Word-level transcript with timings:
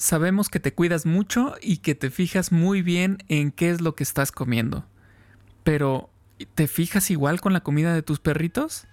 Sabemos 0.00 0.48
que 0.48 0.60
te 0.60 0.72
cuidas 0.72 1.04
mucho 1.04 1.56
y 1.60 1.76
que 1.76 1.94
te 1.94 2.08
fijas 2.08 2.52
muy 2.52 2.80
bien 2.80 3.18
en 3.28 3.52
qué 3.52 3.68
es 3.68 3.82
lo 3.82 3.94
que 3.94 4.02
estás 4.02 4.32
comiendo. 4.32 4.86
Pero, 5.62 6.08
¿te 6.54 6.68
fijas 6.68 7.10
igual 7.10 7.42
con 7.42 7.52
la 7.52 7.60
comida 7.60 7.92
de 7.92 8.00
tus 8.00 8.18
perritos? 8.18 8.86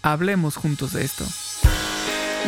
Hablemos 0.00 0.56
juntos 0.56 0.94
de 0.94 1.04
esto. 1.04 1.26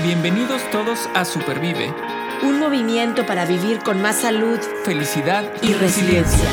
Bienvenidos 0.07 0.63
todos 0.71 1.07
a 1.15 1.27
Supervive. 1.27 1.95
Un 2.43 2.61
movimiento 2.61 3.27
para 3.27 3.45
vivir 3.45 3.81
con 3.81 4.01
más 4.01 4.23
salud, 4.23 4.59
felicidad 4.87 5.45
y, 5.61 5.75
resiliencia. 5.75 6.49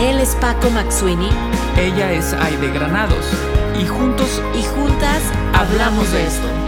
Él 0.00 0.20
es 0.20 0.36
Paco 0.36 0.70
Maxuini. 0.70 1.30
Ella 1.76 2.12
es 2.12 2.34
Aide 2.34 2.70
Granados. 2.70 3.26
Y 3.76 3.84
juntos 3.84 4.40
y 4.54 4.62
juntas 4.62 5.24
hablamos 5.54 6.12
de 6.12 6.24
esto. 6.24 6.67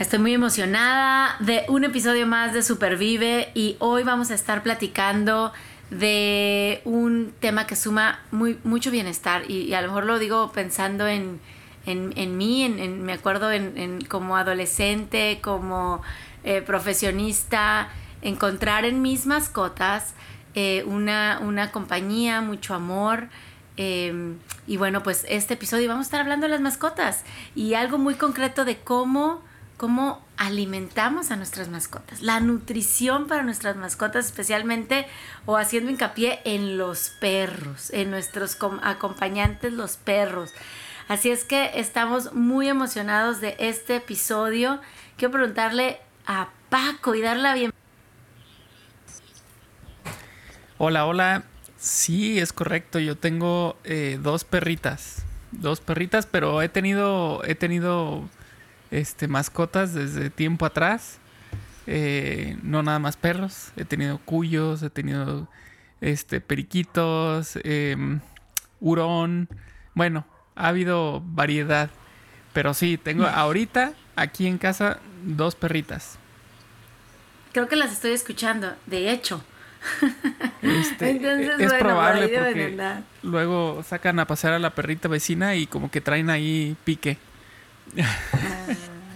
Estoy 0.00 0.18
muy 0.18 0.32
emocionada 0.32 1.36
de 1.40 1.66
un 1.68 1.84
episodio 1.84 2.26
más 2.26 2.54
de 2.54 2.62
Supervive 2.62 3.50
y 3.52 3.76
hoy 3.80 4.02
vamos 4.02 4.30
a 4.30 4.34
estar 4.34 4.62
platicando 4.62 5.52
de 5.90 6.80
un 6.86 7.34
tema 7.38 7.66
que 7.66 7.76
suma 7.76 8.18
muy, 8.30 8.58
mucho 8.64 8.90
bienestar 8.90 9.50
y, 9.50 9.74
a 9.74 9.82
lo 9.82 9.88
mejor 9.88 10.06
lo 10.06 10.18
digo 10.18 10.52
pensando 10.52 11.06
en, 11.06 11.38
en, 11.84 12.38
mí, 12.38 12.66
me 12.70 13.12
acuerdo 13.12 13.52
en, 13.52 14.00
como 14.06 14.38
adolescente, 14.38 15.40
como 15.42 16.00
eh, 16.44 16.62
profesionista, 16.62 17.90
encontrar 18.22 18.86
en 18.86 19.02
mis 19.02 19.26
mascotas 19.26 20.14
eh, 20.54 20.82
una, 20.86 21.40
una, 21.42 21.72
compañía, 21.72 22.40
mucho 22.40 22.72
amor. 22.72 23.28
Em, 23.76 24.38
y 24.66 24.78
bueno, 24.78 25.02
pues 25.02 25.26
este 25.28 25.54
episodio 25.54 25.88
vamos 25.88 26.04
a 26.04 26.06
estar 26.06 26.20
hablando 26.22 26.46
de 26.46 26.52
las 26.52 26.62
mascotas 26.62 27.22
y 27.54 27.74
algo 27.74 27.98
muy 27.98 28.14
concreto 28.14 28.64
de 28.64 28.78
cómo 28.78 29.49
cómo 29.80 30.22
alimentamos 30.36 31.30
a 31.30 31.36
nuestras 31.36 31.70
mascotas, 31.70 32.20
la 32.20 32.38
nutrición 32.40 33.26
para 33.26 33.42
nuestras 33.42 33.76
mascotas, 33.76 34.26
especialmente 34.26 35.06
o 35.46 35.56
haciendo 35.56 35.90
hincapié 35.90 36.40
en 36.44 36.76
los 36.76 37.08
perros, 37.18 37.88
en 37.88 38.10
nuestros 38.10 38.58
acompañantes, 38.82 39.72
los 39.72 39.96
perros. 39.96 40.52
Así 41.08 41.30
es 41.30 41.44
que 41.44 41.70
estamos 41.80 42.34
muy 42.34 42.68
emocionados 42.68 43.40
de 43.40 43.56
este 43.58 43.96
episodio. 43.96 44.82
Quiero 45.16 45.32
preguntarle 45.32 45.98
a 46.26 46.50
Paco 46.68 47.14
y 47.14 47.22
darle 47.22 47.42
la 47.42 47.54
bienvenida. 47.54 47.80
Hola, 50.76 51.06
hola. 51.06 51.44
Sí, 51.78 52.38
es 52.38 52.52
correcto. 52.52 52.98
Yo 52.98 53.16
tengo 53.16 53.78
eh, 53.84 54.18
dos 54.22 54.44
perritas. 54.44 55.24
Dos 55.52 55.80
perritas, 55.80 56.26
pero 56.26 56.60
he 56.60 56.68
tenido, 56.68 57.42
he 57.46 57.54
tenido 57.54 58.28
este, 58.90 59.28
mascotas 59.28 59.94
desde 59.94 60.30
tiempo 60.30 60.66
atrás. 60.66 61.18
Eh, 61.86 62.56
no 62.62 62.82
nada 62.82 62.98
más 62.98 63.16
perros. 63.16 63.72
He 63.76 63.84
tenido 63.84 64.18
cuyos, 64.18 64.82
he 64.82 64.90
tenido 64.90 65.48
este, 66.00 66.40
periquitos, 66.40 67.58
em, 67.64 68.20
hurón. 68.80 69.48
Bueno, 69.94 70.26
ha 70.54 70.68
habido 70.68 71.22
variedad. 71.24 71.90
Pero 72.52 72.74
sí, 72.74 72.98
tengo 72.98 73.26
ahorita 73.26 73.92
aquí 74.16 74.46
en 74.46 74.58
casa 74.58 74.98
dos 75.24 75.54
perritas. 75.54 76.18
Creo 77.52 77.68
que 77.68 77.76
las 77.76 77.92
estoy 77.92 78.12
escuchando, 78.12 78.72
de 78.86 79.10
hecho. 79.10 79.42
Este, 80.62 81.10
es 81.64 81.72
probable 81.74 82.28
porque 82.28 82.76
luego 83.22 83.82
sacan 83.82 84.18
a 84.18 84.26
pasear 84.26 84.52
a 84.52 84.58
la 84.58 84.70
perrita 84.70 85.08
vecina 85.08 85.54
y 85.54 85.66
como 85.66 85.90
que 85.90 86.00
traen 86.00 86.30
ahí 86.30 86.76
pique. 86.84 87.18
Ah, 87.98 88.66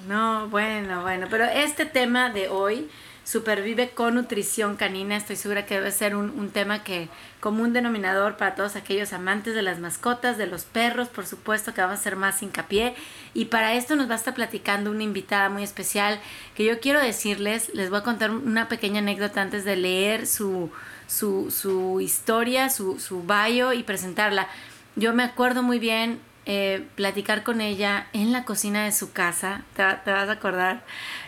no, 0.09 0.49
bueno, 0.49 1.03
bueno, 1.03 1.27
pero 1.31 1.45
este 1.45 1.87
tema 1.87 2.31
de 2.31 2.49
hoy, 2.49 2.89
supervive 3.25 3.91
con 3.91 4.17
nutrición 4.17 4.77
canina, 4.77 5.17
estoy 5.17 5.37
segura 5.37 5.65
que 5.65 5.77
debe 5.77 5.91
ser 5.93 6.15
un, 6.15 6.51
tema 6.51 6.83
que 6.83 7.09
como 7.41 7.63
un 7.63 7.73
denominador 7.73 8.37
para 8.37 8.55
todos 8.55 8.77
aquellos 8.77 9.13
amantes 9.13 9.55
de 9.55 9.63
las 9.63 9.79
mascotas, 9.79 10.37
de 10.37 10.47
los 10.47 10.65
perros, 10.65 11.09
por 11.09 11.25
supuesto 11.25 11.73
que 11.73 11.81
vamos 11.81 11.97
a 11.97 12.01
hacer 12.01 12.17
más 12.17 12.43
hincapié. 12.43 12.95
Y 13.33 13.47
para 13.47 13.75
esto 13.75 13.97
nos 13.97 14.09
va 14.09 14.15
a 14.15 14.17
estar 14.17 14.35
platicando 14.35 14.91
una 14.91 15.05
invitada 15.05 15.49
muy 15.49 15.63
especial 15.63 16.21
que 16.55 16.65
yo 16.65 16.81
quiero 16.81 17.01
decirles, 17.01 17.71
les 17.75 17.89
voy 17.89 18.01
a 18.01 18.03
contar 18.03 18.31
una 18.31 18.69
pequeña 18.69 18.99
anécdota 18.99 19.41
antes 19.41 19.65
de 19.65 19.77
leer 19.77 20.27
su, 20.27 20.71
su, 21.07 21.51
su 21.51 22.01
historia, 22.01 22.69
su, 22.69 22.99
su 22.99 23.23
bio 23.23 23.73
y 23.73 23.85
presentarla. 23.85 24.49
Yo 24.97 25.15
me 25.15 25.23
acuerdo 25.23 25.63
muy 25.63 25.79
bien 25.79 26.21
eh, 26.47 26.87
platicar 26.95 27.43
con 27.43 27.61
ella 27.61 28.07
en 28.13 28.33
la 28.33 28.45
cocina 28.45 28.85
de 28.85 28.93
su 28.93 29.13
casa, 29.13 29.63
te, 29.75 29.83
vas 29.83 30.29
a 30.29 30.33
acordar, 30.33 30.85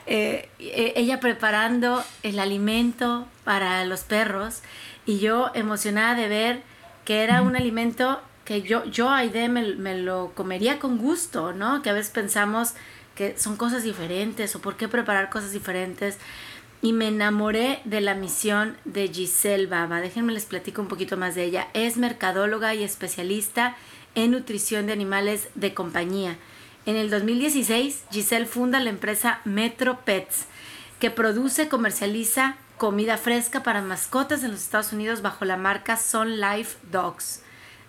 eh, 0.06 0.48
e, 0.58 0.92
ella 0.96 1.20
preparando 1.20 2.04
el 2.22 2.38
alimento 2.38 3.26
para 3.44 3.84
los 3.86 4.00
perros 4.00 4.62
y 5.06 5.18
yo 5.18 5.50
emocionada 5.54 6.14
de 6.14 6.28
ver 6.28 6.62
que 7.06 7.22
era 7.22 7.40
un 7.40 7.56
alimento 7.56 8.20
que 8.44 8.62
yo, 8.62 8.84
yo 8.84 9.10
Aide, 9.10 9.48
me, 9.48 9.74
me 9.76 9.96
lo 9.96 10.32
comería 10.34 10.78
con 10.78 10.98
gusto, 10.98 11.52
¿no? 11.52 11.82
Que 11.82 11.90
a 11.90 11.92
veces 11.94 12.12
pensamos 12.12 12.74
que 13.14 13.38
son 13.38 13.56
cosas 13.56 13.82
diferentes 13.82 14.54
o 14.54 14.60
por 14.60 14.76
qué 14.76 14.86
preparar 14.86 15.30
cosas 15.30 15.52
diferentes. 15.52 16.18
Y 16.82 16.92
me 16.92 17.08
enamoré 17.08 17.80
de 17.84 18.00
la 18.00 18.14
misión 18.14 18.76
de 18.84 19.08
Giselle 19.08 19.66
Baba. 19.66 20.00
Déjenme 20.00 20.32
les 20.32 20.44
platico 20.44 20.82
un 20.82 20.88
poquito 20.88 21.16
más 21.16 21.34
de 21.34 21.44
ella. 21.44 21.68
Es 21.72 21.96
mercadóloga 21.96 22.74
y 22.74 22.84
especialista 22.84 23.76
en 24.16 24.32
nutrición 24.32 24.86
de 24.86 24.92
animales 24.92 25.48
de 25.54 25.72
compañía. 25.74 26.36
En 26.86 26.96
el 26.96 27.10
2016, 27.10 28.04
Giselle 28.10 28.46
funda 28.46 28.80
la 28.80 28.90
empresa 28.90 29.40
Metro 29.44 30.00
Pets, 30.04 30.46
que 30.98 31.10
produce, 31.10 31.68
comercializa 31.68 32.56
comida 32.78 33.16
fresca 33.18 33.62
para 33.62 33.82
mascotas 33.82 34.42
en 34.42 34.50
los 34.50 34.60
Estados 34.60 34.92
Unidos 34.92 35.22
bajo 35.22 35.44
la 35.44 35.56
marca 35.56 35.96
Sun 35.96 36.40
Life 36.40 36.78
Dogs. 36.90 37.42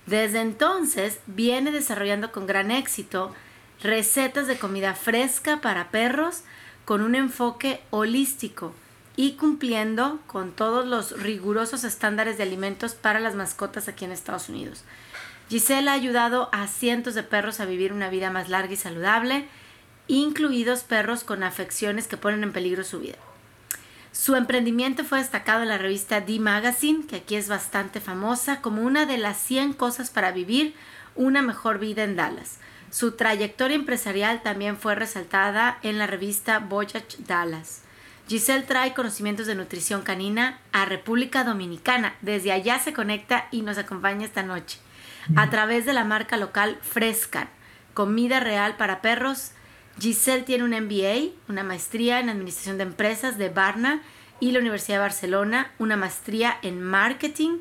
Desde 0.05 0.41
entonces 0.41 1.19
viene 1.27 1.71
desarrollando 1.71 2.31
con 2.31 2.45
gran 2.45 2.71
éxito 2.71 3.33
recetas 3.81 4.47
de 4.47 4.57
comida 4.57 4.95
fresca 4.95 5.61
para 5.61 5.91
perros 5.91 6.43
con 6.85 7.01
un 7.01 7.15
enfoque 7.15 7.81
holístico 7.89 8.73
y 9.15 9.33
cumpliendo 9.33 10.19
con 10.27 10.51
todos 10.51 10.85
los 10.85 11.21
rigurosos 11.21 11.83
estándares 11.83 12.37
de 12.37 12.43
alimentos 12.43 12.95
para 12.95 13.19
las 13.19 13.35
mascotas 13.35 13.87
aquí 13.87 14.05
en 14.05 14.11
Estados 14.11 14.49
Unidos. 14.49 14.83
Giselle 15.49 15.89
ha 15.89 15.93
ayudado 15.93 16.49
a 16.51 16.67
cientos 16.67 17.15
de 17.15 17.23
perros 17.23 17.61
a 17.61 17.65
vivir 17.65 17.93
una 17.93 18.09
vida 18.09 18.29
más 18.31 18.49
larga 18.49 18.73
y 18.73 18.77
saludable, 18.77 19.47
incluidos 20.07 20.83
perros 20.83 21.23
con 21.23 21.41
afecciones 21.41 22.07
que 22.07 22.17
ponen 22.17 22.43
en 22.43 22.51
peligro 22.51 22.83
su 22.83 22.99
vida. 22.99 23.17
Su 24.11 24.35
emprendimiento 24.35 25.05
fue 25.05 25.19
destacado 25.19 25.63
en 25.63 25.69
la 25.69 25.77
revista 25.77 26.19
D 26.19 26.39
Magazine, 26.39 27.05
que 27.05 27.17
aquí 27.17 27.35
es 27.35 27.47
bastante 27.47 28.01
famosa, 28.01 28.61
como 28.61 28.81
una 28.81 29.05
de 29.05 29.17
las 29.17 29.37
100 29.37 29.73
cosas 29.73 30.09
para 30.09 30.31
vivir 30.31 30.73
una 31.15 31.41
mejor 31.41 31.79
vida 31.79 32.03
en 32.03 32.17
Dallas. 32.17 32.57
Su 32.91 33.13
trayectoria 33.13 33.75
empresarial 33.75 34.41
también 34.43 34.75
fue 34.75 34.95
resaltada 34.95 35.79
en 35.81 35.97
la 35.97 36.07
revista 36.07 36.59
Voyage 36.59 37.17
Dallas. 37.19 37.83
Giselle 38.27 38.63
trae 38.63 38.93
conocimientos 38.93 39.45
de 39.45 39.55
nutrición 39.55 40.01
canina 40.01 40.59
a 40.73 40.83
República 40.83 41.45
Dominicana. 41.45 42.15
Desde 42.21 42.51
allá 42.51 42.79
se 42.79 42.91
conecta 42.91 43.47
y 43.51 43.61
nos 43.61 43.77
acompaña 43.77 44.25
esta 44.25 44.43
noche 44.43 44.79
a 45.35 45.49
través 45.49 45.85
de 45.85 45.93
la 45.93 46.03
marca 46.03 46.37
local 46.37 46.77
Frescan, 46.81 47.49
comida 47.93 48.39
real 48.39 48.77
para 48.77 49.01
perros. 49.01 49.51
Giselle 49.99 50.43
tiene 50.43 50.63
un 50.63 50.71
MBA, 50.71 51.33
una 51.49 51.63
maestría 51.63 52.19
en 52.19 52.29
Administración 52.29 52.77
de 52.77 52.83
Empresas 52.83 53.37
de 53.37 53.49
Barna 53.49 54.01
y 54.39 54.51
la 54.51 54.59
Universidad 54.59 54.97
de 54.97 55.01
Barcelona, 55.01 55.71
una 55.79 55.97
maestría 55.97 56.57
en 56.61 56.81
Marketing, 56.81 57.57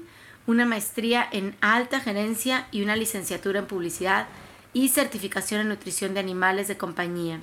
una 0.47 0.67
maestría 0.67 1.27
en 1.31 1.57
Alta 1.61 2.01
Gerencia 2.01 2.69
y 2.71 2.83
una 2.83 2.97
licenciatura 2.97 3.61
en 3.61 3.67
Publicidad 3.67 4.29
y 4.73 4.91
certificación 4.91 5.63
en 5.63 5.69
Nutrición 5.69 6.15
de 6.15 6.21
Animales 6.21 6.69
de 6.69 6.77
Compañía. 6.77 7.41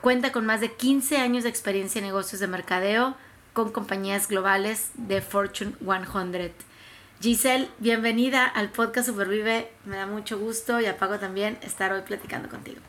Cuenta 0.00 0.32
con 0.32 0.46
más 0.46 0.60
de 0.60 0.72
15 0.72 1.16
años 1.18 1.44
de 1.44 1.50
experiencia 1.50 1.98
en 1.98 2.06
negocios 2.06 2.40
de 2.40 2.46
mercadeo 2.46 3.16
con 3.52 3.72
compañías 3.72 4.28
globales 4.28 4.90
de 4.94 5.20
Fortune 5.20 5.72
100. 5.80 6.52
Giselle, 7.20 7.68
bienvenida 7.78 8.46
al 8.46 8.70
podcast 8.70 9.08
Supervive. 9.08 9.70
Me 9.84 9.96
da 9.96 10.06
mucho 10.06 10.38
gusto 10.38 10.80
y 10.80 10.86
apago 10.86 11.18
también 11.18 11.58
estar 11.60 11.92
hoy 11.92 12.00
platicando 12.00 12.48
contigo. 12.48 12.80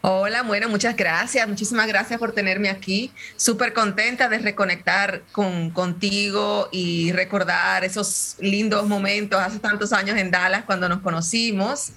Hola, 0.00 0.42
bueno, 0.42 0.68
muchas 0.68 0.96
gracias. 0.96 1.48
Muchísimas 1.48 1.88
gracias 1.88 2.20
por 2.20 2.30
tenerme 2.30 2.70
aquí. 2.70 3.10
Súper 3.34 3.72
contenta 3.72 4.28
de 4.28 4.38
reconectar 4.38 5.22
con, 5.32 5.70
contigo 5.70 6.68
y 6.70 7.10
recordar 7.10 7.84
esos 7.84 8.36
lindos 8.38 8.86
momentos 8.86 9.40
hace 9.40 9.58
tantos 9.58 9.92
años 9.92 10.16
en 10.18 10.30
Dallas 10.30 10.62
cuando 10.64 10.88
nos 10.88 11.00
conocimos. 11.00 11.94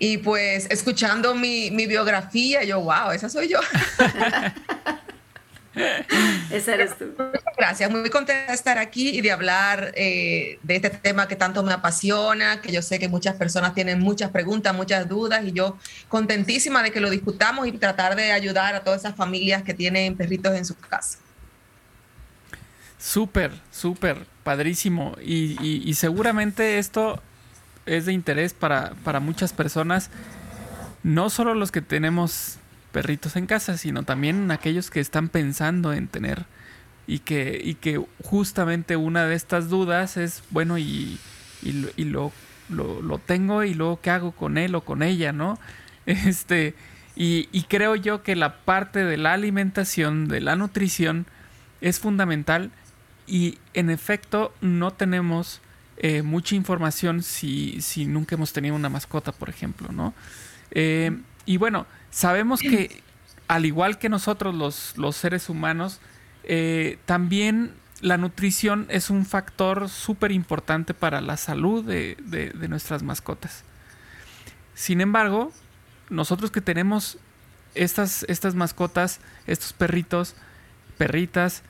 Y 0.00 0.18
pues 0.18 0.66
escuchando 0.68 1.36
mi, 1.36 1.70
mi 1.70 1.86
biografía, 1.86 2.64
yo, 2.64 2.80
wow, 2.80 3.12
esa 3.12 3.28
soy 3.28 3.46
yo. 3.46 3.60
Esa 6.50 6.74
eres 6.74 6.98
tú. 6.98 7.14
Gracias, 7.56 7.90
muy 7.90 8.08
contenta 8.10 8.48
de 8.48 8.54
estar 8.54 8.78
aquí 8.78 9.10
y 9.10 9.20
de 9.20 9.30
hablar 9.30 9.92
eh, 9.94 10.58
de 10.62 10.76
este 10.76 10.90
tema 10.90 11.28
que 11.28 11.36
tanto 11.36 11.62
me 11.62 11.72
apasiona, 11.72 12.60
que 12.60 12.72
yo 12.72 12.82
sé 12.82 12.98
que 12.98 13.08
muchas 13.08 13.36
personas 13.36 13.74
tienen 13.74 14.00
muchas 14.00 14.30
preguntas, 14.30 14.74
muchas 14.74 15.08
dudas 15.08 15.44
y 15.44 15.52
yo 15.52 15.76
contentísima 16.08 16.82
de 16.82 16.90
que 16.90 17.00
lo 17.00 17.10
discutamos 17.10 17.66
y 17.68 17.72
tratar 17.72 18.16
de 18.16 18.32
ayudar 18.32 18.74
a 18.74 18.80
todas 18.80 19.00
esas 19.00 19.14
familias 19.14 19.62
que 19.62 19.74
tienen 19.74 20.16
perritos 20.16 20.54
en 20.56 20.64
su 20.64 20.76
casa. 20.76 21.18
Súper, 22.98 23.52
súper, 23.70 24.26
padrísimo. 24.42 25.16
Y, 25.22 25.94
seguramente 25.94 26.78
esto 26.78 27.22
es 27.86 28.06
de 28.06 28.12
interés 28.12 28.52
para, 28.52 28.92
para 29.04 29.20
muchas 29.20 29.52
personas, 29.52 30.10
no 31.02 31.30
solo 31.30 31.54
los 31.54 31.72
que 31.72 31.80
tenemos 31.80 32.59
perritos 32.92 33.36
en 33.36 33.46
casa, 33.46 33.76
sino 33.76 34.02
también 34.02 34.50
aquellos 34.50 34.90
que 34.90 35.00
están 35.00 35.28
pensando 35.28 35.92
en 35.92 36.08
tener 36.08 36.44
y 37.06 37.20
que, 37.20 37.60
y 37.62 37.74
que 37.74 38.04
justamente 38.22 38.96
una 38.96 39.26
de 39.26 39.34
estas 39.34 39.68
dudas 39.68 40.16
es, 40.16 40.42
bueno, 40.50 40.78
y, 40.78 41.18
y, 41.62 42.04
lo, 42.04 42.32
lo, 42.68 43.18
tengo 43.18 43.64
y 43.64 43.74
luego 43.74 44.00
qué 44.00 44.10
hago 44.10 44.32
con 44.32 44.58
él 44.58 44.74
o 44.74 44.82
con 44.82 45.02
ella, 45.02 45.32
¿no? 45.32 45.58
Este, 46.06 46.74
y, 47.14 47.48
y 47.52 47.64
creo 47.64 47.94
yo 47.94 48.22
que 48.22 48.34
la 48.34 48.56
parte 48.64 49.04
de 49.04 49.16
la 49.16 49.34
alimentación, 49.34 50.28
de 50.28 50.40
la 50.40 50.56
nutrición, 50.56 51.26
es 51.80 52.00
fundamental 52.00 52.70
y 53.26 53.58
en 53.74 53.90
efecto 53.90 54.52
no 54.60 54.92
tenemos 54.92 55.60
eh, 55.98 56.22
mucha 56.22 56.54
información 56.54 57.22
si, 57.22 57.80
si 57.80 58.06
nunca 58.06 58.34
hemos 58.34 58.52
tenido 58.52 58.74
una 58.74 58.88
mascota, 58.88 59.32
por 59.32 59.50
ejemplo, 59.50 59.92
¿no? 59.92 60.14
Eh, 60.70 61.16
y 61.50 61.56
bueno, 61.56 61.88
sabemos 62.12 62.60
que 62.60 63.02
al 63.48 63.66
igual 63.66 63.98
que 63.98 64.08
nosotros 64.08 64.54
los, 64.96 65.16
seres 65.16 65.48
humanos, 65.48 66.00
eh, 66.44 66.96
también 67.06 67.72
la 68.00 68.18
nutrición 68.18 68.86
es 68.88 69.10
un 69.10 69.26
factor 69.26 69.88
súper 69.88 70.30
importante 70.30 70.94
para 70.94 71.20
la 71.20 71.36
salud 71.36 71.84
de, 71.84 72.52
nuestras 72.68 73.02
mascotas. 73.02 73.64
Sin 74.76 75.00
embargo, 75.00 75.50
nosotros 76.08 76.52
que 76.52 76.60
tenemos 76.60 77.18
estas, 77.74 78.24
estas 78.28 78.54
mascotas, 78.54 79.18
estos 79.48 79.72
perritos, 79.72 80.36
perritas, 80.98 81.64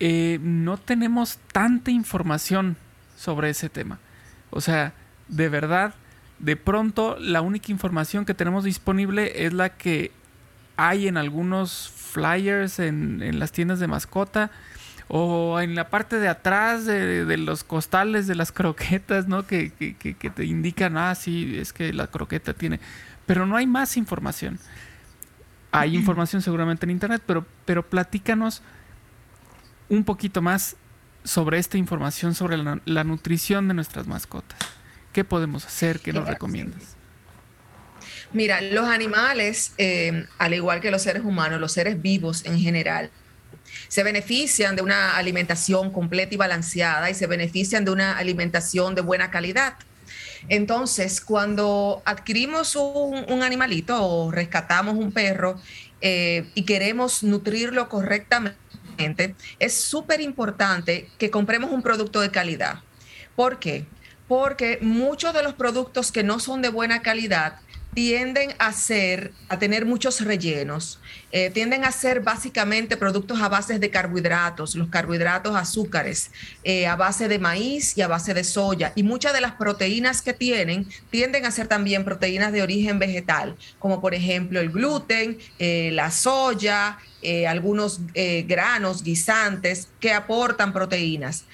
eh, 0.00 0.40
no 0.42 0.78
tenemos 0.78 1.38
tanta 1.52 1.92
información 1.92 2.76
sobre 3.16 3.50
ese 3.50 3.68
tema. 3.68 4.00
O 4.50 4.60
sea, 4.60 4.94
de 5.28 5.48
verdad, 5.48 5.94
de 6.38 6.56
pronto 6.56 7.16
la 7.18 7.40
única 7.40 7.72
información 7.72 8.24
que 8.24 8.34
tenemos 8.34 8.64
disponible 8.64 9.46
es 9.46 9.52
la 9.52 9.70
que 9.70 10.12
hay 10.76 11.08
en 11.08 11.16
algunos 11.16 11.90
flyers 11.90 12.78
en, 12.78 13.38
las 13.38 13.52
tiendas 13.52 13.80
de 13.80 13.86
mascota 13.86 14.50
o 15.08 15.60
en 15.60 15.74
la 15.74 15.88
parte 15.88 16.18
de 16.18 16.28
atrás 16.28 16.84
de, 16.84 17.36
los 17.38 17.64
costales 17.64 18.26
de 18.26 18.34
las 18.34 18.52
croquetas, 18.52 19.28
¿no? 19.28 19.46
Que, 19.46 19.70
te 19.70 20.44
indican, 20.44 20.98
ah, 20.98 21.14
sí, 21.14 21.56
es 21.58 21.72
que 21.72 21.92
la 21.92 22.08
croqueta 22.08 22.52
tiene... 22.52 22.80
Pero 23.24 23.46
no 23.46 23.56
hay 23.56 23.66
más 23.66 23.96
información. 23.96 24.58
Hay 25.72 25.96
información 25.96 26.42
seguramente 26.42 26.86
en 26.86 26.90
internet, 26.90 27.22
pero, 27.26 27.44
pero 27.64 27.84
platícanos 27.84 28.62
un 29.88 30.04
poquito 30.04 30.42
más 30.42 30.76
sobre 31.24 31.58
esta 31.58 31.76
información 31.76 32.34
sobre 32.34 32.56
la 32.56 33.04
nutrición 33.04 33.66
de 33.68 33.74
nuestras 33.74 34.06
mascotas. 34.06 34.75
¿Qué 35.16 35.24
podemos 35.24 35.64
hacer? 35.64 36.00
¿Qué 36.00 36.12
nos 36.12 36.28
recomiendas? 36.28 36.94
Mira, 38.34 38.60
los 38.60 38.86
animales, 38.86 39.72
eh, 39.78 40.26
al 40.36 40.52
igual 40.52 40.82
que 40.82 40.90
los 40.90 41.00
seres 41.00 41.24
humanos, 41.24 41.58
los 41.58 41.72
seres 41.72 42.02
vivos 42.02 42.44
en 42.44 42.58
general, 42.58 43.10
se 43.88 44.02
benefician 44.02 44.76
de 44.76 44.82
una 44.82 45.16
alimentación 45.16 45.90
completa 45.90 46.34
y 46.34 46.36
balanceada 46.36 47.08
y 47.08 47.14
se 47.14 47.26
benefician 47.26 47.86
de 47.86 47.92
una 47.92 48.18
alimentación 48.18 48.94
de 48.94 49.00
buena 49.00 49.30
calidad. 49.30 49.76
Entonces, 50.50 51.22
cuando 51.22 52.02
adquirimos 52.04 52.76
un, 52.76 53.42
animalito 53.42 54.06
o 54.06 54.30
rescatamos 54.30 54.96
un 54.96 55.12
perro 55.12 55.58
eh, 56.02 56.50
y 56.54 56.64
queremos 56.64 57.22
nutrirlo 57.22 57.88
correctamente, 57.88 59.34
es 59.58 59.80
súper 59.80 60.20
importante 60.20 61.08
que 61.16 61.30
compremos 61.30 61.70
un 61.70 61.80
producto 61.80 62.20
de 62.20 62.30
calidad. 62.30 62.80
¿Por 63.34 63.58
qué? 63.58 63.86
Porque 64.28 64.78
muchos 64.80 65.32
de 65.34 65.42
los 65.42 65.54
productos 65.54 66.12
que 66.12 66.22
no 66.22 66.40
son 66.40 66.62
de 66.62 66.68
buena 66.68 67.02
calidad 67.02 67.60
tienden 67.96 68.52
a 68.58 68.74
ser, 68.74 69.32
a 69.48 69.58
tener 69.58 69.86
muchos 69.86 70.20
rellenos, 70.20 71.00
eh, 71.32 71.48
tienden 71.48 71.82
a 71.82 71.90
ser 71.90 72.20
básicamente 72.20 72.94
productos 72.98 73.40
a 73.40 73.48
base 73.48 73.78
de 73.78 73.88
carbohidratos, 73.88 74.74
los 74.74 74.88
carbohidratos 74.88 75.56
azúcares, 75.56 76.30
eh, 76.62 76.86
a 76.86 76.94
base 76.94 77.26
de 77.26 77.38
maíz 77.38 77.96
y 77.96 78.02
a 78.02 78.06
base 78.06 78.34
de 78.34 78.44
soya. 78.44 78.92
Y 78.96 79.02
muchas 79.02 79.32
de 79.32 79.40
las 79.40 79.52
proteínas 79.52 80.20
que 80.20 80.34
tienen 80.34 80.86
tienden 81.08 81.46
a 81.46 81.50
ser 81.50 81.68
también 81.68 82.04
proteínas 82.04 82.52
de 82.52 82.60
origen 82.60 82.98
vegetal, 82.98 83.56
como 83.78 84.02
por 84.02 84.12
ejemplo 84.12 84.60
el 84.60 84.68
gluten, 84.68 85.38
eh, 85.58 85.88
la 85.94 86.10
soya, 86.10 86.98
algunos 87.48 87.98
granos, 88.46 89.02
guisantes 89.02 89.88
que 89.98 90.12
aportan 90.12 90.72
proteínas. 90.72 91.44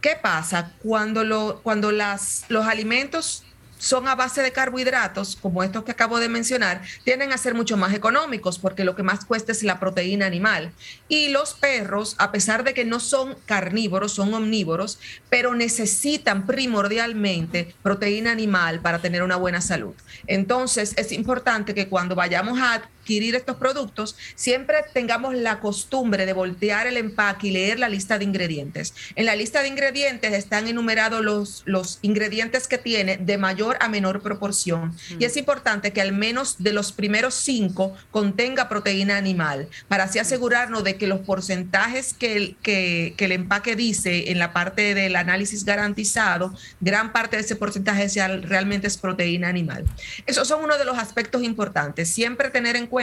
¿Qué 0.00 0.16
pasa 0.20 0.72
cuando, 0.82 1.24
lo, 1.24 1.60
cuando 1.62 1.90
las, 1.90 2.44
los 2.48 2.66
alimentos 2.66 3.44
son 3.78 4.08
a 4.08 4.14
base 4.14 4.42
de 4.42 4.52
carbohidratos, 4.52 5.36
como 5.36 5.62
estos 5.62 5.84
que 5.84 5.92
acabo 5.92 6.18
de 6.18 6.28
mencionar, 6.28 6.82
tienden 7.04 7.32
a 7.32 7.38
ser 7.38 7.54
mucho 7.54 7.76
más 7.76 7.94
económicos 7.94 8.58
porque 8.58 8.84
lo 8.84 8.96
que 8.96 9.02
más 9.02 9.24
cuesta 9.24 9.52
es 9.52 9.62
la 9.62 9.80
proteína 9.80 10.26
animal. 10.26 10.72
Y 11.08 11.28
los 11.28 11.54
perros, 11.54 12.16
a 12.18 12.32
pesar 12.32 12.64
de 12.64 12.74
que 12.74 12.84
no 12.84 13.00
son 13.00 13.36
carnívoros, 13.46 14.12
son 14.12 14.34
omnívoros, 14.34 14.98
pero 15.30 15.54
necesitan 15.54 16.46
primordialmente 16.46 17.74
proteína 17.82 18.32
animal 18.32 18.80
para 18.80 18.98
tener 18.98 19.22
una 19.22 19.36
buena 19.36 19.60
salud. 19.60 19.94
Entonces, 20.26 20.94
es 20.96 21.12
importante 21.12 21.74
que 21.74 21.88
cuando 21.88 22.14
vayamos 22.14 22.60
a 22.60 22.82
adquirir 23.08 23.34
estos 23.36 23.56
productos, 23.56 24.16
siempre 24.34 24.76
tengamos 24.92 25.34
la 25.34 25.60
costumbre 25.60 26.26
de 26.26 26.34
voltear 26.34 26.86
el 26.86 26.98
empaque 26.98 27.46
y 27.46 27.50
leer 27.52 27.78
la 27.78 27.88
lista 27.88 28.18
de 28.18 28.24
ingredientes. 28.24 28.92
En 29.16 29.24
la 29.24 29.34
lista 29.34 29.62
de 29.62 29.68
ingredientes 29.68 30.34
están 30.34 30.68
enumerados 30.68 31.24
los, 31.24 31.62
los 31.64 32.00
ingredientes 32.02 32.68
que 32.68 32.76
tiene 32.76 33.16
de 33.16 33.38
mayor 33.38 33.78
a 33.80 33.88
menor 33.88 34.20
proporción. 34.20 34.94
Y 35.18 35.24
es 35.24 35.38
importante 35.38 35.94
que 35.94 36.02
al 36.02 36.12
menos 36.12 36.56
de 36.62 36.74
los 36.74 36.92
primeros 36.92 37.34
cinco 37.34 37.94
contenga 38.10 38.68
proteína 38.68 39.16
animal, 39.16 39.70
para 39.88 40.04
así 40.04 40.18
asegurarnos 40.18 40.84
de 40.84 40.96
que 40.96 41.06
los 41.06 41.20
porcentajes 41.20 42.12
que 42.12 42.36
el, 42.36 42.56
que, 42.60 43.14
que 43.16 43.24
el 43.24 43.32
empaque 43.32 43.74
dice 43.74 44.30
en 44.30 44.38
la 44.38 44.52
parte 44.52 44.94
del 44.94 45.16
análisis 45.16 45.64
garantizado, 45.64 46.54
gran 46.80 47.12
parte 47.12 47.36
de 47.36 47.42
ese 47.42 47.56
porcentaje 47.56 48.10
sea, 48.10 48.28
realmente 48.28 48.86
es 48.86 48.98
proteína 48.98 49.48
animal. 49.48 49.86
Esos 50.26 50.46
son 50.46 50.62
uno 50.62 50.76
de 50.76 50.84
los 50.84 50.98
aspectos 50.98 51.42
importantes. 51.42 52.10
Siempre 52.10 52.50
tener 52.50 52.76
en 52.76 52.86
cuenta 52.86 52.97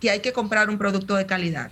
que 0.00 0.10
hay 0.10 0.20
que 0.20 0.32
comprar 0.32 0.68
un 0.68 0.78
producto 0.78 1.16
de 1.16 1.26
calidad. 1.26 1.70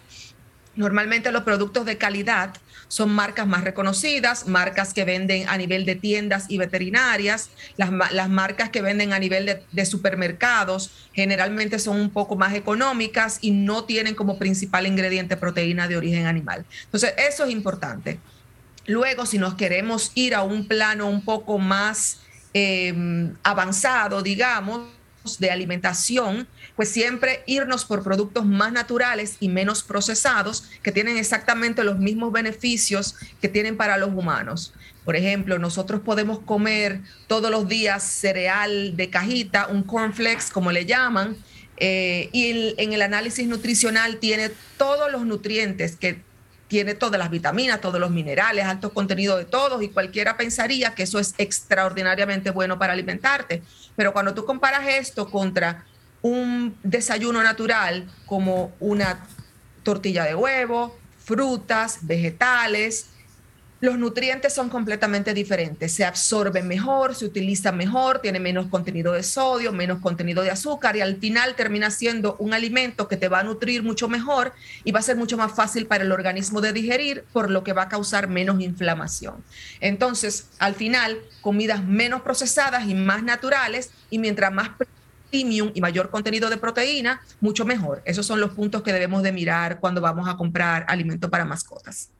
Normalmente 0.76 1.32
los 1.32 1.42
productos 1.42 1.84
de 1.86 1.98
calidad 1.98 2.54
son 2.88 3.10
marcas 3.10 3.46
más 3.46 3.64
reconocidas, 3.64 4.46
marcas 4.46 4.94
que 4.94 5.04
venden 5.04 5.48
a 5.48 5.56
nivel 5.58 5.84
de 5.84 5.94
tiendas 5.94 6.46
y 6.48 6.56
veterinarias, 6.56 7.50
las, 7.76 7.90
marcas 8.28 8.70
que 8.70 8.80
venden 8.80 9.12
a 9.12 9.18
nivel 9.18 9.44
de, 9.44 9.62
de, 9.70 9.86
supermercados 9.86 10.90
generalmente 11.12 11.78
son 11.78 12.00
un 12.00 12.10
poco 12.10 12.36
más 12.36 12.54
económicas 12.54 13.38
y 13.42 13.50
no 13.50 13.84
tienen 13.84 14.14
como 14.14 14.38
principal 14.38 14.86
ingrediente 14.86 15.36
proteína 15.36 15.86
de 15.86 15.96
origen 15.96 16.26
animal. 16.26 16.64
Entonces, 16.84 17.12
eso 17.18 17.44
es 17.44 17.50
importante. 17.50 18.18
Luego, 18.86 19.26
si 19.26 19.36
nos 19.36 19.54
queremos 19.54 20.12
ir 20.14 20.34
a 20.34 20.42
un 20.42 20.66
plano 20.66 21.08
un 21.08 21.22
poco 21.22 21.58
más 21.58 22.20
eh, 22.54 22.94
avanzado, 23.42 24.22
digamos, 24.22 24.97
de 25.36 25.50
alimentación, 25.50 26.48
pues 26.76 26.88
siempre 26.88 27.42
irnos 27.44 27.84
por 27.84 28.02
productos 28.02 28.46
más 28.46 28.72
naturales 28.72 29.36
y 29.40 29.48
menos 29.48 29.82
procesados 29.82 30.64
que 30.82 30.92
tienen 30.92 31.18
exactamente 31.18 31.84
los 31.84 31.98
mismos 31.98 32.32
beneficios 32.32 33.16
que 33.42 33.48
tienen 33.48 33.76
para 33.76 33.98
los 33.98 34.08
humanos. 34.08 34.72
Por 35.04 35.16
ejemplo, 35.16 35.58
nosotros 35.58 36.00
podemos 36.00 36.38
comer 36.38 37.00
todos 37.26 37.50
los 37.50 37.68
días 37.68 38.02
cereal 38.02 38.96
de 38.96 39.10
cajita, 39.10 39.66
un 39.66 39.82
cornflakes 39.82 40.46
como 40.52 40.72
le 40.72 40.86
llaman, 40.86 41.36
eh, 41.76 42.28
y 42.32 42.74
en 42.76 42.92
el 42.92 43.02
análisis 43.02 43.46
nutricional 43.46 44.16
tiene 44.16 44.50
todos 44.76 45.12
los 45.12 45.24
nutrientes 45.24 45.96
que 45.96 46.22
tiene 46.68 46.94
todas 46.94 47.18
las 47.18 47.30
vitaminas, 47.30 47.80
todos 47.80 47.98
los 47.98 48.10
minerales, 48.10 48.64
alto 48.66 48.92
contenido 48.92 49.36
de 49.36 49.46
todos 49.46 49.82
y 49.82 49.88
cualquiera 49.88 50.36
pensaría 50.36 50.94
que 50.94 51.04
eso 51.04 51.18
es 51.18 51.34
extraordinariamente 51.38 52.50
bueno 52.50 52.78
para 52.78 52.92
alimentarte. 52.92 53.62
Pero 53.98 54.12
cuando 54.12 54.32
tú 54.32 54.44
comparas 54.44 54.86
esto 54.86 55.28
contra 55.28 55.84
un 56.22 56.78
desayuno 56.84 57.42
natural 57.42 58.08
como 58.26 58.70
una 58.78 59.26
tortilla 59.82 60.22
de 60.22 60.36
huevo, 60.36 60.96
frutas, 61.24 61.98
vegetales, 62.02 63.10
los 63.80 63.96
nutrientes 63.96 64.52
son 64.52 64.68
completamente 64.68 65.32
diferentes. 65.34 65.92
Se 65.92 66.04
absorben 66.04 66.66
mejor, 66.66 67.14
se 67.14 67.24
utilizan 67.24 67.76
mejor, 67.76 68.18
tiene 68.18 68.40
menos 68.40 68.66
contenido 68.66 69.12
de 69.12 69.22
sodio, 69.22 69.72
menos 69.72 70.00
contenido 70.00 70.42
de 70.42 70.50
azúcar 70.50 70.96
y 70.96 71.00
al 71.00 71.16
final 71.16 71.54
termina 71.54 71.90
siendo 71.90 72.34
un 72.40 72.54
alimento 72.54 73.06
que 73.06 73.16
te 73.16 73.28
va 73.28 73.40
a 73.40 73.44
nutrir 73.44 73.84
mucho 73.84 74.08
mejor 74.08 74.52
y 74.82 74.90
va 74.90 74.98
a 74.98 75.02
ser 75.02 75.16
mucho 75.16 75.36
más 75.36 75.52
fácil 75.52 75.86
para 75.86 76.02
el 76.02 76.10
organismo 76.10 76.60
de 76.60 76.72
digerir, 76.72 77.24
por 77.32 77.50
lo 77.50 77.62
que 77.62 77.72
va 77.72 77.82
a 77.82 77.88
causar 77.88 78.28
menos 78.28 78.60
inflamación. 78.60 79.44
Entonces, 79.80 80.48
al 80.58 80.74
final, 80.74 81.18
comidas 81.40 81.84
menos 81.84 82.22
procesadas 82.22 82.88
y 82.88 82.94
más 82.94 83.22
naturales 83.22 83.92
y 84.10 84.18
mientras 84.18 84.52
más 84.52 84.70
premium 85.30 85.70
y 85.72 85.80
mayor 85.80 86.10
contenido 86.10 86.50
de 86.50 86.56
proteína, 86.56 87.22
mucho 87.40 87.64
mejor. 87.64 88.02
Esos 88.04 88.26
son 88.26 88.40
los 88.40 88.50
puntos 88.50 88.82
que 88.82 88.92
debemos 88.92 89.22
de 89.22 89.30
mirar 89.30 89.78
cuando 89.78 90.00
vamos 90.00 90.28
a 90.28 90.36
comprar 90.36 90.84
alimento 90.88 91.30
para 91.30 91.44
mascotas. 91.44 92.10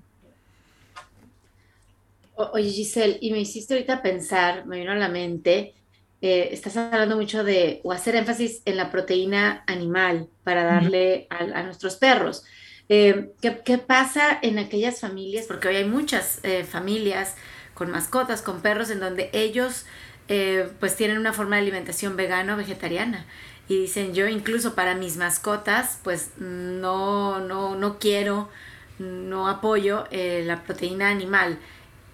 Oye, 2.38 2.71
Giselle, 2.71 3.18
y 3.21 3.33
me 3.33 3.40
hiciste 3.40 3.75
ahorita 3.75 4.00
pensar, 4.00 4.64
me 4.64 4.78
vino 4.78 4.92
a 4.92 4.95
la 4.95 5.09
mente, 5.09 5.75
eh, 6.21 6.50
estás 6.52 6.76
hablando 6.76 7.16
mucho 7.16 7.42
de, 7.42 7.80
o 7.83 7.90
hacer 7.90 8.14
énfasis 8.14 8.62
en 8.64 8.76
la 8.76 8.92
proteína 8.92 9.64
animal 9.66 10.28
para 10.45 10.62
darle 10.62 11.26
a, 11.30 11.64
nuestros 11.64 11.97
perros. 11.97 12.45
Eh, 12.88 13.33
¿qué, 13.40 13.78
pasa 13.78 14.38
en 14.40 14.61
aquellas 14.61 15.00
familias? 15.00 15.47
Porque 15.47 15.66
hoy 15.66 15.76
hay 15.76 15.85
muchas 15.85 16.38
eh, 16.45 16.62
familias 16.62 17.35
con 17.75 17.90
mascotas, 17.90 18.40
con 18.40 18.62
perros, 18.62 18.90
en 18.90 19.00
donde 19.00 19.30
ellos 19.33 19.85
pues 20.78 20.95
tienen 20.95 21.16
una 21.16 21.33
forma 21.33 21.57
de 21.57 21.62
alimentación 21.62 22.14
vegana 22.14 22.54
o 22.54 22.57
vegetariana. 22.59 23.26
Y 23.66 23.80
dicen, 23.80 24.12
yo 24.14 24.28
incluso 24.28 24.75
para 24.75 24.95
mis 24.95 25.16
mascotas, 25.16 25.99
pues 26.04 26.33
no, 26.38 27.40
no, 27.40 27.76
no 27.76 27.99
quiero, 27.99 28.50
no 28.99 29.49
apoyo 29.49 30.04
la 30.11 30.62
proteína 30.64 31.09
animal. 31.09 31.59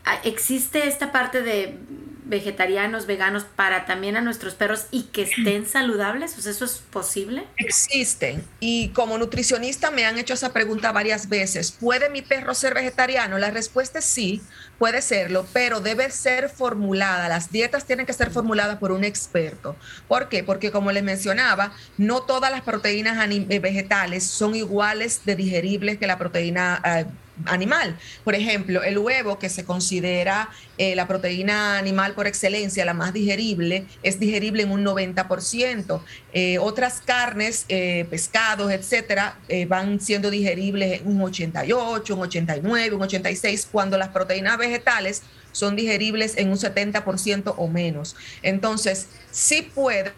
Ah, 0.04 0.20
existe 0.24 0.86
esta 0.86 1.12
parte 1.12 1.42
de 1.42 1.78
vegetarianos, 2.24 3.06
veganos 3.06 3.44
para 3.44 3.84
también 3.84 4.16
a 4.16 4.20
nuestros 4.20 4.54
perros 4.54 4.86
y 4.90 5.04
que 5.04 5.22
estén 5.22 5.66
saludables? 5.66 6.34
¿O 6.36 6.48
¿Eso 6.48 6.64
es 6.64 6.82
posible? 6.90 7.44
Existen. 7.56 8.44
Y 8.60 8.88
como 8.88 9.18
nutricionista 9.18 9.90
me 9.90 10.06
han 10.06 10.18
hecho 10.18 10.34
esa 10.34 10.52
pregunta 10.52 10.92
varias 10.92 11.28
veces. 11.28 11.72
¿Puede 11.72 12.08
mi 12.10 12.22
perro 12.22 12.54
ser 12.54 12.74
vegetariano? 12.74 13.38
La 13.38 13.50
respuesta 13.50 13.98
es 13.98 14.04
sí, 14.04 14.42
puede 14.78 15.02
serlo, 15.02 15.46
pero 15.52 15.80
debe 15.80 16.10
ser 16.10 16.48
formulada. 16.48 17.28
Las 17.28 17.50
dietas 17.50 17.84
tienen 17.84 18.06
que 18.06 18.12
ser 18.12 18.30
formuladas 18.30 18.78
por 18.78 18.92
un 18.92 19.04
experto. 19.04 19.76
¿Por 20.08 20.28
qué? 20.28 20.42
Porque 20.42 20.70
como 20.70 20.92
les 20.92 21.02
mencionaba, 21.02 21.72
no 21.98 22.22
todas 22.22 22.50
las 22.50 22.62
proteínas 22.62 23.18
eh, 23.30 23.58
vegetales 23.58 24.24
son 24.24 24.54
iguales 24.54 25.22
de 25.24 25.36
digeribles 25.36 25.98
que 25.98 26.06
la 26.06 26.18
proteína 26.18 26.80
eh, 26.84 27.04
animal. 27.46 27.98
Por 28.22 28.34
ejemplo, 28.34 28.82
el 28.82 28.98
huevo, 28.98 29.38
que 29.38 29.48
se 29.48 29.64
considera 29.64 30.50
eh, 30.78 30.94
la 30.94 31.06
proteína 31.08 31.78
animal 31.78 32.14
por 32.14 32.26
excelencia, 32.26 32.84
la 32.84 32.94
más 32.94 33.12
digerible, 33.12 33.86
es 34.02 34.20
digerible 34.20 34.62
en 34.62 34.70
un 34.70 34.84
90%. 34.84 36.00
Eh, 36.32 36.58
otras 36.58 37.00
carnes, 37.04 37.64
eh, 37.68 38.06
pescados, 38.10 38.72
etcétera, 38.72 39.38
van 39.68 40.00
siendo 40.00 40.30
digeribles 40.30 41.00
en 41.00 41.08
un 41.08 41.22
88, 41.22 42.14
un 42.14 42.22
89, 42.22 42.96
un 42.96 43.02
86, 43.02 43.68
cuando 43.70 43.98
las 43.98 44.08
proteínas 44.08 44.58
vegetales 44.58 45.22
son 45.52 45.76
digeribles 45.76 46.36
en 46.36 46.50
un 46.50 46.56
70% 46.56 47.54
o 47.56 47.68
menos. 47.68 48.16
Entonces, 48.42 49.08
sí 49.30 49.62
puede 49.62 50.12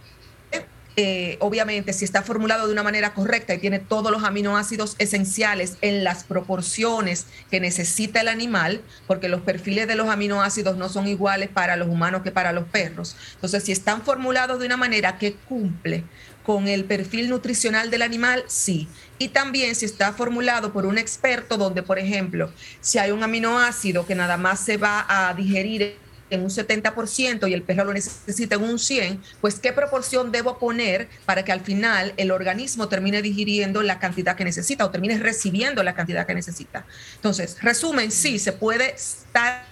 eh, 0.99 1.37
obviamente, 1.41 1.93
si 1.93 2.07
está 2.07 2.23
formulado 2.23 2.67
de 2.67 2.73
una 2.73 2.83
manera 2.83 3.13
correcta 3.13 3.53
y 3.53 3.59
tiene 3.59 3.79
todos 3.79 4.11
los 4.11 4.25
aminoácidos 4.25 4.97
esenciales 4.99 5.77
en 5.83 6.05
las 6.05 6.25
proporciones 6.25 7.27
que 7.51 7.61
necesita 7.61 8.23
el 8.23 8.29
animal, 8.29 8.81
porque 9.07 9.29
los 9.29 9.43
perfiles 9.43 9.89
de 9.89 9.95
los 9.95 10.09
aminoácidos 10.09 10.79
no 10.79 10.89
son 10.89 11.07
iguales 11.07 11.51
para 11.51 11.77
los 11.77 11.89
humanos 11.89 12.23
que 12.23 12.33
para 12.33 12.53
los 12.53 12.65
perros. 12.65 13.15
Entonces, 13.35 13.65
si 13.65 13.73
están 13.73 14.03
formulados 14.03 14.59
de 14.59 14.65
una 14.65 14.79
manera 14.79 15.19
que 15.19 15.35
cumple 15.35 16.05
con 16.47 16.67
el 16.67 16.85
perfil 16.85 17.29
nutricional 17.29 17.91
del 17.91 18.01
animal, 18.03 18.45
sí. 18.47 18.89
Y 19.19 19.29
también 19.29 19.75
si 19.75 19.85
está 19.85 20.15
formulado 20.15 20.73
por 20.73 20.87
un 20.87 20.97
experto 20.97 21.59
donde, 21.59 21.83
por 21.83 21.99
ejemplo, 21.99 22.51
si 22.81 22.99
hay 22.99 23.11
un 23.11 23.23
aminoácido 23.23 24.07
que 24.07 24.15
nada 24.15 24.39
más 24.39 24.61
se 24.61 24.79
va 24.79 25.05
a 25.09 25.35
digerir 25.35 26.06
en 26.31 26.43
un 26.43 26.51
70% 26.51 27.49
y 27.49 27.55
el 27.55 27.63
perro 27.63 27.85
lo 27.85 27.93
necesita 27.93 28.57
en 28.57 28.65
un 28.65 28.79
100%, 28.79 29.19
pues 29.41 29.59
qué 29.59 29.73
proporción 29.73 30.33
debo 30.33 30.59
poner 30.59 31.09
para 31.25 31.45
que 31.45 31.53
al 31.53 31.61
final 31.61 32.13
el 32.17 32.31
organismo 32.31 32.89
termine 32.89 33.23
digiriendo 33.23 33.83
la 33.83 33.99
cantidad 33.99 34.37
que 34.37 34.45
necesita 34.45 34.85
o 34.85 34.91
termine 34.91 35.19
recibiendo 35.19 35.83
la 35.83 35.95
cantidad 35.95 36.27
que 36.27 36.35
necesita. 36.35 36.85
Entonces, 37.17 37.57
resumen, 37.63 38.11
sí, 38.11 38.39
se 38.39 38.53
puede 38.53 38.95
estar 38.95 39.65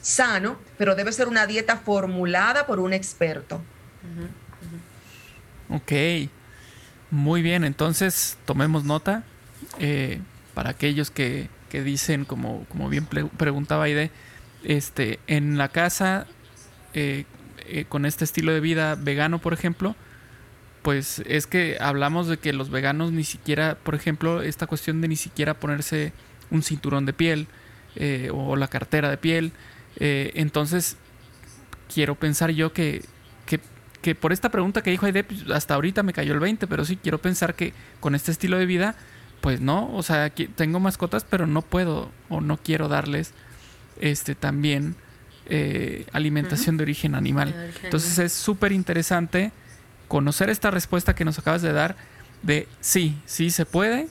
sano, 0.00 0.58
pero 0.76 0.94
debe 0.94 1.12
ser 1.12 1.28
una 1.28 1.46
dieta 1.46 1.76
formulada 1.76 2.66
por 2.66 2.80
un 2.80 2.92
experto. 2.92 3.60
Ok, 5.70 5.92
muy 7.10 7.42
bien, 7.42 7.64
entonces 7.64 8.38
tomemos 8.44 8.84
nota 8.84 9.24
eh, 9.78 10.20
para 10.54 10.70
aquellos 10.70 11.10
que, 11.10 11.48
que, 11.68 11.82
dicen, 11.82 12.24
como, 12.24 12.64
como 12.70 12.88
bien 12.88 13.06
preguntaba 13.06 13.84
Aide, 13.84 14.10
este, 14.64 15.20
en 15.26 15.58
la 15.58 15.68
casa, 15.68 16.26
eh, 16.94 17.24
eh, 17.66 17.84
con 17.88 18.06
este 18.06 18.24
estilo 18.24 18.52
de 18.52 18.60
vida 18.60 18.94
vegano, 18.94 19.38
por 19.38 19.52
ejemplo, 19.52 19.94
pues 20.82 21.22
es 21.26 21.46
que 21.46 21.76
hablamos 21.80 22.28
de 22.28 22.38
que 22.38 22.52
los 22.52 22.70
veganos 22.70 23.12
ni 23.12 23.24
siquiera, 23.24 23.76
por 23.76 23.94
ejemplo, 23.94 24.42
esta 24.42 24.66
cuestión 24.66 25.00
de 25.00 25.08
ni 25.08 25.16
siquiera 25.16 25.54
ponerse 25.54 26.12
un 26.50 26.62
cinturón 26.62 27.04
de 27.04 27.12
piel 27.12 27.46
eh, 27.96 28.30
o 28.32 28.56
la 28.56 28.68
cartera 28.68 29.10
de 29.10 29.18
piel. 29.18 29.52
entonces, 30.00 30.96
quiero 31.92 32.14
pensar 32.14 32.50
yo 32.50 32.72
que, 32.72 33.04
que, 33.44 33.60
que, 34.00 34.14
por 34.14 34.32
esta 34.32 34.50
pregunta 34.50 34.82
que 34.82 34.90
dijo 34.90 35.06
Aide, 35.06 35.24
pues, 35.24 35.50
hasta 35.50 35.74
ahorita 35.74 36.02
me 36.02 36.12
cayó 36.12 36.32
el 36.32 36.40
20, 36.40 36.66
pero 36.68 36.84
sí 36.84 36.96
quiero 36.96 37.18
pensar 37.18 37.54
que 37.54 37.74
con 38.00 38.14
este 38.14 38.30
estilo 38.30 38.58
de 38.58 38.66
vida, 38.66 38.94
pues 39.40 39.60
no, 39.60 39.92
o 39.94 40.02
sea, 40.02 40.30
tengo 40.30 40.80
mascotas, 40.80 41.24
pero 41.24 41.46
no 41.46 41.62
puedo 41.62 42.10
o 42.28 42.40
no 42.40 42.56
quiero 42.56 42.88
darles 42.88 43.34
este, 44.00 44.34
también 44.34 44.96
eh, 45.46 46.06
alimentación 46.12 46.76
de 46.76 46.82
origen 46.82 47.14
animal. 47.14 47.72
Entonces 47.82 48.18
es 48.18 48.32
súper 48.32 48.72
interesante 48.72 49.52
conocer 50.08 50.50
esta 50.50 50.70
respuesta 50.70 51.14
que 51.14 51.24
nos 51.24 51.38
acabas 51.38 51.62
de 51.62 51.72
dar 51.72 51.96
de 52.42 52.68
sí, 52.80 53.18
sí 53.26 53.50
se 53.50 53.66
puede, 53.66 54.08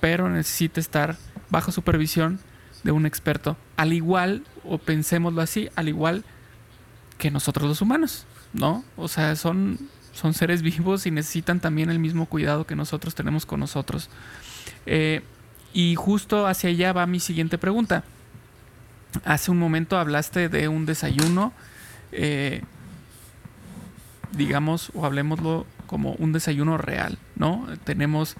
pero 0.00 0.28
necesita 0.28 0.80
estar 0.80 1.16
bajo 1.50 1.72
supervisión 1.72 2.40
de 2.84 2.92
un 2.92 3.06
experto, 3.06 3.56
al 3.76 3.92
igual, 3.92 4.44
o 4.64 4.78
pensémoslo 4.78 5.42
así, 5.42 5.68
al 5.74 5.88
igual 5.88 6.24
que 7.18 7.30
nosotros 7.30 7.68
los 7.68 7.82
humanos, 7.82 8.26
¿no? 8.52 8.84
O 8.96 9.08
sea, 9.08 9.36
son, 9.36 9.78
son 10.12 10.34
seres 10.34 10.62
vivos 10.62 11.06
y 11.06 11.10
necesitan 11.10 11.60
también 11.60 11.90
el 11.90 11.98
mismo 11.98 12.26
cuidado 12.26 12.66
que 12.66 12.76
nosotros 12.76 13.14
tenemos 13.14 13.44
con 13.46 13.60
nosotros. 13.60 14.08
Eh, 14.86 15.22
y 15.72 15.96
justo 15.96 16.46
hacia 16.46 16.70
allá 16.70 16.92
va 16.92 17.06
mi 17.06 17.20
siguiente 17.20 17.58
pregunta. 17.58 18.04
Hace 19.24 19.50
un 19.50 19.58
momento 19.58 19.98
hablaste 19.98 20.48
de 20.48 20.68
un 20.68 20.84
desayuno, 20.84 21.52
eh, 22.12 22.62
digamos, 24.32 24.90
o 24.94 25.06
hablemoslo 25.06 25.66
como 25.86 26.12
un 26.12 26.32
desayuno 26.32 26.76
real, 26.76 27.18
¿no? 27.34 27.66
Tenemos 27.84 28.36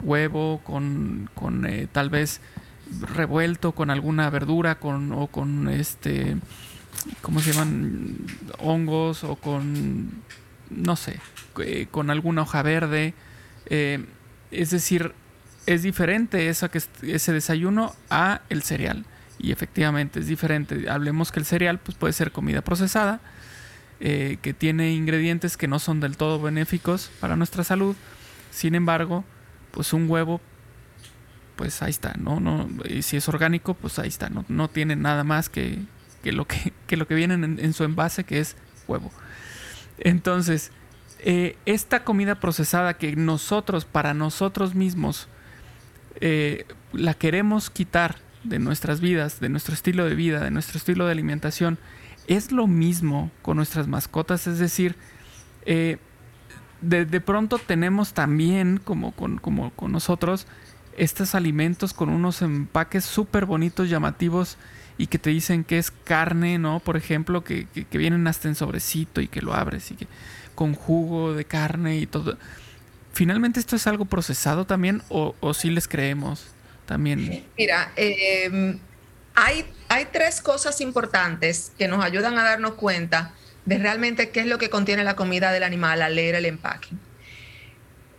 huevo 0.00 0.60
con, 0.64 1.30
con 1.34 1.66
eh, 1.66 1.86
tal 1.90 2.10
vez 2.10 2.40
revuelto 3.00 3.72
con 3.72 3.90
alguna 3.90 4.28
verdura 4.28 4.74
con, 4.74 5.12
o 5.12 5.28
con 5.28 5.68
este, 5.68 6.36
¿cómo 7.20 7.40
se 7.40 7.52
llaman? 7.52 8.16
Hongos 8.58 9.22
o 9.22 9.36
con, 9.36 10.10
no 10.68 10.96
sé, 10.96 11.20
eh, 11.60 11.86
con 11.90 12.10
alguna 12.10 12.42
hoja 12.42 12.62
verde. 12.62 13.14
es 13.70 14.70
decir, 14.70 15.14
es 15.66 15.82
diferente 15.82 16.48
esa 16.48 16.68
que, 16.68 16.82
ese 17.02 17.32
desayuno 17.32 17.94
a 18.10 18.42
el 18.48 18.62
cereal. 18.62 19.06
Y 19.38 19.52
efectivamente 19.52 20.20
es 20.20 20.26
diferente. 20.26 20.88
Hablemos 20.88 21.32
que 21.32 21.40
el 21.40 21.46
cereal 21.46 21.78
pues, 21.78 21.96
puede 21.96 22.12
ser 22.12 22.32
comida 22.32 22.62
procesada, 22.62 23.20
eh, 24.00 24.38
que 24.42 24.54
tiene 24.54 24.92
ingredientes 24.92 25.56
que 25.56 25.68
no 25.68 25.78
son 25.78 26.00
del 26.00 26.16
todo 26.16 26.40
benéficos 26.40 27.10
para 27.20 27.36
nuestra 27.36 27.64
salud. 27.64 27.96
Sin 28.50 28.74
embargo, 28.74 29.24
pues 29.70 29.92
un 29.92 30.08
huevo, 30.08 30.40
pues 31.56 31.82
ahí 31.82 31.90
está, 31.90 32.14
¿no? 32.18 32.40
no 32.40 32.68
y 32.84 33.02
si 33.02 33.16
es 33.16 33.28
orgánico, 33.28 33.74
pues 33.74 33.98
ahí 33.98 34.08
está, 34.08 34.28
no, 34.28 34.44
no 34.48 34.68
tiene 34.68 34.96
nada 34.96 35.24
más 35.24 35.48
que, 35.48 35.78
que 36.22 36.32
lo, 36.32 36.46
que, 36.46 36.72
que, 36.86 36.96
lo 36.96 37.06
que 37.06 37.14
viene 37.14 37.34
en, 37.34 37.72
su 37.72 37.84
envase, 37.84 38.24
que 38.24 38.38
es 38.38 38.56
huevo. 38.86 39.10
Entonces, 39.98 40.70
eh, 41.20 41.56
esta 41.66 42.04
comida 42.04 42.40
procesada 42.40 42.94
que 42.94 43.14
nosotros, 43.16 43.84
para 43.84 44.14
nosotros 44.14 44.74
mismos, 44.74 45.28
eh, 46.20 46.66
la 46.92 47.14
queremos 47.14 47.70
quitar 47.70 48.16
de 48.44 48.58
nuestras 48.58 49.00
vidas, 49.00 49.40
de 49.40 49.48
nuestro 49.48 49.74
estilo 49.74 50.04
de 50.04 50.14
vida, 50.14 50.40
de 50.40 50.50
nuestro 50.50 50.78
estilo 50.78 51.06
de 51.06 51.12
alimentación, 51.12 51.78
es 52.26 52.52
lo 52.52 52.66
mismo 52.66 53.30
con 53.42 53.56
nuestras 53.56 53.88
mascotas, 53.88 54.46
es 54.46 54.58
decir, 54.58 54.96
eh, 55.64 55.98
de, 56.80 57.20
pronto 57.20 57.58
tenemos 57.58 58.12
también, 58.12 58.80
como 58.82 59.12
con, 59.12 59.38
como 59.38 59.70
con 59.70 59.92
nosotros, 59.92 60.46
estos 60.96 61.34
alimentos 61.34 61.94
con 61.94 62.08
unos 62.08 62.42
empaques 62.42 63.04
súper 63.04 63.46
bonitos, 63.46 63.88
llamativos 63.88 64.58
y 64.98 65.06
que 65.06 65.18
te 65.18 65.30
dicen 65.30 65.64
que 65.64 65.78
es 65.78 65.90
carne, 65.90 66.58
¿no? 66.58 66.80
Por 66.80 66.96
ejemplo, 66.96 67.44
que, 67.44 67.66
que, 67.66 67.98
vienen 67.98 68.26
hasta 68.26 68.48
en 68.48 68.56
sobrecito 68.56 69.20
y 69.20 69.28
que 69.28 69.40
lo 69.40 69.54
abres 69.54 69.90
y 69.90 69.94
que 69.94 70.06
con 70.54 70.74
jugo 70.74 71.34
de 71.34 71.44
carne 71.44 71.98
y 71.98 72.06
todo. 72.06 72.36
¿Finalmente 73.12 73.60
esto 73.60 73.76
es 73.76 73.86
algo 73.86 74.04
procesado 74.04 74.66
también 74.66 75.02
o, 75.08 75.34
o 75.40 75.54
sí 75.54 75.70
les 75.70 75.88
creemos 75.88 76.48
también? 76.86 77.44
Mira, 77.56 77.92
em, 77.96 78.78
hay, 79.34 79.64
hay 79.88 80.06
tres 80.12 80.40
cosas 80.40 80.80
importantes 80.80 81.72
que 81.78 81.88
nos 81.88 82.04
ayudan 82.04 82.38
a 82.38 82.44
darnos 82.44 82.74
cuenta 82.74 83.34
de 83.64 83.78
realmente 83.78 84.30
qué 84.30 84.40
es 84.40 84.46
lo 84.46 84.58
que 84.58 84.70
contiene 84.70 85.04
la 85.04 85.16
comida 85.16 85.52
del 85.52 85.62
animal 85.62 86.02
al 86.02 86.16
leer 86.16 86.34
el 86.34 86.46
empaque. 86.46 86.88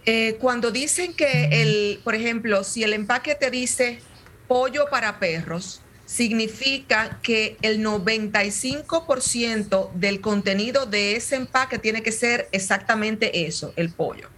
Eh, 0.06 0.38
cuando 0.40 0.72
dicen 0.72 1.14
que 1.14 1.62
el, 1.62 2.00
por 2.04 2.16
ejemplo, 2.16 2.64
si 2.64 2.84
el 2.84 2.94
empaque 2.94 3.36
te 3.36 3.50
dice 3.50 4.00
pollo 4.48 4.86
para 4.90 5.20
perros, 5.20 5.82
significa 6.06 7.20
que 7.22 7.58
el 7.62 7.84
95% 7.84 9.92
del 9.94 10.22
contenido 10.22 10.86
de 10.86 11.16
ese 11.16 11.38
empaque 11.38 11.80
tiene 11.80 12.04
que 12.04 12.12
ser 12.12 12.50
exactamente 12.52 13.48
eso, 13.48 13.74
el 13.78 13.92
pollo. 13.92 14.30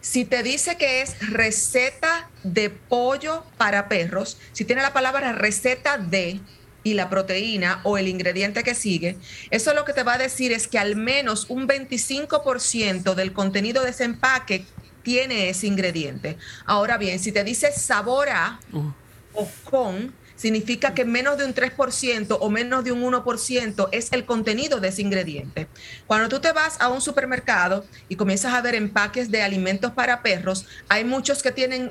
Si 0.00 0.24
te 0.24 0.42
dice 0.42 0.76
que 0.76 1.02
es 1.02 1.16
receta 1.30 2.30
de 2.44 2.70
pollo 2.70 3.44
para 3.56 3.88
perros, 3.88 4.38
si 4.52 4.64
tiene 4.64 4.82
la 4.82 4.92
palabra 4.92 5.32
receta 5.32 5.98
de 5.98 6.40
y 6.84 6.94
la 6.94 7.10
proteína 7.10 7.80
o 7.82 7.98
el 7.98 8.08
ingrediente 8.08 8.62
que 8.62 8.74
sigue, 8.74 9.18
eso 9.50 9.74
lo 9.74 9.84
que 9.84 9.92
te 9.92 10.04
va 10.04 10.14
a 10.14 10.18
decir 10.18 10.52
es 10.52 10.68
que 10.68 10.78
al 10.78 10.96
menos 10.96 11.46
un 11.50 11.66
25% 11.66 13.14
del 13.14 13.32
contenido 13.32 13.82
de 13.82 13.90
ese 13.90 14.04
empaque 14.04 14.64
tiene 15.02 15.48
ese 15.48 15.66
ingrediente. 15.66 16.36
Ahora 16.64 16.96
bien, 16.96 17.18
si 17.18 17.32
te 17.32 17.42
dice 17.42 17.72
sabor 17.72 18.28
a 18.28 18.60
uh. 18.72 18.92
o 19.34 19.48
con, 19.64 20.14
significa 20.38 20.94
que 20.94 21.04
menos 21.04 21.36
de 21.36 21.44
un 21.44 21.52
3% 21.52 22.38
o 22.40 22.48
menos 22.48 22.84
de 22.84 22.92
un 22.92 23.02
1% 23.02 23.88
es 23.92 24.12
el 24.12 24.24
contenido 24.24 24.80
de 24.80 24.88
ese 24.88 25.02
ingrediente. 25.02 25.66
Cuando 26.06 26.28
tú 26.28 26.40
te 26.40 26.52
vas 26.52 26.80
a 26.80 26.88
un 26.88 27.02
supermercado 27.02 27.84
y 28.08 28.16
comienzas 28.16 28.54
a 28.54 28.62
ver 28.62 28.76
empaques 28.76 29.30
de 29.30 29.42
alimentos 29.42 29.92
para 29.92 30.22
perros, 30.22 30.64
hay 30.88 31.04
muchos 31.04 31.42
que 31.42 31.50
tienen 31.50 31.90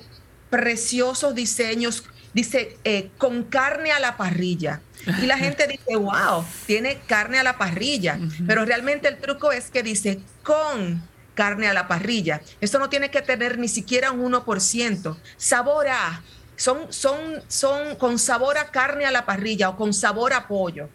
preciosos 0.50 1.36
diseños, 1.36 2.06
dice 2.34 2.78
eh, 2.86 3.10
con 3.18 3.44
carne 3.44 3.92
a 3.92 4.00
la 4.00 4.16
parrilla. 4.16 4.82
Y 5.22 5.26
la 5.26 5.38
gente 5.38 5.68
dice, 5.68 5.96
wow, 5.96 6.46
tiene 6.66 7.00
carne 7.06 7.40
a 7.40 7.44
la 7.44 7.58
parrilla. 7.58 8.18
Pero 8.48 8.66
realmente 8.66 9.08
el 9.10 9.18
truco 9.18 9.52
es 9.52 9.70
que 9.70 9.84
dice 9.84 10.20
con 10.44 11.04
carne 11.34 11.68
a 11.68 11.74
la 11.74 11.88
parrilla. 11.88 12.42
Esto 12.62 12.80
no 12.80 12.90
tiene 12.90 13.12
que 13.12 13.22
tener 13.22 13.60
ni 13.60 13.68
siquiera 13.68 14.12
un 14.12 14.34
1%. 14.34 15.18
Sabor 15.38 15.88
a, 15.88 16.24
son, 16.58 16.92
son, 16.92 17.42
son 17.48 17.96
con 17.96 18.20
sabor 18.20 18.58
a 18.58 18.70
carne 18.72 19.06
a 19.06 19.12
la 19.12 19.26
parrilla 19.26 19.70
o 19.70 19.78
con 19.78 19.94
sabor 19.94 20.34
a 20.34 20.48
pollo. 20.48 20.90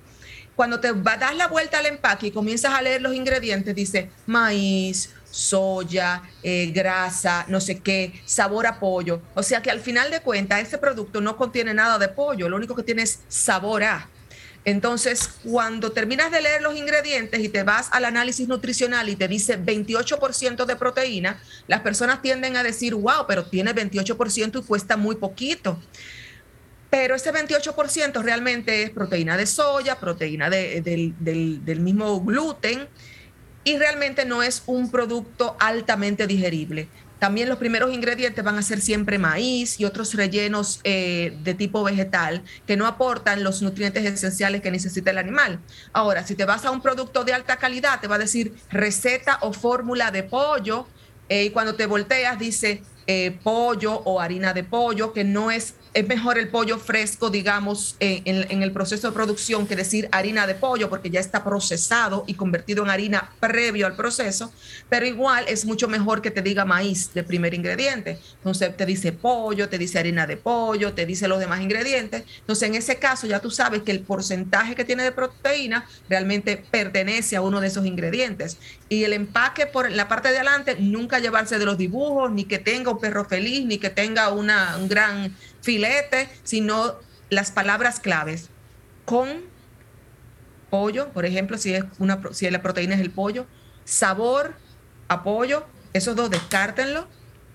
Cuando 0.54 0.80
te 0.80 0.92
das 0.92 1.34
la 1.34 1.48
vuelta 1.48 1.78
al 1.78 1.86
empaque 1.86 2.26
y 2.26 2.30
comienzas 2.30 2.74
a 2.74 2.82
leer 2.82 3.00
los 3.00 3.14
ingredientes, 3.14 3.74
dice 3.74 4.10
maíz, 4.26 5.08
soya, 5.30 6.22
eh, 6.42 6.70
grasa, 6.74 7.46
no 7.48 7.58
sé 7.60 7.80
qué, 7.80 8.20
sabor 8.26 8.66
a 8.66 8.78
pollo. 8.78 9.22
O 9.34 9.42
sea 9.42 9.62
que 9.62 9.70
al 9.70 9.80
final 9.80 10.10
de 10.10 10.20
cuentas, 10.20 10.60
este 10.60 10.76
producto 10.76 11.22
no 11.22 11.36
contiene 11.36 11.72
nada 11.72 11.98
de 11.98 12.08
pollo, 12.08 12.50
lo 12.50 12.56
único 12.56 12.76
que 12.76 12.82
tiene 12.82 13.02
es 13.02 13.20
sabor 13.28 13.82
a. 13.82 14.08
Entonces, 14.64 15.28
cuando 15.42 15.90
terminas 15.90 16.30
de 16.30 16.40
leer 16.40 16.62
los 16.62 16.76
ingredientes 16.76 17.40
y 17.40 17.48
te 17.48 17.64
vas 17.64 17.88
al 17.90 18.04
análisis 18.04 18.46
nutricional 18.46 19.08
y 19.08 19.16
te 19.16 19.26
dice 19.26 19.58
28% 19.58 20.64
de 20.66 20.76
proteína, 20.76 21.40
las 21.66 21.80
personas 21.80 22.22
tienden 22.22 22.56
a 22.56 22.62
decir, 22.62 22.94
wow, 22.94 23.26
pero 23.26 23.44
tiene 23.44 23.74
28% 23.74 24.62
y 24.62 24.66
cuesta 24.66 24.96
muy 24.96 25.16
poquito. 25.16 25.80
Pero 26.90 27.16
ese 27.16 27.32
28% 27.32 28.22
realmente 28.22 28.82
es 28.82 28.90
proteína 28.90 29.36
de 29.36 29.46
soya, 29.46 29.98
proteína 29.98 30.50
del, 30.50 31.80
mismo 31.80 32.20
gluten 32.20 32.86
y 33.64 33.78
realmente 33.78 34.24
no 34.26 34.42
es 34.42 34.62
un 34.66 34.90
producto 34.90 35.56
altamente 35.58 36.26
digerible. 36.26 36.88
También 37.22 37.48
los 37.48 37.58
primeros 37.58 37.94
ingredientes 37.94 38.42
van 38.42 38.58
a 38.58 38.62
ser 38.62 38.80
siempre 38.80 39.16
maíz 39.16 39.78
y 39.78 39.84
otros 39.84 40.12
rellenos 40.14 40.80
eh, 40.82 41.38
de 41.44 41.54
tipo 41.54 41.84
vegetal 41.84 42.42
que 42.66 42.76
no 42.76 42.84
aportan 42.84 43.44
los 43.44 43.62
nutrientes 43.62 44.04
esenciales 44.04 44.60
que 44.60 44.72
necesita 44.72 45.12
el 45.12 45.18
animal. 45.18 45.60
Ahora, 45.92 46.26
si 46.26 46.34
te 46.34 46.44
vas 46.44 46.64
a 46.64 46.72
un 46.72 46.82
producto 46.82 47.22
de 47.22 47.32
alta 47.32 47.58
calidad, 47.58 48.00
te 48.00 48.08
va 48.08 48.16
a 48.16 48.18
decir 48.18 48.54
receta 48.72 49.38
o 49.42 49.52
fórmula 49.52 50.10
de 50.10 50.24
pollo 50.24 50.88
eh, 51.28 51.44
y 51.44 51.50
cuando 51.50 51.76
te 51.76 51.86
volteas 51.86 52.40
dice 52.40 52.82
eh, 53.06 53.38
pollo 53.44 53.94
o 54.04 54.20
harina 54.20 54.52
de 54.52 54.64
pollo, 54.64 55.12
que 55.12 55.22
no 55.22 55.52
es 55.52 55.74
es 55.94 56.08
mejor 56.08 56.38
el 56.38 56.48
pollo 56.48 56.78
fresco, 56.78 57.28
digamos, 57.28 57.96
en, 58.00 58.62
el 58.62 58.72
proceso 58.72 59.08
de 59.08 59.12
producción 59.12 59.66
que 59.66 59.76
decir 59.76 60.08
harina 60.10 60.46
de 60.46 60.54
pollo, 60.54 60.88
porque 60.88 61.10
ya 61.10 61.20
está 61.20 61.44
procesado 61.44 62.24
y 62.26 62.34
convertido 62.34 62.82
en 62.82 62.90
harina 62.90 63.30
previo 63.40 63.86
al 63.86 63.94
proceso, 63.94 64.52
pero 64.88 65.04
igual 65.04 65.44
es 65.48 65.66
mucho 65.66 65.88
mejor 65.88 66.22
que 66.22 66.30
te 66.30 66.40
diga 66.40 66.64
maíz 66.64 67.12
de 67.12 67.22
primer 67.22 67.52
ingrediente. 67.52 68.18
Entonces 68.38 68.74
te 68.76 68.86
dice 68.86 69.12
pollo, 69.12 69.68
te 69.68 69.76
dice 69.76 69.98
harina 69.98 70.26
de 70.26 70.38
pollo, 70.38 70.94
te 70.94 71.04
dice 71.04 71.28
los 71.28 71.38
demás 71.38 71.60
ingredientes. 71.60 72.24
Entonces 72.40 72.68
en 72.68 72.74
ese 72.74 72.96
caso 72.96 73.26
ya 73.26 73.40
tú 73.40 73.50
sabes 73.50 73.82
que 73.82 73.92
el 73.92 74.00
porcentaje 74.00 74.74
que 74.74 74.84
tiene 74.84 75.02
de 75.02 75.12
proteína 75.12 75.86
realmente 76.08 76.56
pertenece 76.70 77.36
a 77.36 77.42
uno 77.42 77.60
de 77.60 77.66
esos 77.66 77.84
ingredientes. 77.84 78.56
Y 78.88 79.04
el 79.04 79.12
empaque 79.12 79.66
por 79.66 79.90
la 79.90 80.08
parte 80.08 80.28
de 80.28 80.36
adelante, 80.36 80.76
nunca 80.78 81.18
llevarse 81.18 81.58
de 81.58 81.64
los 81.64 81.76
dibujos, 81.76 82.30
ni 82.30 82.44
que 82.44 82.58
tenga 82.58 82.90
un 82.90 83.00
perro 83.00 83.24
feliz, 83.24 83.64
ni 83.64 83.78
que 83.78 83.90
tenga 83.90 84.30
una, 84.30 84.76
un 84.78 84.88
gran 84.88 85.34
filete, 85.62 86.28
sino 86.44 86.96
las 87.30 87.50
palabras 87.50 88.00
claves. 88.00 88.50
Con 89.04 89.42
pollo, 90.70 91.08
por 91.12 91.24
ejemplo, 91.24 91.58
si, 91.58 91.74
es 91.74 91.84
una, 91.98 92.20
si 92.32 92.48
la 92.50 92.62
proteína 92.62 92.94
es 92.94 93.00
el 93.00 93.10
pollo, 93.10 93.46
sabor 93.84 94.54
apoyo 95.08 95.66
esos 95.92 96.16
dos 96.16 96.30
descártenlo. 96.30 97.08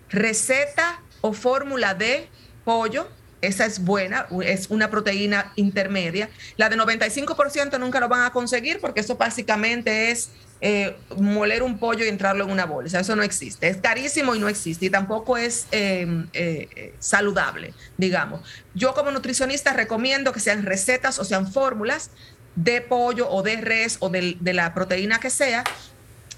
Receta 0.09 1.01
o 1.21 1.33
fórmula 1.33 1.93
de 1.93 2.29
pollo, 2.63 3.07
esa 3.41 3.65
es 3.65 3.83
buena, 3.83 4.27
es 4.43 4.69
una 4.69 4.89
proteína 4.89 5.51
intermedia. 5.55 6.29
La 6.57 6.69
de 6.69 6.77
95% 6.77 7.79
nunca 7.79 7.99
lo 7.99 8.09
van 8.09 8.23
a 8.23 8.31
conseguir 8.31 8.79
porque 8.79 9.01
eso 9.01 9.15
básicamente 9.15 10.11
es 10.11 10.31
eh, 10.59 10.95
moler 11.17 11.61
un 11.61 11.77
pollo 11.77 12.03
y 12.03 12.07
entrarlo 12.07 12.45
en 12.45 12.51
una 12.51 12.65
bolsa. 12.65 12.99
Eso 12.99 13.15
no 13.15 13.23
existe. 13.23 13.67
Es 13.67 13.77
carísimo 13.77 14.33
y 14.33 14.39
no 14.39 14.49
existe. 14.49 14.87
Y 14.87 14.89
tampoco 14.89 15.37
es 15.37 15.67
em, 15.71 16.27
eh, 16.33 16.95
saludable, 16.99 17.73
digamos. 17.97 18.41
Yo 18.73 18.93
como 18.93 19.11
nutricionista 19.11 19.73
recomiendo 19.73 20.33
que 20.33 20.39
sean 20.39 20.63
recetas 20.63 21.19
o 21.19 21.25
sean 21.25 21.51
fórmulas 21.51 22.09
de 22.57 22.81
pollo 22.81 23.29
o 23.29 23.43
de 23.43 23.57
res 23.57 23.97
o 23.99 24.09
de, 24.09 24.35
la 24.41 24.73
proteína 24.73 25.19
que 25.19 25.29
sea 25.29 25.63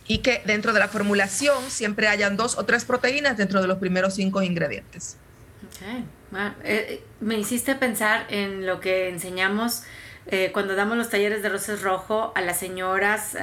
y 0.06 0.18
que 0.18 0.42
dentro 0.46 0.74
de 0.74 0.80
la 0.80 0.90
formulación 0.90 1.70
siempre 1.70 2.10
hayan 2.10 2.36
dos 2.36 2.58
o 2.58 2.66
tres 2.66 2.84
proteínas 2.84 3.38
dentro 3.38 3.62
de 3.62 3.68
los 3.68 3.78
primeros 3.78 4.16
cinco 4.16 4.42
ingredientes. 4.42 5.16
Eh, 6.64 7.04
me 7.20 7.38
hiciste 7.38 7.76
pensar 7.76 8.26
en 8.30 8.66
lo 8.66 8.80
que 8.80 9.10
enseñamos 9.10 9.84
eh, 10.32 10.52
cuando 10.54 10.76
damos 10.76 10.96
los 10.96 11.10
talleres 11.10 11.42
de 11.42 11.50
rosas 11.50 11.82
rojo 11.82 12.32
a 12.36 12.42
las 12.42 12.60
señoras 12.60 13.36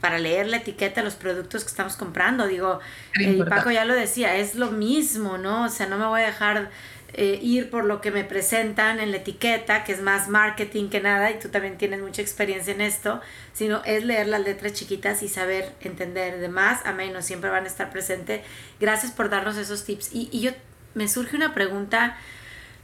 para 0.00 0.18
leer 0.18 0.48
la 0.48 0.56
etiqueta 0.56 1.00
de 1.00 1.04
los 1.04 1.14
productos 1.14 1.62
que 1.62 1.70
estamos 1.70 1.96
comprando. 1.96 2.48
Digo, 2.48 2.80
eh, 3.20 3.36
y 3.38 3.42
Paco 3.44 3.70
ya 3.70 3.84
lo 3.84 3.94
decía, 3.94 4.36
es 4.36 4.56
lo 4.56 4.72
mismo, 4.72 5.38
¿no? 5.38 5.66
O 5.66 5.68
sea, 5.68 5.86
no 5.86 5.98
me 5.98 6.06
voy 6.06 6.22
a 6.22 6.26
dejar 6.26 6.70
eh, 7.14 7.38
ir 7.40 7.70
por 7.70 7.84
lo 7.84 8.00
que 8.00 8.10
me 8.10 8.24
presentan 8.24 8.98
en 8.98 9.12
la 9.12 9.18
etiqueta, 9.18 9.84
que 9.84 9.92
es 9.92 10.00
más 10.00 10.28
marketing 10.28 10.88
que 10.88 11.00
nada, 11.00 11.30
y 11.30 11.38
tú 11.38 11.50
también 11.50 11.78
tienes 11.78 12.00
mucha 12.00 12.20
experiencia 12.20 12.74
en 12.74 12.80
esto, 12.80 13.20
sino 13.52 13.82
es 13.84 14.04
leer 14.04 14.26
las 14.26 14.40
letras 14.40 14.72
chiquitas 14.72 15.22
y 15.22 15.28
saber 15.28 15.72
entender 15.82 16.40
de 16.40 16.48
más 16.48 16.84
a 16.84 16.92
menos, 16.92 17.26
siempre 17.26 17.50
van 17.50 17.64
a 17.64 17.68
estar 17.68 17.90
presentes. 17.90 18.40
Gracias 18.80 19.12
por 19.12 19.30
darnos 19.30 19.56
esos 19.56 19.84
tips. 19.84 20.12
Y, 20.12 20.30
y 20.32 20.40
yo 20.40 20.52
me 20.94 21.08
surge 21.08 21.36
una 21.36 21.54
pregunta, 21.54 22.16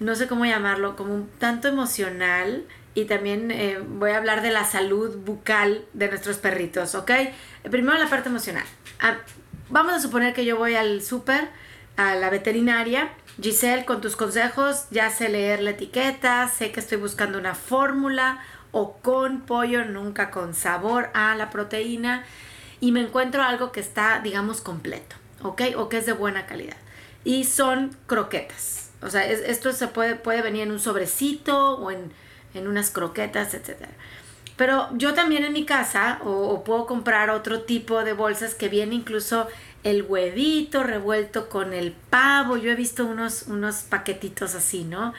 no 0.00 0.14
sé 0.14 0.26
cómo 0.26 0.44
llamarlo, 0.44 0.96
como 0.96 1.14
un 1.14 1.28
tanto 1.38 1.68
emocional 1.68 2.64
y 2.94 3.04
también 3.04 3.50
eh, 3.50 3.78
voy 3.86 4.10
a 4.10 4.16
hablar 4.16 4.42
de 4.42 4.50
la 4.50 4.64
salud 4.64 5.16
bucal 5.18 5.84
de 5.92 6.08
nuestros 6.08 6.38
perritos, 6.38 6.94
¿ok? 6.94 7.10
Primero 7.70 7.98
la 7.98 8.08
parte 8.08 8.28
emocional. 8.28 8.64
Ah, 9.00 9.16
vamos 9.70 9.92
a 9.92 10.00
suponer 10.00 10.34
que 10.34 10.44
yo 10.44 10.56
voy 10.56 10.74
al 10.74 11.02
súper, 11.02 11.48
a 11.96 12.14
la 12.14 12.30
veterinaria. 12.30 13.10
Giselle, 13.40 13.84
con 13.84 14.00
tus 14.00 14.16
consejos, 14.16 14.86
ya 14.90 15.10
sé 15.10 15.28
leer 15.28 15.62
la 15.62 15.70
etiqueta, 15.70 16.48
sé 16.48 16.72
que 16.72 16.80
estoy 16.80 16.98
buscando 16.98 17.38
una 17.38 17.54
fórmula 17.54 18.40
o 18.72 18.94
con 18.98 19.42
pollo, 19.42 19.84
nunca 19.84 20.30
con 20.30 20.54
sabor 20.54 21.10
a 21.14 21.34
la 21.36 21.50
proteína 21.50 22.24
y 22.80 22.92
me 22.92 23.00
encuentro 23.00 23.42
algo 23.42 23.72
que 23.72 23.80
está, 23.80 24.20
digamos, 24.20 24.60
completo, 24.60 25.16
¿ok? 25.42 25.62
O 25.76 25.88
que 25.88 25.98
es 25.98 26.06
de 26.06 26.12
buena 26.12 26.46
calidad. 26.46 26.76
Y 27.24 27.44
son 27.44 27.96
croquetas. 28.06 28.90
O 29.02 29.10
sea, 29.10 29.26
esto 29.26 29.72
se 29.72 29.88
puede, 29.88 30.16
puede 30.16 30.42
venir 30.42 30.62
en 30.62 30.72
un 30.72 30.80
sobrecito 30.80 31.76
o 31.76 31.90
en 31.90 32.12
en 32.54 32.66
unas 32.66 32.90
croquetas, 32.90 33.54
etc. 33.54 33.76
Pero 34.56 34.88
yo 34.94 35.14
también 35.14 35.44
en 35.44 35.52
mi 35.52 35.64
casa, 35.64 36.20
o, 36.24 36.64
puedo 36.64 36.86
comprar 36.86 37.30
otro 37.30 37.62
tipo 37.62 38.02
de 38.04 38.12
bolsas 38.12 38.54
que 38.54 38.68
viene 38.68 38.94
incluso 38.94 39.46
el 39.84 40.02
huevito 40.02 40.82
revuelto 40.82 41.48
con 41.48 41.72
el 41.72 41.92
pavo. 41.92 42.56
Yo 42.56 42.70
he 42.70 42.74
visto 42.74 43.06
unos, 43.06 43.44
unos 43.46 43.82
paquetitos 43.82 44.54
así, 44.54 44.84
¿no? 44.84 45.14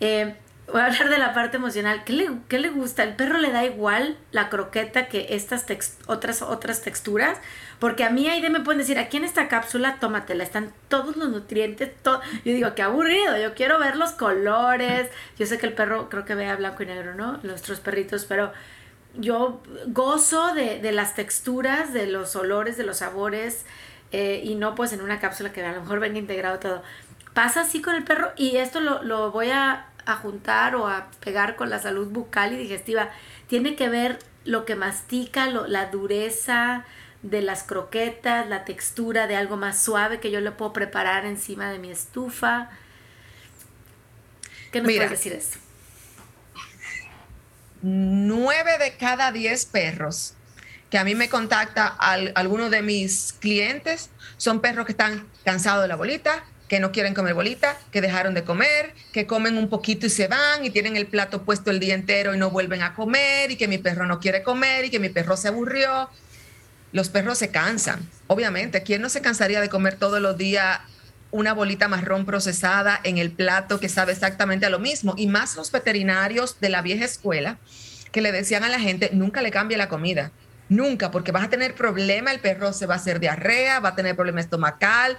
Eh, 0.00 0.36
voy 0.72 0.80
a 0.80 0.86
hablar 0.86 1.10
de 1.10 1.18
la 1.18 1.34
parte 1.34 1.58
emocional. 1.58 2.02
¿Qué 2.04 2.12
le, 2.12 2.30
¿Qué 2.48 2.58
le, 2.58 2.70
gusta? 2.70 3.02
¿El 3.02 3.14
perro 3.14 3.38
le 3.38 3.52
da 3.52 3.64
igual 3.64 4.16
la 4.30 4.48
croqueta 4.48 5.06
que 5.06 5.28
estas 5.30 5.66
otras, 6.06 6.42
otras 6.42 6.82
texturas? 6.82 7.38
Porque 7.78 8.04
a 8.04 8.10
mí 8.10 8.28
ahí 8.28 8.40
me 8.48 8.60
pueden 8.60 8.78
decir, 8.78 8.98
aquí 8.98 9.18
en 9.18 9.24
esta 9.24 9.48
cápsula, 9.48 9.98
tómatela, 10.00 10.42
están 10.42 10.72
todos 10.88 11.16
los 11.16 11.28
nutrientes. 11.28 11.90
Todo. 12.02 12.20
Yo 12.44 12.52
digo, 12.52 12.74
qué 12.74 12.82
aburrido, 12.82 13.38
yo 13.38 13.54
quiero 13.54 13.78
ver 13.78 13.96
los 13.96 14.12
colores. 14.12 15.08
Yo 15.38 15.46
sé 15.46 15.58
que 15.58 15.66
el 15.66 15.74
perro 15.74 16.08
creo 16.08 16.24
que 16.24 16.34
vea 16.34 16.56
blanco 16.56 16.82
y 16.82 16.86
negro, 16.86 17.14
¿no? 17.14 17.38
Nuestros 17.42 17.80
perritos, 17.80 18.24
pero 18.24 18.52
yo 19.14 19.62
gozo 19.88 20.54
de, 20.54 20.80
de 20.80 20.92
las 20.92 21.14
texturas, 21.14 21.92
de 21.92 22.06
los 22.06 22.34
olores, 22.34 22.76
de 22.76 22.84
los 22.84 22.98
sabores. 22.98 23.66
Eh, 24.12 24.42
y 24.44 24.56
no 24.56 24.74
pues 24.74 24.92
en 24.92 25.00
una 25.00 25.18
cápsula 25.20 25.52
que 25.52 25.64
a 25.64 25.72
lo 25.72 25.80
mejor 25.80 25.98
venga 25.98 26.18
integrado 26.18 26.58
todo. 26.58 26.82
Pasa 27.32 27.62
así 27.62 27.80
con 27.80 27.94
el 27.94 28.04
perro 28.04 28.30
y 28.36 28.56
esto 28.56 28.80
lo, 28.80 29.02
lo 29.02 29.32
voy 29.32 29.50
a, 29.50 29.86
a, 30.06 30.16
juntar 30.16 30.74
o 30.74 30.88
a 30.88 31.10
pegar 31.24 31.56
con 31.56 31.70
la 31.70 31.78
salud 31.78 32.08
bucal 32.08 32.52
y 32.52 32.56
digestiva. 32.56 33.10
Tiene 33.46 33.76
que 33.76 33.88
ver 33.88 34.18
lo 34.44 34.64
que 34.64 34.74
mastica, 34.74 35.46
lo, 35.46 35.66
la 35.66 35.86
dureza 35.86 36.84
de 37.22 37.42
las 37.42 37.62
croquetas, 37.62 38.48
la 38.48 38.64
textura 38.64 39.26
de 39.26 39.36
algo 39.36 39.56
más 39.56 39.80
suave 39.80 40.20
que 40.20 40.30
yo 40.30 40.40
le 40.40 40.50
puedo 40.50 40.72
preparar 40.72 41.24
encima 41.24 41.70
de 41.70 41.78
mi 41.78 41.90
estufa. 41.90 42.70
¿Qué 44.72 44.80
nos 44.80 44.90
puedes 44.92 45.10
decir 45.10 45.32
esto? 45.32 45.58
Nueve 47.82 48.78
de 48.78 48.96
cada 48.96 49.32
diez 49.32 49.66
perros 49.66 50.34
que 50.92 50.98
a 50.98 51.04
mí 51.04 51.14
me 51.14 51.30
contacta 51.30 51.86
al, 51.86 52.32
algunos 52.34 52.70
de 52.70 52.82
mis 52.82 53.32
clientes, 53.40 54.10
son 54.36 54.60
perros 54.60 54.84
que 54.84 54.92
están 54.92 55.26
cansados 55.42 55.80
de 55.80 55.88
la 55.88 55.96
bolita, 55.96 56.44
que 56.72 56.80
no 56.80 56.90
quieren 56.90 57.12
comer 57.12 57.34
bolita, 57.34 57.76
que 57.90 58.00
dejaron 58.00 58.32
de 58.32 58.44
comer, 58.44 58.94
que 59.12 59.26
comen 59.26 59.58
un 59.58 59.68
poquito 59.68 60.06
y 60.06 60.08
se 60.08 60.26
van 60.26 60.64
y 60.64 60.70
tienen 60.70 60.96
el 60.96 61.06
plato 61.06 61.42
puesto 61.42 61.70
el 61.70 61.78
día 61.78 61.92
entero 61.92 62.34
y 62.34 62.38
no 62.38 62.48
vuelven 62.48 62.80
a 62.80 62.94
comer 62.94 63.50
y 63.50 63.56
que 63.56 63.68
mi 63.68 63.76
perro 63.76 64.06
no 64.06 64.20
quiere 64.20 64.42
comer 64.42 64.86
y 64.86 64.90
que 64.90 64.98
mi 64.98 65.10
perro 65.10 65.36
se 65.36 65.48
aburrió. 65.48 66.08
Los 66.92 67.10
perros 67.10 67.36
se 67.36 67.50
cansan, 67.50 68.08
obviamente. 68.26 68.82
¿Quién 68.82 69.02
no 69.02 69.10
se 69.10 69.20
cansaría 69.20 69.60
de 69.60 69.68
comer 69.68 69.96
todos 69.96 70.18
los 70.22 70.38
días 70.38 70.80
una 71.30 71.52
bolita 71.52 71.88
marrón 71.88 72.24
procesada 72.24 72.98
en 73.04 73.18
el 73.18 73.32
plato 73.32 73.78
que 73.78 73.90
sabe 73.90 74.12
exactamente 74.12 74.64
a 74.64 74.70
lo 74.70 74.78
mismo? 74.78 75.12
Y 75.18 75.26
más 75.26 75.56
los 75.56 75.70
veterinarios 75.72 76.58
de 76.58 76.70
la 76.70 76.80
vieja 76.80 77.04
escuela 77.04 77.58
que 78.12 78.22
le 78.22 78.32
decían 78.32 78.64
a 78.64 78.70
la 78.70 78.80
gente, 78.80 79.10
nunca 79.12 79.42
le 79.42 79.50
cambie 79.50 79.76
la 79.76 79.90
comida. 79.90 80.32
Nunca, 80.70 81.10
porque 81.10 81.32
vas 81.32 81.44
a 81.44 81.50
tener 81.50 81.74
problema, 81.74 82.32
el 82.32 82.40
perro 82.40 82.72
se 82.72 82.86
va 82.86 82.94
a 82.94 82.96
hacer 82.96 83.20
diarrea, 83.20 83.78
va 83.80 83.90
a 83.90 83.94
tener 83.94 84.16
problema 84.16 84.40
estomacal. 84.40 85.18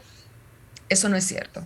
Eso 0.90 1.10
no 1.10 1.18
es 1.18 1.26
cierto. 1.26 1.66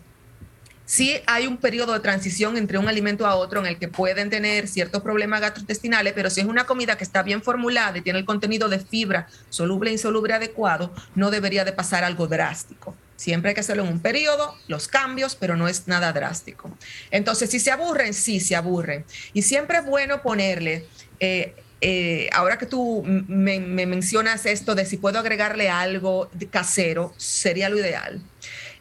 Sí 0.86 1.20
hay 1.26 1.48
un 1.48 1.58
periodo 1.58 1.92
de 1.92 2.00
transición 2.00 2.56
entre 2.56 2.78
un 2.78 2.88
alimento 2.88 3.28
a 3.28 3.36
otro 3.36 3.60
en 3.60 3.66
el 3.66 3.78
que 3.78 3.90
pueden 3.90 4.30
tener 4.30 4.70
ciertos 4.70 5.02
problemas 5.02 5.42
gastrointestinales, 5.42 6.14
pero 6.14 6.30
si 6.30 6.40
es 6.40 6.48
una 6.48 6.66
comida 6.66 6.98
que 6.98 7.04
está 7.04 7.24
bien 7.24 7.44
formulada 7.44 7.98
y 7.98 8.02
tiene 8.02 8.20
el 8.20 8.26
contenido 8.26 8.70
de 8.70 8.80
fibra 8.80 9.28
soluble 9.50 9.90
e 9.90 9.94
insoluble 9.94 10.34
adecuado, 10.34 10.94
no 11.14 11.30
debería 11.30 11.66
de 11.66 11.74
pasar 11.74 12.06
algo 12.06 12.28
drástico. 12.28 12.96
Siempre 13.18 13.50
hay 13.50 13.56
que 13.56 13.60
hacerlo 13.60 13.84
en 13.84 13.90
un 13.90 14.00
periodo, 14.00 14.56
los 14.68 14.88
cambios, 14.88 15.36
pero 15.36 15.58
no 15.58 15.68
es 15.68 15.90
nada 15.90 16.14
drástico. 16.14 16.72
Entonces, 17.12 17.50
si 17.50 17.60
se 17.60 17.72
aburren, 17.72 18.14
sí, 18.14 18.40
se 18.40 18.56
aburren. 18.56 19.04
Y 19.34 19.42
siempre 19.42 19.80
es 19.80 19.86
bueno 19.86 20.22
ponerle 20.22 20.86
eh, 21.20 21.54
eh, 21.80 22.30
ahora 22.34 22.58
que 22.58 22.66
tú 22.66 23.04
me, 23.06 23.60
mencionas 23.60 24.46
esto 24.46 24.74
de 24.74 24.86
si 24.86 24.98
puedo 24.98 25.20
agregarle 25.20 25.70
algo 25.70 26.30
casero, 26.50 27.14
sería 27.18 27.70
lo 27.70 27.78
ideal. 27.78 28.22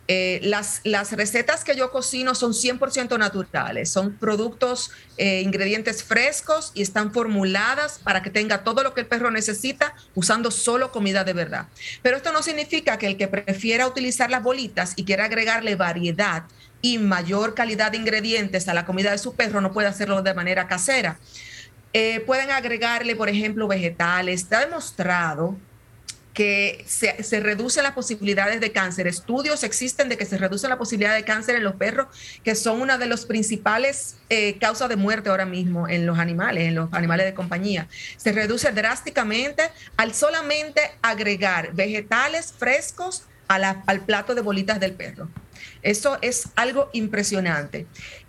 Eh, 0.08 0.38
las, 0.44 0.82
las, 0.84 1.10
recetas 1.12 1.64
que 1.64 1.74
yo 1.74 1.90
cocino 1.90 2.36
son 2.36 2.52
100% 2.52 3.18
naturales, 3.18 3.90
son 3.90 4.12
productos, 4.12 4.92
eh, 5.16 5.40
ingredientes 5.40 6.04
frescos 6.04 6.70
y 6.74 6.82
están 6.82 7.12
formuladas 7.12 7.98
para 8.04 8.22
que 8.22 8.30
tenga 8.30 8.62
todo 8.62 8.84
lo 8.84 8.94
que 8.94 9.00
el 9.00 9.08
perro 9.08 9.32
necesita 9.32 9.94
usando 10.14 10.52
solo 10.52 10.92
comida 10.92 11.24
de 11.24 11.32
verdad. 11.32 11.66
Pero 12.02 12.18
esto 12.18 12.32
no 12.32 12.42
significa 12.42 12.98
que 12.98 13.08
el 13.08 13.16
que 13.16 13.26
prefiera 13.26 13.88
utilizar 13.88 14.30
las 14.30 14.44
bolitas 14.44 14.92
y 14.94 15.04
quiera 15.04 15.24
agregarle 15.24 15.74
variedad 15.74 16.44
y 16.82 16.98
mayor 16.98 17.54
calidad 17.54 17.90
de 17.90 17.98
ingredientes 17.98 18.68
a 18.68 18.74
la 18.74 18.86
comida 18.86 19.10
de 19.10 19.18
su 19.18 19.34
perro 19.34 19.60
no 19.60 19.72
puede 19.72 19.88
hacerlo 19.88 20.22
de 20.22 20.34
manera 20.34 20.68
casera. 20.68 21.18
Eh, 21.92 22.20
pueden 22.20 22.50
agregarle, 22.50 23.16
por 23.16 23.28
ejemplo, 23.28 23.66
vegetales. 23.66 24.42
Está 24.42 24.60
demostrado 24.60 25.56
que 26.37 26.85
se, 26.87 27.40
reducen 27.40 27.83
las 27.83 27.92
posibilidades 27.94 28.61
de 28.61 28.70
cáncer. 28.70 29.07
Estudios 29.07 29.64
existen 29.64 30.11
de 30.11 30.18
que 30.18 30.27
se 30.27 30.37
reduce 30.37 30.68
la 30.68 30.77
posibilidad 30.77 31.14
de 31.14 31.25
cáncer 31.25 31.57
en 31.57 31.64
los 31.64 31.77
perros, 31.77 32.09
que 32.44 32.55
son 32.55 32.83
una 32.83 32.99
de 32.99 33.07
las 33.07 33.25
principales 33.25 34.16
eh, 34.29 34.59
causas 34.59 34.90
de 34.90 34.96
muerte 34.96 35.31
ahora 35.31 35.46
mismo 35.46 35.88
en 35.88 36.05
los 36.05 36.18
animales, 36.18 36.64
en 36.64 36.75
los 36.75 36.92
animales 36.92 37.25
de 37.25 37.33
compañía. 37.33 37.88
Se 38.18 38.33
reduce 38.33 38.70
drásticamente 38.70 39.70
al 39.96 40.12
solamente 40.12 40.83
agregar 41.01 41.72
vegetales 41.72 42.53
frescos 42.53 43.22
al 43.49 44.01
plato 44.05 44.35
de 44.35 44.42
bolitas 44.42 44.79
del 44.79 44.92
perro. 44.92 45.31
Eso 45.83 46.18
es 46.20 46.49
algo 46.55 46.90
impresionante. 46.92 47.87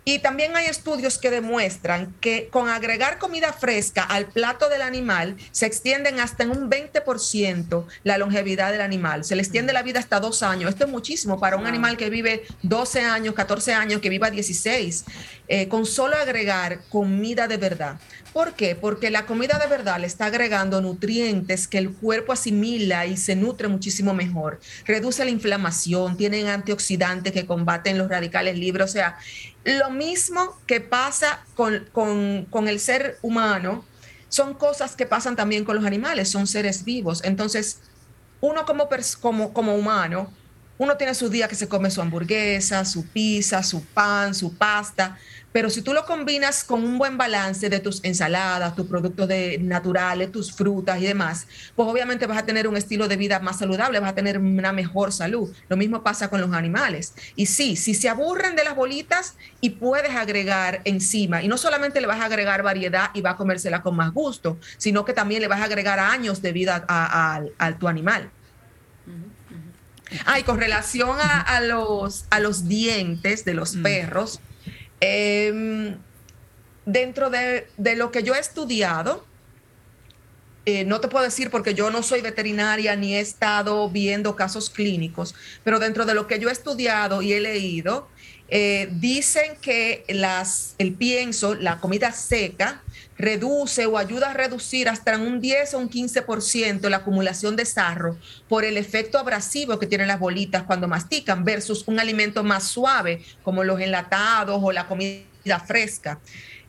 Y 0.08 0.20
también 0.20 0.56
hay 0.56 0.64
estudios 0.64 1.18
que 1.18 1.30
demuestran 1.30 2.14
que 2.22 2.48
con 2.48 2.70
agregar 2.70 3.18
comida 3.18 3.52
fresca 3.52 4.02
al 4.04 4.24
plato 4.24 4.70
del 4.70 4.80
animal 4.80 5.36
se 5.50 5.66
extienden 5.66 6.18
hasta 6.18 6.44
en 6.44 6.50
un 6.50 6.70
20% 6.70 7.84
la 8.04 8.16
longevidad 8.16 8.72
del 8.72 8.80
animal. 8.80 9.26
Se 9.26 9.36
le 9.36 9.42
extiende 9.42 9.74
la 9.74 9.82
vida 9.82 10.00
hasta 10.00 10.18
dos 10.18 10.42
años. 10.42 10.70
Esto 10.70 10.86
es 10.86 10.90
muchísimo 10.90 11.38
para 11.38 11.58
un 11.58 11.66
animal 11.66 11.98
que 11.98 12.08
vive 12.08 12.46
12 12.62 13.02
años, 13.02 13.34
14 13.34 13.74
años, 13.74 14.00
que 14.00 14.08
viva 14.08 14.30
16, 14.30 15.04
eh, 15.46 15.68
con 15.68 15.84
solo 15.84 16.16
agregar 16.16 16.80
comida 16.88 17.46
de 17.46 17.58
verdad. 17.58 18.00
¿Por 18.32 18.54
qué? 18.54 18.76
Porque 18.76 19.10
la 19.10 19.26
comida 19.26 19.58
de 19.58 19.66
verdad 19.66 19.98
le 19.98 20.06
está 20.06 20.26
agregando 20.26 20.80
nutrientes 20.80 21.66
que 21.66 21.78
el 21.78 21.90
cuerpo 21.90 22.32
asimila 22.32 23.04
y 23.04 23.16
se 23.16 23.36
nutre 23.36 23.68
muchísimo 23.68 24.14
mejor. 24.14 24.60
Reduce 24.86 25.24
la 25.24 25.30
inflamación, 25.30 26.16
tienen 26.16 26.46
antioxidantes 26.46 27.32
que 27.32 27.46
combaten 27.46 27.98
los 27.98 28.08
radicales 28.08 28.56
libres. 28.56 28.88
O 28.88 28.92
sea, 28.92 29.18
lo 29.68 29.90
mismo 29.90 30.56
que 30.66 30.80
pasa 30.80 31.44
con, 31.54 32.68
el 32.68 32.80
ser 32.80 33.18
humano, 33.22 33.84
son 34.28 34.54
cosas 34.54 34.96
que 34.96 35.06
pasan 35.06 35.36
también 35.36 35.64
con 35.64 35.76
los 35.76 35.84
animales, 35.84 36.30
son 36.30 36.46
seres 36.46 36.84
vivos. 36.84 37.22
Entonces, 37.24 37.80
uno 38.40 38.64
como, 38.64 38.88
como, 39.20 39.52
como 39.52 39.74
humano, 39.74 40.32
uno 40.78 40.96
tiene 40.96 41.14
su 41.14 41.28
día 41.28 41.48
que 41.48 41.54
se 41.54 41.68
come 41.68 41.90
su 41.90 42.00
hamburguesa, 42.00 42.84
su 42.84 43.06
pizza, 43.06 43.62
su 43.62 43.84
pan, 43.84 44.34
su 44.34 44.54
pasta, 44.56 45.18
pero 45.50 45.70
si 45.70 45.80
tú 45.80 45.94
lo 45.94 46.04
combinas 46.04 46.62
con 46.62 46.84
un 46.84 46.98
buen 46.98 47.16
balance 47.16 47.70
de 47.70 47.80
tus 47.80 48.04
ensaladas, 48.04 48.76
tus 48.76 48.86
productos 48.86 49.26
de, 49.28 49.58
naturales, 49.58 50.30
tus 50.30 50.52
frutas 50.52 51.00
y 51.00 51.06
demás, 51.06 51.46
pues 51.74 51.88
obviamente 51.88 52.26
vas 52.26 52.38
a 52.38 52.46
tener 52.46 52.68
un 52.68 52.76
estilo 52.76 53.08
de 53.08 53.16
vida 53.16 53.40
más 53.40 53.58
saludable, 53.58 53.98
vas 53.98 54.10
a 54.10 54.14
tener 54.14 54.38
una 54.38 54.72
mejor 54.72 55.10
salud. 55.10 55.50
Lo 55.68 55.76
mismo 55.76 56.02
pasa 56.02 56.28
con 56.28 56.40
los 56.40 56.52
animales. 56.52 57.14
Y 57.34 57.46
sí, 57.46 57.76
si 57.76 57.94
se 57.94 58.10
aburren 58.10 58.56
de 58.56 58.64
las 58.64 58.76
bolitas 58.76 59.36
y 59.60 59.70
puedes 59.70 60.14
agregar 60.14 60.82
encima, 60.84 61.42
y 61.42 61.48
no 61.48 61.56
solamente 61.56 62.00
le 62.00 62.06
vas 62.06 62.20
a 62.20 62.26
agregar 62.26 62.62
variedad 62.62 63.10
y 63.14 63.22
va 63.22 63.30
a 63.30 63.36
comérsela 63.36 63.82
con 63.82 63.96
más 63.96 64.12
gusto, 64.12 64.58
sino 64.76 65.04
que 65.04 65.14
también 65.14 65.40
le 65.40 65.48
vas 65.48 65.60
a 65.60 65.64
agregar 65.64 65.98
años 65.98 66.42
de 66.42 66.52
vida 66.52 66.84
a, 66.88 67.40
tu 67.78 67.88
animal. 67.88 68.30
Ah, 70.24 70.38
y 70.38 70.42
con 70.42 70.58
relación 70.58 71.18
a, 71.20 71.60
los, 71.60 72.26
a 72.30 72.40
los 72.40 72.68
dientes 72.68 73.44
de 73.44 73.54
los 73.54 73.76
perros, 73.76 74.40
Em, 75.00 75.96
dentro 76.84 77.30
de, 77.30 77.66
lo 77.96 78.10
que 78.10 78.22
yo 78.22 78.34
he 78.34 78.40
estudiado, 78.40 79.24
eh, 80.66 80.84
no 80.84 81.00
te 81.00 81.08
puedo 81.08 81.24
decir 81.24 81.50
porque 81.50 81.74
yo 81.74 81.90
no 81.90 82.02
soy 82.02 82.20
veterinaria 82.20 82.96
ni 82.96 83.14
he 83.14 83.20
estado 83.20 83.88
viendo 83.88 84.36
casos 84.36 84.70
clínicos, 84.70 85.34
pero 85.64 85.78
dentro 85.78 86.04
de 86.04 86.14
lo 86.14 86.26
que 86.26 86.38
yo 86.38 86.48
he 86.48 86.52
estudiado 86.52 87.22
y 87.22 87.32
he 87.32 87.40
leído, 87.40 88.08
eh, 88.48 88.88
dicen 88.92 89.56
que 89.60 90.04
las, 90.08 90.74
el 90.78 90.94
pienso, 90.94 91.54
la 91.54 91.80
comida 91.80 92.12
seca, 92.12 92.82
reduce 93.18 93.84
o 93.86 93.98
ayuda 93.98 94.30
a 94.30 94.34
reducir 94.34 94.88
hasta 94.88 95.18
un 95.18 95.40
10 95.40 95.74
o 95.74 95.78
un 95.78 95.90
15% 95.90 96.88
la 96.88 96.98
acumulación 96.98 97.56
de 97.56 97.64
sarro 97.64 98.16
por 98.48 98.64
el 98.64 98.76
efecto 98.76 99.18
abrasivo 99.18 99.78
que 99.78 99.86
tienen 99.86 100.06
las 100.06 100.20
bolitas 100.20 100.62
cuando 100.62 100.86
mastican 100.86 101.44
versus 101.44 101.86
un 101.88 101.98
alimento 101.98 102.44
más 102.44 102.64
suave 102.64 103.22
como 103.42 103.64
los 103.64 103.80
enlatados 103.80 104.60
o 104.62 104.72
la 104.72 104.86
comida 104.86 105.60
fresca. 105.66 106.20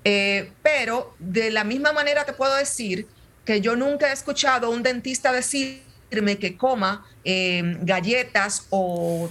Eh, 0.03 0.51
pero 0.63 1.15
de 1.19 1.51
la 1.51 1.63
misma 1.63 1.91
manera 1.91 2.25
te 2.25 2.33
puedo 2.33 2.55
decir 2.55 3.07
que 3.45 3.61
yo 3.61 3.75
nunca 3.75 4.09
he 4.09 4.13
escuchado 4.13 4.67
a 4.67 4.69
un 4.69 4.81
dentista 4.81 5.31
decirme 5.31 6.37
que 6.39 6.57
coma 6.57 7.05
eh, 7.23 7.77
galletas 7.81 8.65
o 8.69 9.29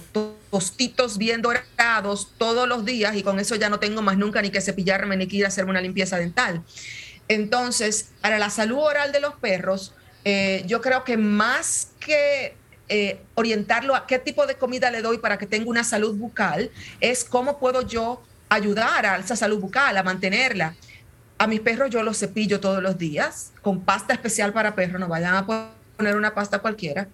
tostitos 0.49 1.17
bien 1.17 1.41
dorados 1.41 2.31
todos 2.37 2.67
los 2.67 2.85
días 2.85 3.15
y 3.15 3.23
con 3.23 3.39
eso 3.39 3.55
ya 3.55 3.69
no 3.69 3.79
tengo 3.79 4.01
más 4.01 4.17
nunca 4.17 4.41
ni 4.41 4.51
que 4.51 4.61
cepillarme 4.61 5.17
ni 5.17 5.27
que 5.27 5.37
ir 5.37 5.45
a 5.45 5.49
hacerme 5.49 5.71
una 5.71 5.81
limpieza 5.81 6.17
dental. 6.17 6.63
Entonces, 7.29 8.09
para 8.21 8.39
la 8.39 8.49
salud 8.49 8.79
oral 8.79 9.11
de 9.11 9.21
los 9.21 9.35
perros, 9.35 9.93
eh, 10.25 10.63
yo 10.65 10.81
creo 10.81 11.03
que 11.03 11.15
más 11.15 11.91
que 11.99 12.55
eh, 12.89 13.21
orientarlo 13.35 13.95
a 13.95 14.07
qué 14.07 14.17
tipo 14.17 14.47
de 14.47 14.55
comida 14.55 14.89
le 14.89 15.03
doy 15.03 15.19
para 15.19 15.37
que 15.37 15.45
tenga 15.45 15.69
una 15.69 15.83
salud 15.83 16.17
bucal, 16.17 16.71
es 16.99 17.23
cómo 17.23 17.59
puedo 17.59 17.83
yo 17.87 18.23
ayudar 18.49 19.05
a 19.05 19.17
esa 19.17 19.35
salud 19.35 19.59
bucal, 19.59 19.95
a 19.95 20.01
mantenerla. 20.01 20.75
A 21.37 21.45
mis 21.45 21.59
perros 21.59 21.91
yo 21.91 22.01
los 22.01 22.17
cepillo 22.17 22.59
todos 22.59 22.81
los 22.81 22.97
días 22.97 23.53
con 23.61 23.81
pasta 23.81 24.13
especial 24.13 24.51
para 24.51 24.73
perros, 24.73 24.99
no 24.99 25.07
vayan 25.07 25.35
a 25.35 25.45
poner 25.45 26.15
una 26.15 26.33
pasta 26.33 26.59
cualquiera. 26.59 27.07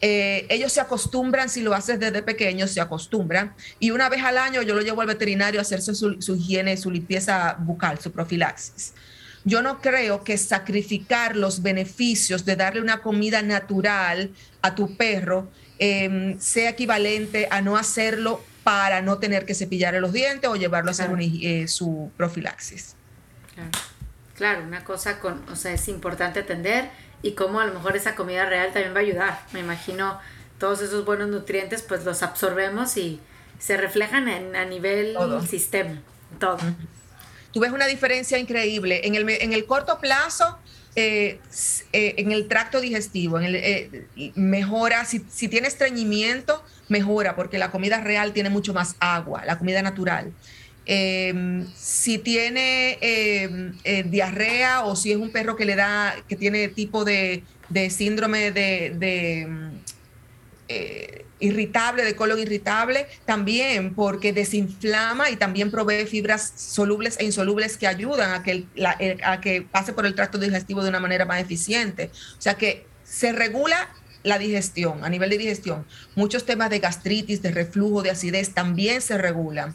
Eh, 0.00 0.46
ellos 0.48 0.72
se 0.72 0.80
acostumbran, 0.80 1.48
si 1.48 1.62
lo 1.62 1.74
haces 1.74 2.00
desde 2.00 2.22
pequeños, 2.22 2.72
se 2.72 2.80
acostumbran. 2.80 3.54
Y 3.78 3.92
una 3.92 4.08
vez 4.08 4.24
al 4.24 4.36
año 4.36 4.62
yo 4.62 4.74
lo 4.74 4.80
llevo 4.80 5.00
al 5.00 5.06
veterinario 5.06 5.60
a 5.60 5.62
hacerse 5.62 5.94
su, 5.94 6.20
su 6.20 6.34
higiene, 6.34 6.76
su 6.76 6.90
limpieza 6.90 7.54
bucal, 7.60 8.00
su 8.00 8.10
profilaxis. 8.10 8.94
Yo 9.44 9.62
no 9.62 9.80
creo 9.80 10.22
que 10.22 10.36
sacrificar 10.36 11.34
los 11.34 11.62
beneficios 11.62 12.44
de 12.44 12.56
darle 12.56 12.82
una 12.82 13.00
comida 13.00 13.42
natural 13.42 14.30
a 14.60 14.74
tu 14.74 14.96
perro 14.96 15.50
em, 15.78 16.38
sea 16.38 16.70
equivalente 16.70 17.48
a 17.50 17.62
no 17.62 17.76
hacerlo 17.76 18.42
para 18.64 19.00
no 19.00 19.18
tener 19.18 19.46
que 19.46 19.54
cepillarle 19.54 20.00
los 20.00 20.12
dientes 20.12 20.50
o 20.50 20.56
llevarlo 20.56 20.90
a 20.90 20.92
hacer 20.92 21.10
eh, 21.18 21.66
su 21.68 22.10
profilaxis. 22.16 22.94
Claro. 24.36 24.62
una 24.62 24.84
cosa 24.84 25.20
con, 25.20 25.42
o 25.50 25.56
sea, 25.56 25.72
es 25.72 25.88
importante 25.88 26.40
atender 26.40 26.90
y 27.22 27.32
cómo 27.32 27.60
a 27.60 27.66
lo 27.66 27.74
mejor 27.74 27.96
esa 27.96 28.14
comida 28.14 28.46
real 28.46 28.72
también 28.72 28.94
va 28.94 28.98
a 28.98 29.02
ayudar. 29.02 29.40
Me 29.52 29.60
imagino 29.60 30.18
todos 30.58 30.82
esos 30.82 31.06
buenos 31.06 31.28
nutrientes 31.28 31.82
pues 31.82 32.04
los 32.04 32.22
absorbemos 32.22 32.96
y 32.98 33.20
se 33.58 33.78
reflejan 33.78 34.28
en, 34.28 34.56
a 34.56 34.66
nivel 34.66 35.16
sistema, 35.48 36.00
todo 36.38 36.58
tú 37.52 37.60
ves 37.60 37.72
una 37.72 37.86
diferencia 37.86 38.38
increíble. 38.38 39.02
En 39.04 39.14
el, 39.14 39.28
en 39.28 39.52
el 39.52 39.66
corto 39.66 39.98
plazo, 40.00 40.58
eh, 40.96 41.38
eh, 41.92 42.14
en 42.18 42.32
el 42.32 42.48
tracto 42.48 42.80
digestivo, 42.80 43.38
en 43.38 43.44
el, 43.44 43.54
eh, 43.54 44.06
mejora, 44.34 45.04
si, 45.04 45.20
tiene 45.48 45.68
estreñimiento, 45.68 46.64
mejora, 46.88 47.36
porque 47.36 47.58
la 47.58 47.70
comida 47.70 48.00
real 48.00 48.32
tiene 48.32 48.50
mucho 48.50 48.74
más 48.74 48.96
agua, 48.98 49.44
la 49.44 49.58
comida 49.58 49.82
natural. 49.82 50.32
Em, 50.86 51.66
si 51.76 52.18
tiene 52.18 52.98
em, 53.00 53.72
diarrea 54.10 54.84
o 54.84 54.96
si 54.96 55.12
es 55.12 55.18
un 55.18 55.30
perro 55.30 55.54
que 55.54 55.64
le 55.64 55.76
da, 55.76 56.16
que 56.28 56.34
tiene 56.34 56.66
tipo 56.68 57.04
de, 57.04 57.44
síndrome 57.90 58.50
de, 58.50 58.90
de 60.66 61.24
irritable, 61.40 62.04
de 62.04 62.14
colon 62.14 62.38
irritable, 62.38 63.06
también 63.24 63.94
porque 63.94 64.32
desinflama 64.32 65.30
y 65.30 65.36
también 65.36 65.70
provee 65.70 66.06
fibras 66.06 66.52
solubles 66.56 67.18
e 67.18 67.24
insolubles 67.24 67.76
que 67.76 67.86
ayudan 67.86 68.32
a 68.32 68.42
que, 68.42 68.66
a 69.24 69.40
que 69.40 69.62
pase 69.62 69.92
por 69.92 70.06
el 70.06 70.14
tracto 70.14 70.38
digestivo 70.38 70.82
de 70.82 70.90
una 70.90 71.00
manera 71.00 71.24
más 71.24 71.40
eficiente. 71.40 72.10
O 72.38 72.40
sea 72.40 72.54
que 72.54 72.86
se 73.04 73.32
regula 73.32 73.88
la 74.22 74.38
digestión, 74.38 75.04
a 75.04 75.08
nivel 75.08 75.30
de 75.30 75.38
digestión. 75.38 75.86
Muchos 76.14 76.44
temas 76.44 76.70
de 76.70 76.78
gastritis, 76.78 77.42
de 77.42 77.50
reflujo, 77.50 78.02
de 78.02 78.10
acidez 78.10 78.52
también 78.52 79.00
se 79.00 79.16
regulan. 79.18 79.74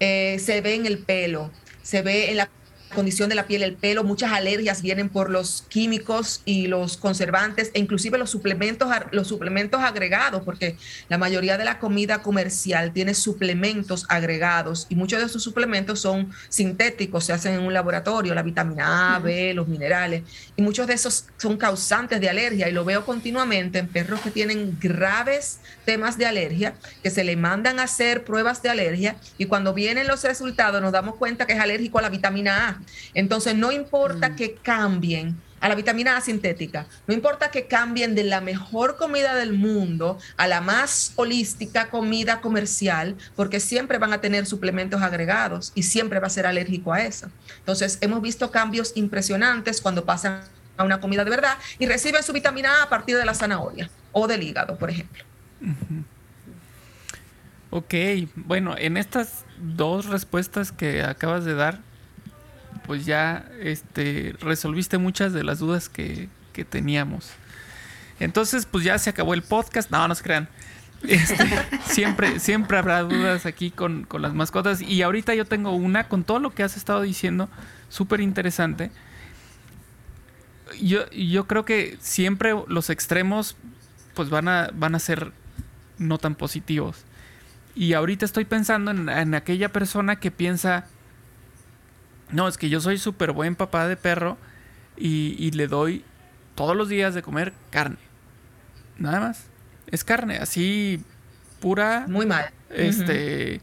Eh, 0.00 0.38
se 0.38 0.60
ve 0.60 0.74
en 0.74 0.86
el 0.86 0.98
pelo, 0.98 1.50
se 1.82 2.02
ve 2.02 2.30
en 2.30 2.36
la 2.36 2.50
condición 2.96 3.28
de 3.28 3.36
la 3.36 3.46
piel, 3.46 3.62
el 3.62 3.74
pelo, 3.74 4.02
muchas 4.02 4.32
alergias 4.32 4.82
vienen 4.82 5.08
por 5.08 5.30
los 5.30 5.64
químicos 5.68 6.42
y 6.44 6.66
los 6.66 6.96
conservantes 6.96 7.70
e 7.74 7.78
inclusive 7.78 8.18
los 8.18 8.30
suplementos, 8.30 8.88
los 9.12 9.28
suplementos 9.28 9.80
agregados, 9.82 10.42
porque 10.42 10.76
la 11.08 11.18
mayoría 11.18 11.58
de 11.58 11.64
la 11.64 11.78
comida 11.78 12.22
comercial 12.22 12.92
tiene 12.92 13.14
suplementos 13.14 14.06
agregados 14.08 14.86
y 14.88 14.96
muchos 14.96 15.20
de 15.20 15.26
esos 15.26 15.42
suplementos 15.42 16.00
son 16.00 16.32
sintéticos, 16.48 17.24
se 17.24 17.32
hacen 17.32 17.54
en 17.54 17.60
un 17.60 17.72
laboratorio, 17.72 18.34
la 18.34 18.42
vitamina 18.42 19.14
A, 19.14 19.18
B, 19.20 19.54
los 19.54 19.68
minerales, 19.68 20.22
y 20.56 20.62
muchos 20.62 20.86
de 20.88 20.94
esos 20.94 21.26
son 21.36 21.56
causantes 21.56 22.20
de 22.20 22.28
alergia 22.28 22.68
y 22.68 22.72
lo 22.72 22.84
veo 22.84 23.04
continuamente 23.04 23.78
en 23.78 23.88
perros 23.88 24.20
que 24.20 24.30
tienen 24.30 24.76
graves 24.80 25.60
temas 25.86 26.18
de 26.18 26.26
alergia, 26.26 26.74
que 27.02 27.10
se 27.10 27.24
le 27.24 27.36
mandan 27.36 27.80
a 27.80 27.84
hacer 27.84 28.24
pruebas 28.24 28.60
de 28.62 28.68
alergia 28.68 29.16
y 29.38 29.46
cuando 29.46 29.72
vienen 29.72 30.06
los 30.06 30.22
resultados 30.24 30.82
nos 30.82 30.92
damos 30.92 31.14
cuenta 31.14 31.46
que 31.46 31.54
es 31.54 31.60
alérgico 31.60 31.98
a 31.98 32.02
la 32.02 32.10
vitamina 32.10 32.68
A 32.68 32.80
entonces, 33.14 33.54
no 33.54 33.72
importa 33.72 34.30
mm. 34.30 34.36
que 34.36 34.54
cambien 34.54 35.40
a 35.60 35.68
la 35.68 35.74
vitamina 35.74 36.16
A 36.16 36.20
sintética, 36.20 36.86
no 37.06 37.14
importa 37.14 37.50
que 37.50 37.66
cambien 37.66 38.14
de 38.14 38.24
la 38.24 38.40
mejor 38.40 38.96
comida 38.96 39.34
del 39.34 39.54
mundo 39.54 40.18
a 40.36 40.46
la 40.46 40.60
más 40.60 41.12
holística 41.16 41.88
comida 41.88 42.40
comercial, 42.40 43.16
porque 43.34 43.60
siempre 43.60 43.98
van 43.98 44.12
a 44.12 44.20
tener 44.20 44.46
suplementos 44.46 45.00
agregados 45.02 45.72
y 45.74 45.84
siempre 45.84 46.20
va 46.20 46.26
a 46.26 46.30
ser 46.30 46.46
alérgico 46.46 46.92
a 46.92 47.02
eso. 47.02 47.28
Entonces, 47.58 47.98
hemos 48.00 48.20
visto 48.20 48.50
cambios 48.50 48.92
impresionantes 48.96 49.80
cuando 49.80 50.04
pasan 50.04 50.42
a 50.76 50.84
una 50.84 51.00
comida 51.00 51.24
de 51.24 51.30
verdad 51.30 51.56
y 51.78 51.86
reciben 51.86 52.22
su 52.22 52.34
vitamina 52.34 52.80
A 52.80 52.82
a 52.84 52.88
partir 52.90 53.16
de 53.16 53.24
la 53.24 53.34
zanahoria 53.34 53.88
o 54.12 54.26
del 54.26 54.42
hígado, 54.42 54.76
por 54.76 54.90
ejemplo. 54.90 55.24
Ok, 57.70 57.94
bueno, 58.36 58.74
en 58.78 58.96
estas 58.96 59.44
dos 59.58 60.06
respuestas 60.06 60.72
que 60.72 61.02
acabas 61.02 61.44
de 61.44 61.54
dar, 61.54 61.80
pues 62.86 63.04
ya 63.04 63.48
este, 63.60 64.34
resolviste 64.40 64.98
muchas 64.98 65.32
de 65.32 65.44
las 65.44 65.58
dudas 65.58 65.88
que, 65.88 66.28
teníamos. 66.70 67.32
Entonces, 68.18 68.64
pues 68.64 68.82
ya 68.82 68.96
se 68.96 69.10
acabó 69.10 69.34
el 69.34 69.42
podcast. 69.42 69.90
No, 69.90 70.08
no 70.08 70.14
se 70.14 70.22
crean. 70.22 70.48
Este, 71.02 71.44
siempre, 71.84 72.40
siempre 72.40 72.78
habrá 72.78 73.02
dudas 73.02 73.44
aquí 73.44 73.70
con, 73.70 74.04
con, 74.04 74.22
las 74.22 74.32
mascotas. 74.32 74.80
Y 74.80 75.02
ahorita 75.02 75.34
yo 75.34 75.44
tengo 75.44 75.72
una 75.72 76.08
con 76.08 76.24
todo 76.24 76.38
lo 76.38 76.54
que 76.54 76.62
has 76.62 76.78
estado 76.78 77.02
diciendo, 77.02 77.50
súper 77.90 78.22
interesante. 78.22 78.90
Yo, 80.80 81.10
yo 81.10 81.46
creo 81.46 81.66
que 81.66 81.98
siempre 82.00 82.54
los 82.68 82.88
extremos 82.88 83.54
pues 84.14 84.30
van 84.30 84.48
a, 84.48 84.70
van 84.72 84.94
a 84.94 84.98
ser 84.98 85.32
no 85.98 86.18
tan 86.18 86.34
positivos. 86.34 87.04
Y 87.74 87.92
ahorita 87.92 88.24
estoy 88.24 88.44
pensando 88.44 88.90
en, 88.90 89.08
en 89.08 89.34
aquella 89.34 89.70
persona 89.70 90.16
que 90.16 90.30
piensa, 90.30 90.86
no, 92.30 92.48
es 92.48 92.56
que 92.56 92.68
yo 92.68 92.80
soy 92.80 92.98
súper 92.98 93.32
buen 93.32 93.54
papá 93.54 93.86
de 93.86 93.96
perro 93.96 94.38
y, 94.96 95.50
le 95.52 95.68
doy 95.68 96.04
todos 96.54 96.76
los 96.76 96.88
días 96.88 97.14
de 97.14 97.22
comer 97.22 97.52
carne. 97.70 97.98
Nada 98.98 99.20
más. 99.20 99.46
Es 99.88 100.04
carne, 100.04 100.38
así 100.38 101.02
pura. 101.60 102.06
Muy 102.08 102.26
mal. 102.26 102.50
Este. 102.70 103.60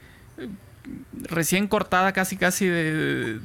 Recién 1.24 1.68
cortada 1.68 2.12
casi 2.12 2.38
casi 2.38 2.68
de, 2.68 3.40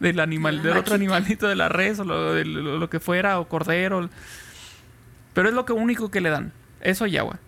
del 0.00 0.20
animal, 0.20 0.62
del 0.62 0.76
otro 0.76 0.94
animalito 0.94 1.46
de 1.46 1.54
la 1.54 1.68
res 1.68 1.98
o 2.00 2.04
lo, 2.04 2.34
de, 2.34 2.44
lo, 2.44 2.90
que 2.90 3.00
fuera, 3.00 3.38
o 3.38 3.48
cordero. 3.48 4.08
Pero 5.34 5.48
es 5.48 5.54
lo 5.54 5.64
que 5.66 5.72
único 5.72 6.10
que 6.10 6.20
le 6.20 6.30
dan. 6.30 6.52
Eso 6.80 7.06
y 7.06 7.16
agua 7.16 7.38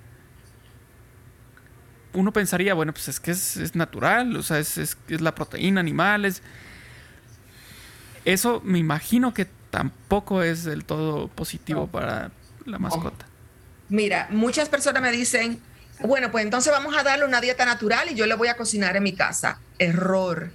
uno 2.12 2.33
pensaría, 2.33 2.75
bueno, 2.75 2.92
pues 2.92 3.09
es 3.09 3.21
que 3.21 3.31
es, 3.31 3.75
natural, 3.75 4.37
o 4.37 4.42
sea, 4.42 4.59
es, 4.59 4.79
es, 4.79 4.97
la 5.09 5.35
proteína 5.35 5.81
animal, 5.81 6.25
es... 6.25 6.42
Eso 8.25 8.61
me 8.64 8.79
imagino 8.79 9.33
que 9.33 9.47
tampoco 9.71 10.42
es 10.42 10.64
del 10.64 10.85
todo 10.85 11.29
positivo 11.29 11.87
para 11.87 12.31
la 12.66 12.79
mascota. 12.79 13.27
Mira, 13.88 14.29
muchas 14.31 14.68
personas 14.68 15.01
me 15.03 15.11
dicen, 15.11 15.61
bueno, 16.01 16.31
pues 16.31 16.44
entonces 16.44 16.71
vamos 16.71 16.94
a 16.97 17.03
darle 17.03 17.25
una 17.25 17.40
dieta 17.40 17.64
natural 17.64 18.11
y 18.11 18.14
yo 18.14 18.27
le 18.27 18.35
voy 18.35 18.49
a 18.49 18.57
cocinar 18.57 18.97
en 18.97 19.03
mi 19.03 19.14
casa. 19.14 19.61
Error. 19.79 20.51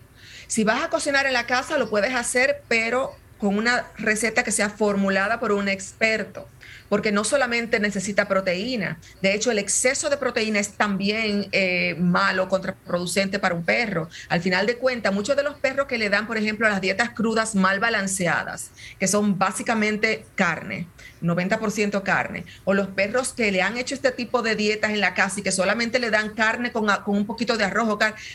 Si 0.47 0.63
vas 0.63 0.83
a 0.83 0.89
cocinar 0.89 1.25
en 1.25 1.33
la 1.33 1.47
casa, 1.47 1.77
lo 1.77 1.89
puedes 1.89 2.13
hacer, 2.13 2.61
pero 2.67 3.15
con 3.39 3.57
una 3.57 3.85
receta 3.97 4.43
que 4.43 4.51
sea 4.51 4.69
formulada 4.69 5.39
por 5.39 5.51
un 5.51 5.67
experto 5.67 6.47
porque 6.89 7.11
no 7.11 7.23
solamente 7.23 7.79
necesita 7.79 8.27
proteína, 8.27 8.99
de 9.21 9.33
hecho 9.33 9.51
el 9.51 9.59
exceso 9.59 10.09
de 10.09 10.17
proteína 10.17 10.59
es 10.59 10.73
también 10.73 11.47
eh, 11.51 11.95
malo, 11.99 12.49
contraproducente 12.49 13.39
para 13.39 13.55
un 13.55 13.63
perro. 13.63 14.09
Al 14.29 14.41
final 14.41 14.65
de 14.65 14.77
cuentas, 14.77 15.13
muchos 15.13 15.35
de 15.35 15.43
los 15.43 15.55
perros 15.55 15.87
que 15.87 15.97
le 15.97 16.09
dan, 16.09 16.27
por 16.27 16.37
ejemplo, 16.37 16.67
las 16.69 16.81
dietas 16.81 17.11
crudas 17.11 17.55
mal 17.55 17.79
balanceadas, 17.79 18.71
que 18.99 19.07
son 19.07 19.37
básicamente 19.37 20.25
carne, 20.35 20.87
90% 21.21 22.03
carne, 22.03 22.45
o 22.65 22.73
los 22.73 22.87
perros 22.87 23.33
que 23.33 23.51
le 23.51 23.61
han 23.61 23.77
hecho 23.77 23.95
este 23.95 24.11
tipo 24.11 24.41
de 24.41 24.55
dietas 24.55 24.91
en 24.91 24.99
la 24.99 25.13
casa 25.13 25.39
y 25.39 25.43
que 25.43 25.51
solamente 25.51 25.99
le 25.99 26.09
dan 26.09 26.33
carne 26.33 26.71
con, 26.71 26.87
un 27.05 27.25
poquito 27.25 27.57
de 27.57 27.65
arroz, 27.65 27.83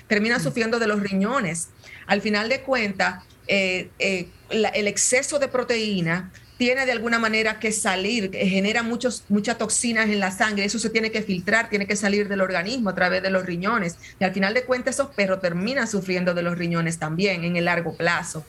terminan 0.06 0.40
mm. 0.40 0.44
sufriendo 0.44 0.78
de 0.78 0.86
los 0.86 1.00
riñones. 1.00 1.68
Al 2.06 2.20
final 2.20 2.48
de 2.48 2.60
cuentas, 2.62 3.24
eh, 3.46 3.90
eh, 3.98 4.28
el 4.50 4.86
exceso 4.86 5.38
de 5.38 5.48
proteína 5.48 6.30
tiene 6.58 6.84
de 6.86 6.92
alguna 6.92 7.20
manera 7.20 7.60
que 7.60 7.70
salir, 7.70 8.32
genera 8.34 8.82
muchos, 8.82 9.24
muchas 9.28 9.56
toxinas 9.56 10.06
en 10.06 10.18
la 10.18 10.32
sangre, 10.32 10.64
eso 10.64 10.80
se 10.80 10.90
tiene 10.90 11.12
que 11.12 11.22
filtrar, 11.22 11.70
tiene 11.70 11.86
que 11.86 11.94
salir 11.94 12.28
del 12.28 12.40
organismo 12.40 12.90
a 12.90 12.94
través 12.96 13.22
de 13.22 13.30
los 13.30 13.46
riñones. 13.46 13.96
Y 14.18 14.24
al 14.24 14.34
final 14.34 14.54
de 14.54 14.64
cuentas 14.64 14.96
esos 14.96 15.14
perros 15.14 15.40
terminan 15.40 15.86
sufriendo 15.86 16.34
de 16.34 16.42
los 16.42 16.58
riñones 16.58 16.98
también 16.98 17.44
en 17.44 17.56
el 17.56 17.66
largo 17.66 17.96
plazo. 17.96 18.44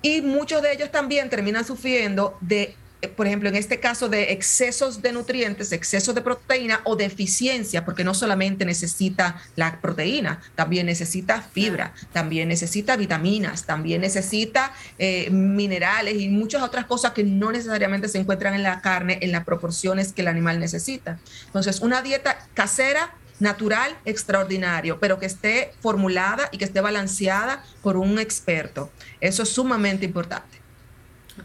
Y 0.00 0.22
muchos 0.22 0.62
de 0.62 0.72
ellos 0.72 0.92
también 0.92 1.28
terminan 1.28 1.64
sufriendo 1.64 2.38
de 2.40 2.76
por 3.08 3.26
ejemplo, 3.26 3.48
en 3.48 3.56
este 3.56 3.80
caso 3.80 4.08
de 4.08 4.32
excesos 4.32 5.02
de 5.02 5.12
nutrientes, 5.12 5.72
excesos 5.72 6.14
de 6.14 6.22
proteína 6.22 6.80
o 6.84 6.96
deficiencia, 6.96 7.84
porque 7.84 8.04
no 8.04 8.14
solamente 8.14 8.64
necesita 8.64 9.40
la 9.56 9.80
proteína, 9.80 10.40
también 10.54 10.86
necesita 10.86 11.42
fibra, 11.42 11.92
también 12.12 12.48
necesita 12.48 12.96
vitaminas, 12.96 13.64
también 13.64 14.00
necesita 14.00 14.72
eh, 14.98 15.30
minerales 15.30 16.20
y 16.20 16.28
muchas 16.28 16.62
otras 16.62 16.86
cosas 16.86 17.12
que 17.12 17.24
no 17.24 17.52
necesariamente 17.52 18.08
se 18.08 18.18
encuentran 18.18 18.54
en 18.54 18.62
la 18.62 18.80
carne 18.80 19.18
en 19.20 19.32
las 19.32 19.44
proporciones 19.44 20.12
que 20.12 20.22
el 20.22 20.28
animal 20.28 20.60
necesita. 20.60 21.18
Entonces, 21.46 21.80
una 21.80 22.02
dieta 22.02 22.38
casera 22.54 23.14
natural, 23.40 23.96
extraordinario, 24.04 25.00
pero 25.00 25.18
que 25.18 25.26
esté 25.26 25.72
formulada 25.80 26.48
y 26.52 26.58
que 26.58 26.64
esté 26.64 26.80
balanceada 26.80 27.64
por 27.82 27.96
un 27.96 28.18
experto. 28.18 28.90
Eso 29.20 29.42
es 29.42 29.48
sumamente 29.48 30.04
importante. 30.04 30.63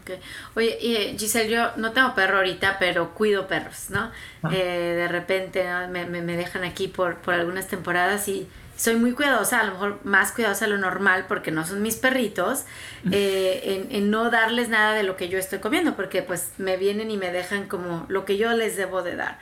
Okay. 0.02 0.20
Oye, 0.54 0.78
eh, 0.80 1.16
Giselle, 1.18 1.50
yo 1.50 1.72
no 1.76 1.92
tengo 1.92 2.14
perro 2.14 2.38
ahorita, 2.38 2.78
pero 2.78 3.12
cuido 3.12 3.48
perros, 3.48 3.90
¿no? 3.90 4.10
Ah. 4.42 4.50
Eh, 4.52 4.94
de 4.96 5.08
repente 5.08 5.64
me, 5.88 6.06
me, 6.06 6.36
dejan 6.36 6.62
aquí 6.62 6.86
por, 6.86 7.16
por 7.16 7.34
algunas 7.34 7.66
temporadas 7.66 8.28
y 8.28 8.48
soy 8.76 8.94
muy 8.94 9.12
cuidadosa, 9.12 9.60
a 9.60 9.64
lo 9.64 9.72
mejor 9.72 10.00
más 10.04 10.32
cuidadosa 10.32 10.66
de 10.66 10.70
lo 10.70 10.78
normal 10.78 11.26
porque 11.28 11.50
no 11.50 11.66
son 11.66 11.82
mis 11.82 11.96
perritos, 11.96 12.64
eh, 13.10 13.60
en, 13.64 13.94
en, 13.94 14.10
no 14.10 14.30
darles 14.30 14.68
nada 14.68 14.94
de 14.94 15.02
lo 15.02 15.16
que 15.16 15.28
yo 15.28 15.38
estoy 15.38 15.58
comiendo, 15.58 15.96
porque 15.96 16.22
pues 16.22 16.52
me 16.56 16.76
vienen 16.76 17.10
y 17.10 17.16
me 17.16 17.32
dejan 17.32 17.66
como 17.66 18.06
lo 18.08 18.24
que 18.24 18.36
yo 18.36 18.52
les 18.52 18.76
debo 18.76 19.02
de 19.02 19.16
dar. 19.16 19.38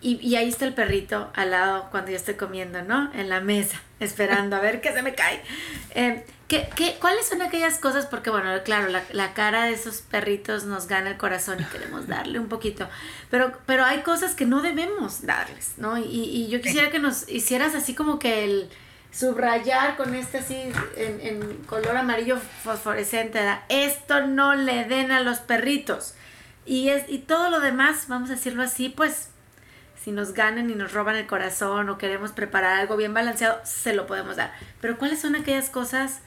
Y, 0.00 0.18
y, 0.20 0.36
ahí 0.36 0.48
está 0.48 0.66
el 0.66 0.74
perrito 0.74 1.30
al 1.34 1.52
lado 1.52 1.88
cuando 1.90 2.10
yo 2.10 2.16
estoy 2.16 2.34
comiendo, 2.34 2.82
¿no? 2.82 3.10
En 3.14 3.28
la 3.28 3.40
mesa, 3.40 3.80
esperando 3.98 4.54
a 4.56 4.60
ver 4.60 4.80
qué 4.80 4.92
se 4.92 5.02
me 5.02 5.14
cae. 5.14 5.42
Eh, 5.94 6.24
¿qué, 6.48 6.68
qué, 6.74 6.96
cuáles 7.00 7.26
son 7.26 7.42
aquellas 7.42 7.78
cosas? 7.78 8.06
Porque, 8.06 8.30
bueno, 8.30 8.50
claro, 8.64 8.88
la, 8.88 9.02
la, 9.12 9.34
cara 9.34 9.64
de 9.64 9.72
esos 9.72 9.98
perritos 10.02 10.64
nos 10.64 10.86
gana 10.86 11.10
el 11.10 11.16
corazón 11.16 11.60
y 11.60 11.64
queremos 11.64 12.06
darle 12.06 12.38
un 12.38 12.48
poquito. 12.48 12.88
Pero, 13.30 13.52
pero 13.66 13.84
hay 13.84 14.00
cosas 14.02 14.34
que 14.34 14.46
no 14.46 14.62
debemos 14.62 15.26
darles, 15.26 15.74
¿no? 15.76 15.98
Y, 15.98 16.02
y 16.04 16.48
yo 16.48 16.60
quisiera 16.60 16.90
que 16.90 16.98
nos 16.98 17.28
hicieras 17.28 17.74
así 17.74 17.94
como 17.94 18.18
que 18.18 18.44
el 18.44 18.70
subrayar 19.12 19.96
con 19.96 20.14
este 20.14 20.38
así 20.38 20.56
en, 20.96 21.20
en 21.20 21.56
color 21.64 21.96
amarillo 21.96 22.38
fosforescente. 22.62 23.40
Esto 23.68 24.26
no 24.26 24.54
le 24.54 24.84
den 24.84 25.10
a 25.10 25.20
los 25.20 25.38
perritos. 25.38 26.14
Y, 26.66 26.88
es, 26.88 27.08
y 27.08 27.18
todo 27.18 27.48
lo 27.48 27.60
demás, 27.60 28.08
vamos 28.08 28.28
a 28.30 28.34
decirlo 28.34 28.62
así, 28.62 28.88
pues 28.88 29.28
si 30.02 30.10
nos 30.10 30.34
ganan 30.34 30.68
y 30.70 30.74
nos 30.74 30.92
roban 30.92 31.16
el 31.16 31.26
corazón 31.26 31.88
o 31.88 31.98
queremos 31.98 32.32
preparar 32.32 32.78
algo 32.78 32.96
bien 32.96 33.14
balanceado, 33.14 33.60
se 33.64 33.94
lo 33.94 34.06
podemos 34.06 34.36
dar. 34.36 34.52
Pero 34.80 34.98
¿cuáles 34.98 35.20
son 35.20 35.34
aquellas 35.34 35.70
cosas 35.70 36.20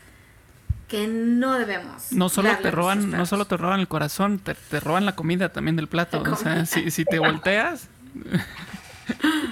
que 0.90 1.08
no 1.08 1.58
debemos? 1.58 2.12
No 2.12 2.28
solo 2.28 2.58
te 2.58 2.72
roban, 2.72 3.12
no 3.12 3.26
solo 3.26 3.46
te 3.46 3.56
roban 3.56 3.80
el 3.80 3.88
corazón, 3.88 4.40
te, 4.40 4.80
roban 4.80 5.06
la 5.06 5.16
comida 5.16 5.50
también 5.50 5.78
del 5.78 5.88
plato. 5.88 6.22
O 6.22 6.36
sea, 6.36 6.66
si, 6.66 6.92
si 6.92 7.06
te 7.06 7.20
volteas. 7.20 7.88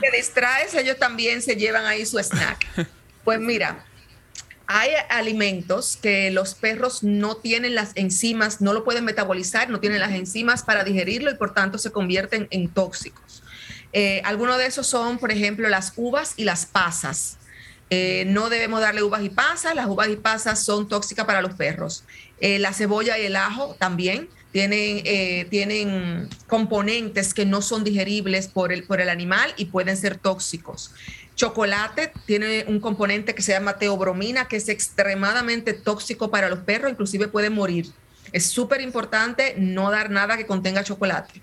te 0.01 0.17
distraes, 0.17 0.73
ellos 0.73 0.97
también 0.97 1.41
se 1.41 1.55
llevan 1.55 1.85
ahí 1.85 2.05
su 2.05 2.19
snack. 2.19 2.87
Pues 3.23 3.39
mira, 3.39 3.85
hay 4.67 4.91
alimentos 5.09 5.97
que 6.01 6.29
los 6.31 6.55
perros 6.55 7.01
no 7.03 7.37
tienen 7.37 7.73
las 7.75 7.91
enzimas, 7.95 8.59
no 8.59 8.73
lo 8.73 8.83
pueden 8.83 9.05
metabolizar, 9.05 9.69
no 9.69 9.79
tienen 9.79 9.99
las 9.99 10.11
enzimas 10.11 10.63
para 10.63 10.83
digerirlo 10.83 11.31
y 11.31 11.35
por 11.35 11.53
tanto 11.53 11.77
se 11.77 11.91
convierten 11.91 12.47
en 12.51 12.67
tóxicos. 12.67 13.43
Eh, 13.93 14.21
algunos 14.25 14.57
de 14.57 14.65
esos 14.65 14.85
son, 14.85 15.19
por 15.19 15.31
ejemplo, 15.31 15.69
las 15.69 15.93
uvas 15.95 16.33
y 16.35 16.43
las 16.43 16.65
pasas. 16.65 17.37
Eh, 17.89 18.25
no 18.27 18.49
debemos 18.49 18.81
darle 18.81 19.01
uvas 19.01 19.23
y 19.23 19.29
pasas, 19.29 19.73
las 19.75 19.87
uvas 19.87 20.09
y 20.09 20.17
pasas 20.17 20.63
son 20.63 20.87
tóxicas 20.87 21.25
para 21.25 21.41
los 21.41 21.53
perros. 21.53 22.03
Eh, 22.39 22.59
la 22.59 22.73
cebolla 22.73 23.17
y 23.17 23.25
el 23.25 23.35
ajo 23.35 23.75
también 23.79 24.29
tienen, 24.51 25.03
tienen 25.49 26.29
componentes 26.47 27.33
que 27.33 27.45
no 27.45 27.61
son 27.61 27.83
digeribles 27.83 28.47
por 28.47 28.73
el, 28.73 28.83
por 28.83 29.01
el 29.01 29.09
animal 29.09 29.53
y 29.55 29.65
pueden 29.65 29.95
ser 29.95 30.17
tóxicos. 30.17 30.91
Chocolate 31.35 32.11
tiene 32.25 32.65
un 32.67 32.79
componente 32.79 33.35
que 33.35 33.43
se 33.43 33.51
llama 33.51 33.77
teobromina, 33.77 34.47
que 34.47 34.55
es 34.55 34.67
extremadamente 34.69 35.73
tóxico 35.73 36.31
para 36.31 36.49
los 36.49 36.59
perros, 36.59 36.91
inclusive 36.91 37.27
pueden 37.27 37.53
morir. 37.53 37.91
Es 38.31 38.47
súper 38.47 38.81
importante 38.81 39.53
no 39.57 39.91
dar 39.91 40.09
nada 40.09 40.37
que 40.37 40.47
contenga 40.47 40.83
chocolate 40.83 41.41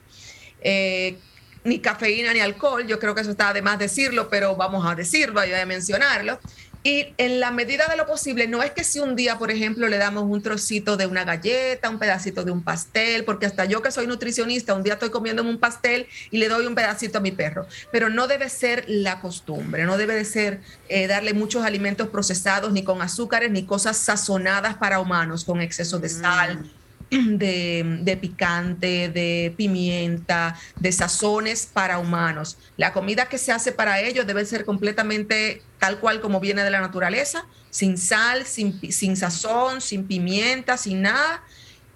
ni 1.65 1.79
cafeína 1.79 2.33
ni 2.33 2.41
alcohol, 2.41 2.87
yo 2.87 2.99
creo 2.99 3.15
que 3.15 3.23
eso 3.23 3.31
está 3.31 3.53
de 3.53 3.63
más 3.63 3.79
decirlo, 3.79 4.29
pero 4.29 4.55
vamos 4.55 4.87
a 4.87 4.95
decirlo, 4.95 5.41
voy 5.41 5.53
a 5.53 5.67
mencionarlo. 5.67 6.39
Y 6.87 7.15
en 7.17 7.41
la 7.41 7.51
medida 7.51 7.87
de 7.87 7.97
lo 7.97 8.05
posible, 8.07 8.47
no 8.47 8.63
es 8.63 8.73
que 8.73 8.85
si 8.85 9.01
un 9.01 9.17
día, 9.17 9.39
por 9.39 9.51
ejemplo, 9.51 9.89
le 9.89 9.97
damos 9.97 10.25
un 10.25 10.43
trocito 10.43 10.99
de 10.99 11.07
una 11.07 11.25
galleta, 11.25 11.89
un 11.89 11.99
pedacito 11.99 12.45
de 12.45 12.51
un 12.51 12.63
pastel, 12.63 13.25
porque 13.25 13.47
hasta 13.47 13.65
yo 13.65 13.81
que 13.81 13.91
soy 13.91 14.07
nutricionista, 14.07 14.75
un 14.75 14.83
día 14.83 14.93
estoy 14.93 15.09
comiéndome 15.09 15.49
un 15.49 15.59
pastel 15.59 16.07
y 16.31 16.37
le 16.37 16.51
doy 16.51 16.67
un 16.67 16.75
pedacito 16.75 17.17
a 17.17 17.21
mi 17.23 17.33
perro, 17.33 17.67
pero 17.91 18.11
no 18.11 18.27
debe 18.27 18.51
ser 18.51 18.85
la 18.87 19.23
costumbre, 19.23 19.85
no 19.85 19.97
debe 19.97 20.15
de 20.15 20.27
ser 20.27 20.61
eh, 20.91 21.07
darle 21.07 21.33
muchos 21.33 21.65
alimentos 21.65 22.09
procesados, 22.09 22.71
ni 22.71 22.85
con 22.85 23.01
azúcares, 23.01 23.51
ni 23.51 23.65
cosas 23.65 23.97
sazonadas 23.97 24.75
para 24.75 25.01
humanos, 25.01 25.45
con 25.45 25.63
exceso 25.63 25.99
de 25.99 26.11
sal. 26.11 26.59
Mm. 26.59 26.84
de, 27.39 28.19
picante, 28.21 29.09
de 29.09 29.55
pimienta, 29.57 30.59
de 30.77 30.93
sazones 30.93 31.69
para 31.73 31.99
humanos. 31.99 32.59
La 32.77 32.93
comida 32.93 33.29
que 33.29 33.39
se 33.39 33.53
hace 33.53 33.73
para 33.73 34.01
ellos 34.01 34.27
debe 34.27 34.45
ser 34.45 34.65
completamente 34.65 35.63
tal 35.79 35.99
cual 35.99 36.21
como 36.21 36.41
viene 36.41 36.65
de 36.65 36.71
la 36.71 36.81
naturaleza, 36.81 37.47
sin 37.71 37.99
sal, 37.99 38.47
sin, 38.47 38.81
sin 38.93 39.17
sazón, 39.17 39.81
sin 39.81 40.07
pimienta, 40.07 40.77
sin 40.77 41.03
nada 41.03 41.43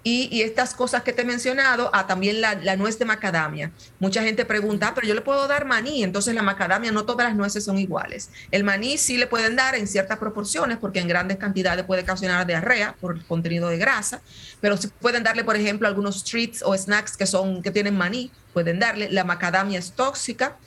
y, 0.03 0.41
estas 0.41 0.73
cosas 0.73 1.03
que 1.03 1.11
te 1.11 1.23
he 1.23 1.25
mencionado, 1.25 1.89
ah, 1.93 2.07
también 2.07 2.39
la, 2.41 2.55
nuez 2.77 2.97
de 2.97 3.05
macadamia. 3.05 3.71
Mucha 3.99 4.23
gente 4.23 4.45
pregunta, 4.45 4.89
ah, 4.89 4.93
pero 4.95 5.07
yo 5.07 5.13
le 5.13 5.21
puedo 5.21 5.47
dar 5.47 5.65
maní, 5.65 6.03
entonces 6.03 6.33
la 6.33 6.41
macadamia 6.41 6.91
no 6.91 7.05
todas 7.05 7.27
las 7.27 7.35
nueces 7.35 7.65
son 7.65 7.77
iguales. 7.77 8.29
El 8.51 8.63
maní 8.63 8.97
sí 8.97 9.17
le 9.17 9.27
pueden 9.27 9.55
dar 9.55 9.75
en 9.75 9.87
ciertas 9.87 10.17
proporciones 10.17 10.77
porque 10.77 10.99
en 10.99 11.07
grandes 11.07 11.37
cantidades 11.37 11.85
puede 11.85 12.03
causar 12.03 12.45
diarrea 12.45 12.95
por 12.99 13.15
el 13.15 13.25
contenido 13.25 13.69
de 13.69 13.77
grasa, 13.77 14.21
pero 14.61 14.77
si 14.77 14.87
pueden 14.87 15.23
darle, 15.23 15.43
por 15.43 15.55
ejemplo, 15.55 15.87
algunos 15.87 16.23
treats 16.23 16.61
o 16.63 16.77
snacks 16.77 17.17
que, 17.17 17.25
son, 17.25 17.61
que 17.61 17.71
tienen 17.71 17.97
maní, 17.97 18.31
pueden 18.53 18.79
darle. 18.79 19.09
La 19.11 19.23
macadamia 19.23 19.79
es 19.79 19.91
tóxica. 19.91 20.57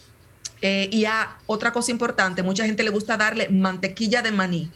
Eh, 0.65 0.89
y 0.93 1.07
a 1.07 1.39
otra 1.47 1.73
cosa 1.73 1.91
importante, 1.91 2.45
mucha 2.45 2.65
gente 2.65 2.85
le 2.85 2.91
gusta 2.91 3.17
darle 3.17 3.49
mantequilla 3.49 4.23
de 4.23 4.31
maní 4.31 4.71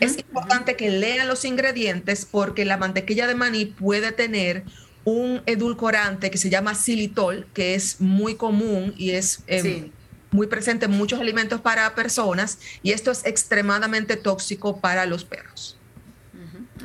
es 0.00 0.18
importante 0.18 0.76
que 0.76 0.90
lean 0.90 1.28
los 1.28 1.44
ingredientes 1.44 2.26
porque 2.30 2.64
la 2.64 2.76
mantequilla 2.76 3.26
de 3.26 3.34
maní 3.34 3.66
puede 3.66 4.12
tener 4.12 4.64
un 5.04 5.42
edulcorante 5.46 6.30
que 6.30 6.38
se 6.38 6.50
llama 6.50 6.74
xilitol, 6.74 7.46
que 7.52 7.74
es 7.74 8.00
muy 8.00 8.36
común 8.36 8.94
y 8.96 9.10
es 9.10 9.42
em, 9.46 9.90
muy 10.30 10.46
presente 10.46 10.86
en 10.86 10.92
muchos 10.92 11.20
alimentos 11.20 11.60
para 11.60 11.94
personas, 11.94 12.58
y 12.82 12.92
esto 12.92 13.10
es 13.10 13.24
extremadamente 13.24 14.16
tóxico 14.16 14.80
para 14.80 15.06
los 15.06 15.24
perros. 15.24 15.76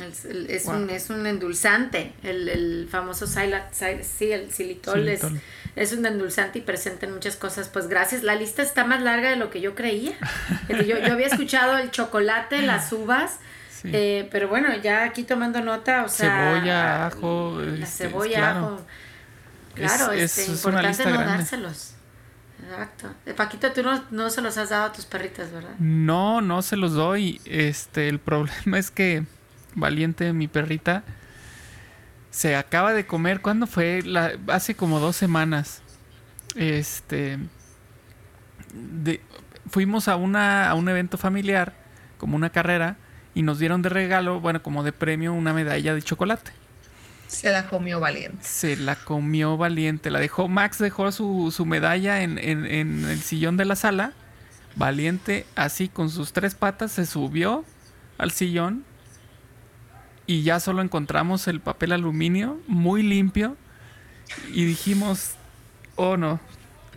Es, 0.01 0.65
un, 0.65 0.89
es 0.89 1.09
un 1.09 1.25
endulzante, 1.25 2.13
el, 2.23 2.49
el 2.49 2.87
famoso 2.89 3.27
silat, 3.27 3.73
sí, 3.73 4.31
el 4.31 4.51
xilitol, 4.51 5.07
Es, 5.07 5.21
es, 5.75 5.93
un 5.93 6.05
endulzante 6.05 6.59
y 6.59 6.61
presente 6.61 7.05
en 7.05 7.13
muchas 7.13 7.35
cosas. 7.35 7.69
Pues 7.69 7.87
gracias, 7.87 8.23
la 8.23 8.35
lista 8.35 8.61
está 8.61 8.85
más 8.85 9.01
larga 9.01 9.29
de 9.29 9.35
lo 9.35 9.49
que 9.49 9.61
yo 9.61 9.75
creía. 9.75 10.13
Yo, 10.69 10.97
yo 10.99 11.13
había 11.13 11.27
escuchado 11.27 11.77
el 11.77 11.91
chocolate, 11.91 12.61
las 12.61 12.91
uvas, 12.93 13.39
eh, 13.83 14.27
pero 14.31 14.47
bueno, 14.47 14.75
ya 14.77 15.03
aquí 15.03 15.23
tomando 15.23 15.61
nota, 15.61 16.03
o 16.03 16.09
sea... 16.09 16.53
Cebolla, 16.53 17.07
ajo... 17.07 17.61
La 17.61 17.85
este, 17.85 18.09
cebolla, 18.09 18.37
claro. 18.37 18.65
ajo... 18.65 18.85
Claro, 19.75 20.11
es, 20.11 20.37
este, 20.37 20.51
importante 20.51 21.05
no 21.05 21.17
dárselos. 21.19 21.93
Exacto. 22.63 23.09
Eh, 23.25 23.33
Paquito, 23.33 23.71
tú 23.71 23.83
no, 23.83 24.03
no, 24.09 24.29
se 24.29 24.41
los 24.41 24.57
has 24.57 24.69
dado 24.69 24.85
a 24.85 24.91
tus 24.91 25.05
perritas, 25.05 25.51
¿verdad? 25.51 25.75
No, 25.77 26.41
no 26.41 26.61
se 26.61 26.75
los 26.75 26.93
doy. 26.93 27.39
Este, 27.45 28.09
el 28.09 28.19
problema 28.19 28.79
es 28.79 28.89
que 28.89 29.23
Valiente, 29.77 30.33
mi 30.33 30.47
perrita, 30.47 31.03
se 32.31 32.55
acaba 32.55 32.93
de 32.93 33.05
comer. 33.05 33.41
¿Cuándo 33.41 33.67
fue? 33.67 34.01
La, 34.03 34.33
hace 34.47 34.75
como 34.75 34.99
dos 34.99 35.15
semanas. 35.15 35.83
Este. 36.55 37.37
fuimos 39.69 40.07
a, 40.07 40.15
una, 40.15 40.67
a 40.67 40.73
un 40.73 40.89
evento 40.89 41.19
familiar, 41.19 41.73
como 42.17 42.35
una 42.35 42.49
carrera, 42.49 42.97
y 43.35 43.43
nos 43.43 43.59
dieron 43.59 43.83
de 43.83 43.89
regalo, 43.89 44.39
bueno, 44.39 44.63
como 44.63 44.83
de 44.83 44.91
premio, 44.91 45.31
una 45.31 45.53
medalla 45.53 45.93
de 45.93 46.01
chocolate. 46.01 46.51
Se 47.27 47.51
la 47.51 47.67
comió 47.69 47.99
valiente. 47.99 48.39
Se 48.41 48.77
la 48.77 48.95
comió 48.95 49.57
valiente. 49.57 50.09
La 50.09 50.19
dejó, 50.19 50.47
Max 50.47 50.79
dejó 50.79 51.11
su, 51.11 51.53
su 51.55 51.67
medalla 51.67 52.23
en, 52.23 52.39
en, 52.39 52.65
en, 52.65 53.05
el 53.05 53.21
sillón 53.21 53.57
de 53.57 53.65
la 53.65 53.75
sala. 53.75 54.13
Valiente, 54.75 55.45
así 55.55 55.87
con 55.87 56.09
sus 56.09 56.33
tres 56.33 56.55
patas, 56.55 56.93
se 56.93 57.05
subió 57.05 57.63
al 58.17 58.31
sillón 58.31 58.86
y 60.27 60.43
ya 60.43 60.59
solo 60.59 60.81
encontramos 60.81 61.47
el 61.47 61.59
papel 61.61 61.93
aluminio 61.93 62.59
muy 62.67 63.01
limpio 63.01 63.57
y 64.49 64.65
dijimos, 64.65 65.31
oh 65.95 66.17
no, 66.17 66.39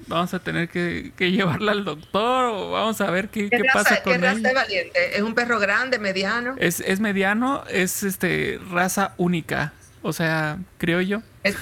vamos 0.09 0.35
a 0.35 0.41
tener 0.41 0.69
que, 0.69 1.13
llevarla 1.19 1.73
al 1.73 1.85
doctor 1.85 2.47
o 2.47 2.71
vamos 2.73 3.01
a 3.01 3.11
ver 3.11 3.29
qué, 3.29 3.49
qué, 3.49 3.63
pasa 3.73 4.03
con 4.03 4.13
él. 4.13 4.43
valiente? 4.43 5.17
¿Es 5.17 5.23
un 5.23 5.35
perro 5.35 5.59
grande, 5.59 5.99
mediano? 5.99 6.55
Es, 6.59 6.81
es 6.81 7.01
mediano, 7.01 7.65
es 7.71 8.03
este 8.03 8.61
raza 8.71 9.15
única. 9.17 9.73
O 10.03 10.13
sea, 10.13 10.59
creo 10.79 11.01
yo. 11.01 11.23
¿Es 11.43 11.57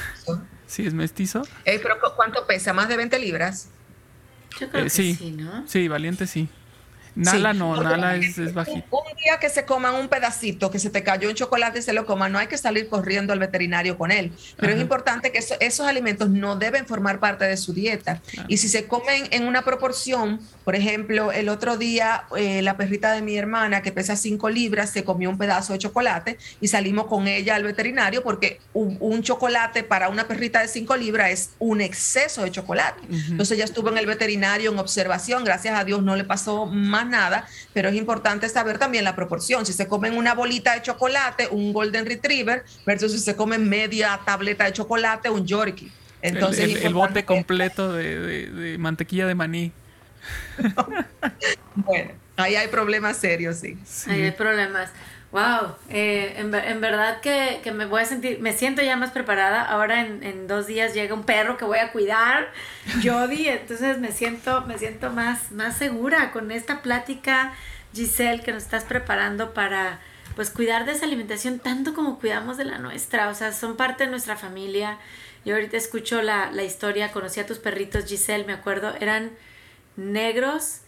Sí, 0.67 0.87
es 0.87 0.93
mestizo. 0.93 1.43
Eh, 1.65 1.81
pero 1.83 1.97
¿cuánto 2.15 2.47
pesa? 2.47 2.75
¿Más 2.75 2.89
de 2.89 2.99
20 2.99 3.19
libras? 3.19 3.69
Yo 4.61 4.69
creo 4.69 4.83
Eh, 4.83 4.85
que 4.85 4.91
sí. 4.91 5.15
sí, 5.15 5.31
¿no? 5.33 5.67
Sí, 5.67 5.89
valiente 5.89 6.27
sí. 6.27 6.49
Nala 7.19 7.53
Sí, 7.53 7.59
no, 7.59 7.75
porque 7.75 7.85
Nala 7.97 8.17
es, 8.17 8.39
es 8.39 8.55
bajito. 8.55 8.85
Un 8.91 9.17
día 9.17 9.39
que 9.41 9.49
se 9.49 9.65
coman 9.65 9.95
un 9.97 10.09
pedacito, 10.09 10.71
que 10.71 10.79
se 10.79 10.91
te 10.91 11.03
cayó 11.03 11.29
un 11.29 11.35
chocolate 11.35 11.81
y 11.81 11.83
se 11.83 11.93
lo 11.93 12.07
coman, 12.07 12.31
no 12.33 12.39
hay 12.39 12.47
que 12.47 12.57
salir 12.59 12.89
corriendo 12.89 13.33
al 13.33 13.39
veterinario 13.39 13.99
con 13.99 14.11
él. 14.11 14.33
Pero 14.57 14.69
es 14.69 14.75
Ajá. 14.77 14.83
importante 14.83 15.33
que 15.33 15.39
eso- 15.39 15.57
esos 15.61 15.87
alimentos 15.87 16.31
no 16.31 16.57
deben 16.57 16.87
formar 16.87 17.19
parte 17.21 17.45
de 17.45 17.57
su 17.57 17.73
dieta. 17.73 18.21
Claro. 18.31 18.47
Y 18.49 18.57
si 18.59 18.69
se 18.69 18.87
comen 18.87 19.27
en 19.33 19.47
una 19.47 19.63
proporción, 19.63 20.41
por 20.65 20.77
ejemplo, 20.77 21.33
el 21.33 21.49
otro 21.49 21.77
día 21.77 22.25
eh, 22.37 22.63
la 22.63 22.77
perrita 22.77 23.13
de 23.13 23.23
mi 23.23 23.37
hermana, 23.37 23.83
que 23.83 23.91
pesa 23.91 24.15
5 24.17 24.49
libras, 24.51 24.91
se 24.91 25.03
comió 25.05 25.29
un 25.31 25.39
pedazo 25.39 25.73
de 25.73 25.79
chocolate 25.81 26.39
y 26.61 26.69
salimos 26.69 27.07
con 27.07 27.27
ella 27.27 27.57
al 27.57 27.65
veterinario 27.65 28.23
porque 28.23 28.61
un, 28.75 28.97
un 29.01 29.23
chocolate 29.23 29.83
para 29.83 30.09
una 30.09 30.29
perrita 30.29 30.61
de 30.61 30.69
5 30.69 30.97
libras 30.97 31.31
es 31.31 31.51
un 31.59 31.81
exceso 31.81 32.43
de 32.45 32.51
chocolate. 32.53 33.01
Entonces 33.11 33.57
ella 33.57 33.65
estuvo 33.65 33.89
en 33.91 33.99
el 33.99 34.07
veterinario 34.07 34.71
en 34.71 34.79
observación, 34.79 35.43
gracias 35.45 35.77
a 35.79 35.85
Dios 35.85 36.03
no 36.03 36.15
le 36.15 36.25
pasó 36.25 36.67
más 36.67 37.08
nada, 37.09 37.47
pero 37.73 37.89
es 37.89 37.95
importante 37.97 38.49
saber 38.49 38.79
también 38.79 39.05
la 39.05 39.17
proporción. 39.17 39.65
Si 39.67 39.73
se 39.73 39.87
comen 39.89 40.17
una 40.17 40.35
bolita 40.35 40.75
de 40.75 40.83
chocolate, 40.83 41.49
un 41.51 41.73
Golden 41.73 42.07
Retriever, 42.07 42.65
versus 42.87 43.13
si 43.13 43.19
se 43.19 43.35
comen 43.37 43.69
media 43.69 44.21
tableta 44.25 44.65
de 44.65 44.73
chocolate, 44.73 45.31
un 45.31 45.47
Yorkie. 45.47 45.91
El- 46.21 46.35
Entonces, 46.35 46.85
el, 46.85 46.95
bote 46.95 47.25
completo 47.25 47.93
de, 47.93 48.19
de- 48.19 48.47
de 48.51 48.79
mantequilla 48.79 49.27
de 49.27 49.35
maní. 49.35 49.73
Bueno, 51.75 52.11
ahí 52.37 52.57
hay 52.57 52.69
problemas 52.69 53.17
serios, 53.17 53.59
sí. 53.59 53.79
Sí. 53.87 54.11
Ahí 54.11 54.23
hay 54.23 54.31
problemas. 54.33 54.91
Wow, 55.31 55.77
eh, 55.91 56.37
en, 56.39 56.55
en 56.55 56.81
verdad 56.81 57.21
que, 57.21 57.61
que 57.63 57.71
me 57.71 57.85
voy 57.85 58.01
a 58.01 58.07
sentir, 58.07 58.41
me 58.41 58.55
siento 58.55 58.81
ya 58.81 58.97
más 58.97 59.11
preparada. 59.11 59.63
Ahora 59.63 60.01
en, 60.01 60.23
en 60.23 60.47
dos 60.47 60.67
días 60.67 60.95
llega 60.95 61.15
un 61.15 61.25
perro 61.25 61.59
que 61.59 61.67
voy 61.67 61.79
a 61.79 61.93
cuidar, 61.93 62.51
Jody, 63.05 63.49
entonces 63.49 63.99
me 63.99 64.11
siento, 64.11 64.63
me 64.63 64.79
siento 64.79 65.11
más, 65.11 65.53
más 65.53 65.77
segura 65.77 66.31
con 66.31 66.51
esta 66.51 66.81
plática, 66.81 67.53
Giselle, 67.93 68.43
que 68.43 68.53
nos 68.53 68.63
estás 68.63 68.85
preparando 68.85 69.53
para 69.53 70.01
pues 70.35 70.51
cuidar 70.51 70.87
de 70.87 70.93
esa 70.93 71.05
alimentación 71.05 71.59
tanto 71.59 71.93
como 71.93 72.19
cuidamos 72.19 72.57
de 72.57 72.65
la 72.65 72.79
nuestra. 72.79 73.29
O 73.29 73.35
sea, 73.35 73.53
son 73.53 73.77
parte 73.77 74.05
de 74.05 74.11
nuestra 74.11 74.37
familia. 74.37 74.97
Yo 75.45 75.57
ahorita 75.57 75.77
escucho 75.77 76.23
la, 76.23 76.51
la 76.53 76.63
historia, 76.63 77.13
conocí 77.13 77.39
a 77.39 77.47
tus 77.47 77.59
perritos, 77.59 78.07
Giselle, 78.07 78.47
me 78.47 78.55
acuerdo, 78.55 78.95
eran 78.99 79.33
negros, 79.97 80.81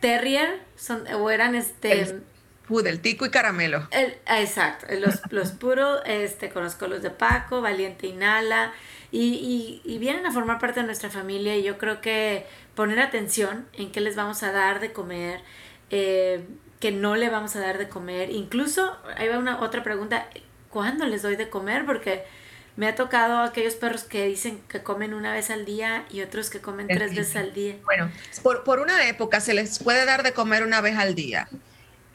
terrier, 0.00 0.62
son, 0.74 1.04
o 1.12 1.30
eran 1.30 1.54
este... 1.54 2.22
Pudel, 2.66 3.00
tico 3.00 3.26
y 3.26 3.30
caramelo. 3.30 3.86
El- 3.90 4.16
ah, 4.26 4.40
exacto, 4.40 4.86
los, 4.98 5.20
los 5.30 5.52
puros, 5.52 6.00
este, 6.06 6.48
conozco 6.50 6.86
los 6.86 7.02
de 7.02 7.10
Paco, 7.10 7.60
Valiente 7.60 8.06
Inhala, 8.06 8.72
y, 9.12 9.80
y, 9.84 9.92
y 9.94 9.98
vienen 9.98 10.26
a 10.26 10.32
formar 10.32 10.58
parte 10.58 10.80
de 10.80 10.86
nuestra 10.86 11.10
familia 11.10 11.56
y 11.56 11.62
yo 11.62 11.78
creo 11.78 12.00
que 12.00 12.46
poner 12.74 13.00
atención 13.00 13.66
en 13.74 13.92
qué 13.92 14.00
les 14.00 14.16
vamos 14.16 14.42
a 14.42 14.50
dar 14.50 14.80
de 14.80 14.92
comer, 14.92 15.40
eh, 15.90 16.44
que 16.80 16.90
no 16.90 17.16
le 17.16 17.28
vamos 17.30 17.54
a 17.56 17.60
dar 17.60 17.78
de 17.78 17.88
comer, 17.88 18.30
incluso, 18.30 18.96
ahí 19.16 19.28
va 19.28 19.38
una 19.38 19.60
otra 19.60 19.82
pregunta, 19.82 20.28
¿cuándo 20.70 21.06
les 21.06 21.22
doy 21.22 21.36
de 21.36 21.48
comer? 21.48 21.86
Porque 21.86 22.24
me 22.76 22.88
ha 22.88 22.94
tocado 22.96 23.38
aquellos 23.38 23.74
perros 23.74 24.02
que 24.04 24.26
dicen 24.26 24.60
que 24.68 24.82
comen 24.82 25.14
una 25.14 25.32
vez 25.32 25.50
al 25.50 25.64
día 25.64 26.06
y 26.10 26.22
otros 26.22 26.50
que 26.50 26.60
comen 26.60 26.90
tres 26.90 27.14
veces 27.14 27.36
al 27.36 27.54
día. 27.54 27.76
Bueno, 27.84 28.10
por, 28.42 28.64
por 28.64 28.80
una 28.80 29.06
época 29.08 29.40
se 29.40 29.54
les 29.54 29.78
puede 29.78 30.04
dar 30.06 30.24
de 30.24 30.32
comer 30.32 30.64
una 30.64 30.80
vez 30.80 30.96
al 30.96 31.14
día. 31.14 31.48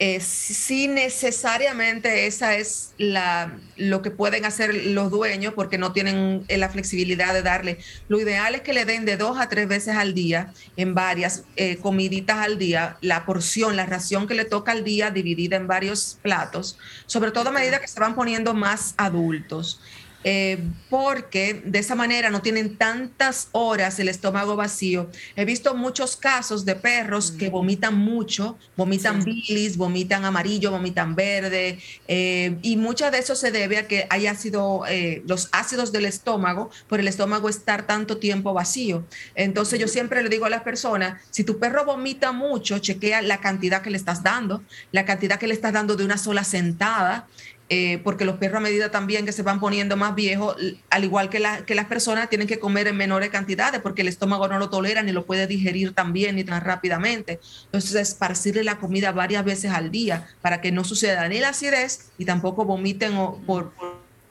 Eh, 0.02 0.20
si 0.20 0.88
necesariamente 0.88 2.26
esa 2.26 2.56
es 2.56 2.94
la, 2.96 3.58
lo 3.76 4.00
que 4.00 4.10
pueden 4.10 4.46
hacer 4.46 4.74
los 4.74 5.10
dueños 5.10 5.52
porque 5.52 5.76
no 5.76 5.92
tienen 5.92 6.42
eh, 6.48 6.56
la 6.56 6.70
flexibilidad 6.70 7.34
de 7.34 7.42
darle. 7.42 7.76
Lo 8.08 8.18
ideal 8.18 8.54
es 8.54 8.62
que 8.62 8.72
le 8.72 8.86
den 8.86 9.04
de 9.04 9.18
dos 9.18 9.38
a 9.38 9.50
tres 9.50 9.68
veces 9.68 9.96
al 9.96 10.14
día, 10.14 10.54
en 10.78 10.94
varias 10.94 11.44
eh, 11.56 11.76
comiditas 11.76 12.38
al 12.38 12.56
día, 12.56 12.96
la 13.02 13.26
porción, 13.26 13.76
la 13.76 13.84
ración 13.84 14.26
que 14.26 14.32
le 14.32 14.46
toca 14.46 14.72
al 14.72 14.84
día 14.84 15.10
dividida 15.10 15.56
en 15.56 15.66
varios 15.66 16.18
platos, 16.22 16.78
sobre 17.04 17.30
todo 17.30 17.50
a 17.50 17.52
medida 17.52 17.78
que 17.78 17.86
se 17.86 18.00
van 18.00 18.14
poniendo 18.14 18.54
más 18.54 18.94
adultos. 18.96 19.82
Eh, 20.22 20.58
porque 20.90 21.62
de 21.64 21.78
esa 21.78 21.94
manera 21.94 22.28
no 22.28 22.42
tienen 22.42 22.76
tantas 22.76 23.48
horas 23.52 23.98
el 23.98 24.08
estómago 24.08 24.54
vacío. 24.54 25.10
He 25.34 25.46
visto 25.46 25.74
muchos 25.74 26.16
casos 26.16 26.66
de 26.66 26.74
perros 26.74 27.30
que 27.30 27.48
vomitan 27.48 27.94
mucho, 27.94 28.58
vomitan 28.76 29.24
bilis, 29.24 29.78
vomitan 29.78 30.26
amarillo, 30.26 30.72
vomitan 30.72 31.14
verde, 31.14 31.78
eh, 32.06 32.58
y 32.60 32.76
muchas 32.76 33.12
de 33.12 33.18
eso 33.18 33.34
se 33.34 33.50
debe 33.50 33.78
a 33.78 33.88
que 33.88 34.06
haya 34.10 34.34
sido 34.34 34.82
eh, 34.88 35.22
los 35.26 35.48
ácidos 35.52 35.90
del 35.90 36.04
estómago 36.04 36.70
por 36.86 37.00
el 37.00 37.08
estómago 37.08 37.48
estar 37.48 37.86
tanto 37.86 38.18
tiempo 38.18 38.52
vacío. 38.52 39.04
Entonces 39.34 39.80
yo 39.80 39.88
siempre 39.88 40.22
le 40.22 40.28
digo 40.28 40.44
a 40.44 40.50
las 40.50 40.62
personas, 40.62 41.20
si 41.30 41.44
tu 41.44 41.58
perro 41.58 41.86
vomita 41.86 42.32
mucho, 42.32 42.78
chequea 42.78 43.22
la 43.22 43.40
cantidad 43.40 43.80
que 43.80 43.90
le 43.90 43.96
estás 43.96 44.22
dando, 44.22 44.62
la 44.92 45.06
cantidad 45.06 45.38
que 45.38 45.46
le 45.46 45.54
estás 45.54 45.72
dando 45.72 45.96
de 45.96 46.04
una 46.04 46.18
sola 46.18 46.44
sentada, 46.44 47.26
eh, 47.72 47.98
porque 48.02 48.24
los 48.24 48.36
perros 48.36 48.56
a 48.58 48.60
medida 48.60 48.90
también 48.90 49.24
que 49.24 49.30
se 49.30 49.42
van 49.44 49.60
poniendo 49.60 49.96
más 49.96 50.16
viejos, 50.16 50.56
al 50.90 51.04
igual 51.04 51.30
que, 51.30 51.38
la- 51.38 51.64
que 51.64 51.76
las 51.76 51.86
personas, 51.86 52.28
tienen 52.28 52.48
que 52.48 52.58
comer 52.58 52.88
en 52.88 52.96
menores 52.96 53.30
cantidades 53.30 53.80
porque 53.80 54.02
el 54.02 54.08
estómago 54.08 54.48
no 54.48 54.58
lo 54.58 54.68
tolera 54.70 55.02
ni 55.04 55.12
lo 55.12 55.24
puede 55.24 55.46
digerir 55.46 55.94
tan 55.94 56.12
bien 56.12 56.34
ni 56.34 56.42
tan 56.42 56.60
rápidamente. 56.64 57.38
Entonces, 57.66 57.94
esparcirle 57.94 58.64
la 58.64 58.78
comida 58.78 59.12
varias 59.12 59.44
veces 59.44 59.70
al 59.70 59.92
día 59.92 60.26
para 60.42 60.60
que 60.60 60.72
no 60.72 60.82
suceda 60.82 61.28
ni 61.28 61.38
la 61.38 61.50
acidez 61.50 62.10
y 62.18 62.24
tampoco 62.24 62.64
vomiten 62.64 63.16
o 63.16 63.36
por, 63.46 63.72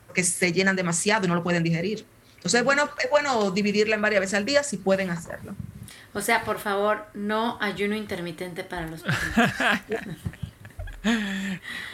porque 0.06 0.24
se 0.26 0.52
llenan 0.52 0.76
demasiado 0.76 1.24
y 1.26 1.30
no 1.30 1.36
lo 1.36 1.44
pueden 1.44 1.64
digerir. 1.64 2.06
Entonces, 2.36 2.60
es 2.60 2.66
bueno, 2.66 2.90
es 3.02 3.10
bueno 3.10 3.52
dividirla 3.52 3.96
en 3.96 4.02
varias 4.02 4.20
veces 4.20 4.34
al 4.36 4.46
día 4.46 4.64
si 4.64 4.76
pueden 4.78 5.12
hacerlo. 5.12 5.56
O 6.14 6.20
sea, 6.22 6.44
por 6.44 6.60
favor, 6.60 7.06
no 7.14 7.58
ayuno 7.62 7.96
intermitente 7.96 8.64
para 8.66 8.88
los 8.88 9.02
perritos. 9.02 10.18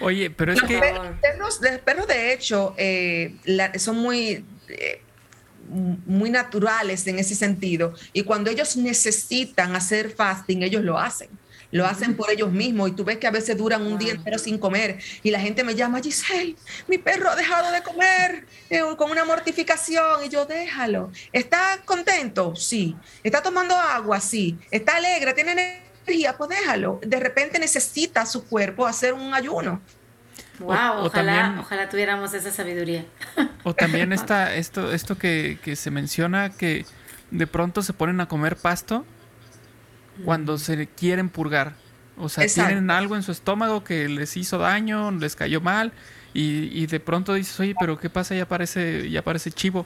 Oye, 0.02 0.30
pero 0.30 0.54
es 0.54 0.60
Los 0.62 0.70
que 0.70 0.80
per- 0.80 0.94
perros, 1.22 1.60
los 1.62 1.80
perros, 1.80 2.08
de 2.08 2.34
hecho, 2.34 2.74
eh, 2.78 3.36
la- 3.46 3.78
son 3.80 3.98
muy, 3.98 4.44
eh, 4.68 5.02
muy 6.06 6.30
naturales 6.30 7.06
en 7.08 7.18
ese 7.20 7.36
sentido. 7.36 7.94
Y 8.14 8.24
cuando 8.24 8.50
ellos 8.52 8.76
necesitan 8.78 9.76
hacer 9.76 10.12
fasting, 10.12 10.64
ellos 10.64 10.84
lo 10.84 10.98
hacen. 11.00 11.30
Lo 11.72 11.86
hacen 11.86 12.16
por 12.16 12.30
ellos 12.32 12.52
mismos. 12.52 12.90
Y 12.90 12.92
tú 12.94 13.04
ves 13.04 13.18
que 13.18 13.28
a 13.28 13.32
veces 13.32 13.58
duran 13.58 13.82
un 13.86 13.98
día 13.98 14.14
entero 14.14 14.38
sin 14.38 14.58
comer. 14.60 15.00
Y 15.24 15.32
la 15.32 15.40
gente 15.40 15.64
me 15.64 15.76
llama, 15.76 16.00
Giselle, 16.02 16.56
mi 16.88 16.98
perro 17.00 17.30
ha 17.32 17.36
dejado 17.36 17.72
de 17.72 17.82
comer 17.84 18.46
eh, 18.70 18.82
con 18.98 19.12
una 19.12 19.26
mortificación. 19.26 20.24
Y 20.24 20.30
yo, 20.30 20.46
déjalo. 20.46 21.12
¿Está 21.34 21.82
contento? 21.84 22.56
Sí. 22.56 22.96
¿Está 23.24 23.42
tomando 23.42 23.76
agua? 23.76 24.22
Sí. 24.22 24.58
¿Está 24.72 24.98
alegre? 24.98 25.34
¿Tiene 25.34 25.82
Pues 26.06 26.50
déjalo. 26.50 27.00
De 27.06 27.20
repente 27.20 27.60
necesita 27.60 28.26
su 28.26 28.46
cuerpo 28.46 28.86
hacer 28.86 29.14
un 29.14 29.34
ayuno. 29.34 29.82
Wow, 30.60 30.70
o 30.70 31.06
ojalá, 31.06 31.34
también- 31.42 31.60
ojalá 31.60 31.90
tuviéramos 31.90 32.34
esa 32.34 32.52
sabiduría. 32.52 33.06
O 33.64 33.74
también 33.74 34.14
está 34.14 34.56
esto, 34.56 34.92
esto 34.92 35.18
que, 35.18 35.60
que 35.64 35.76
se 35.76 35.92
menciona 35.92 36.50
que 36.52 36.86
de 37.32 37.48
pronto 37.48 37.82
se 37.82 37.94
ponen 37.94 38.22
a 38.22 38.28
comer 38.28 38.56
pasto 38.56 39.06
cuando 40.24 40.58
se 40.58 40.88
quieren 40.88 41.30
purgar. 41.30 41.74
O 42.18 42.30
sea, 42.30 42.46
Exacto. 42.46 42.70
tienen 42.70 42.90
algo 42.92 43.16
en 43.18 43.24
su 43.24 43.32
estómago 43.34 43.84
que 43.84 44.08
les 44.08 44.38
hizo 44.38 44.58
daño, 44.58 45.12
les 45.12 45.36
cayó 45.36 45.60
mal, 45.60 45.92
y, 46.34 46.70
y 46.72 46.86
de 46.88 47.00
pronto 47.02 47.34
dices, 47.34 47.60
oye, 47.60 47.76
pero 47.78 47.98
¿qué 48.00 48.10
pasa? 48.10 48.36
Ya 48.36 48.48
parece, 48.48 49.10
ya 49.10 49.22
parece 49.22 49.52
chivo. 49.52 49.86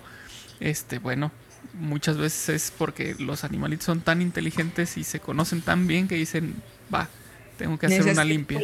Este, 0.59 0.99
bueno, 0.99 1.32
muchas 1.74 2.17
veces 2.17 2.49
es 2.49 2.72
porque 2.72 3.15
los 3.20 3.43
animalitos 3.43 3.86
son 3.86 4.01
tan 4.01 4.22
inteligentes 4.22 4.97
y 4.97 5.03
se 5.03 5.20
conocen 5.20 5.61
tan 5.61 5.88
bien 5.88 6.07
que 6.07 6.15
dicen, 6.15 6.63
va, 6.93 7.09
tengo 7.57 7.78
que 7.78 7.86
hacer 7.88 8.03
una 8.05 8.24
limpia. 8.26 8.59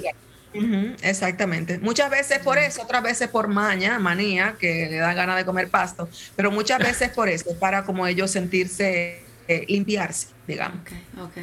exactamente. 1.01 1.79
Muchas 1.79 2.09
veces 2.09 2.39
por 2.39 2.57
eso, 2.57 2.81
otras 2.83 3.03
veces 3.03 3.29
por 3.29 3.47
maña, 3.47 3.99
manía, 3.99 4.55
que 4.59 4.87
le 4.89 4.97
da 4.97 5.13
ganas 5.13 5.37
de 5.37 5.45
comer 5.45 5.69
pasto, 5.69 6.09
pero 6.35 6.51
muchas 6.51 6.79
veces 6.81 7.11
por 7.11 7.29
eso, 7.29 7.57
para 7.59 7.83
como 7.85 8.07
ellos 8.07 8.31
sentirse, 8.31 9.33
eh, 9.47 9.65
limpiarse, 9.67 10.27
digamos. 10.47 10.81
Ok, 10.81 10.91
ok. 11.21 11.37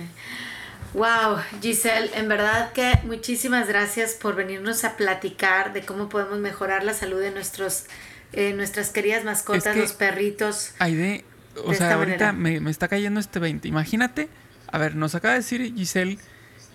Wow, 0.95 1.39
Giselle, 1.63 2.11
en 2.15 2.29
verdad 2.29 2.73
que 2.73 2.99
muchísimas 3.05 3.67
gracias 3.67 4.13
por 4.15 4.35
venirnos 4.35 4.85
a 4.85 4.97
platicar 4.97 5.73
de 5.73 5.87
cómo 5.87 6.09
podemos 6.11 6.39
mejorar 6.39 6.85
la 6.85 6.93
salud 6.93 7.19
de 7.19 7.31
nuestros, 7.31 7.85
eh, 8.33 8.53
nuestras 8.53 8.91
queridas 8.91 9.25
mascotas, 9.25 9.67
Es 9.69 9.73
que- 9.73 9.81
los 9.81 9.93
perritos. 9.95 10.73
Aide, 10.79 11.25
o 11.65 11.71
De 11.71 11.77
sea, 11.77 11.95
ahorita 11.95 12.33
me, 12.33 12.61
me 12.61 12.71
está 12.71 12.89
cayendo 12.89 13.21
este 13.21 13.39
20. 13.39 13.69
Imagínate, 13.69 14.29
a 14.71 14.79
ver, 14.79 14.95
nos 14.97 15.15
acaba 15.15 15.35
de 15.35 15.41
decir 15.41 15.75
Giselle 15.77 16.19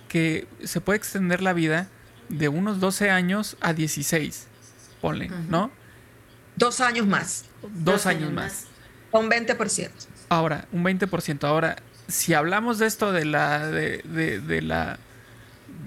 que 0.08 0.48
se 0.64 0.82
puede 0.82 0.98
extender 0.98 1.42
la 1.42 1.54
vida 1.54 1.88
de 2.30 2.48
unos 2.50 2.80
12 2.80 3.10
años 3.10 3.58
a 3.62 3.74
16, 3.74 4.48
ponle, 5.02 5.30
¿no? 5.50 5.72
Dos 6.56 6.82
años 6.82 7.06
más, 7.08 7.46
Dos, 7.62 8.06
años, 8.06 8.32
más. 8.32 8.66
con 9.12 9.30
20%. 9.30 9.90
Ahora, 10.30 10.68
un 10.72 10.84
20%. 10.84 11.44
Ahora, 11.46 11.78
si 12.08 12.34
hablamos 12.34 12.80
de 12.80 12.88
esto 12.88 13.12
de 13.12 13.26
la, 13.26 13.68
de, 13.68 14.02
de- 14.06 14.40
de 14.42 14.62
la, 14.62 14.98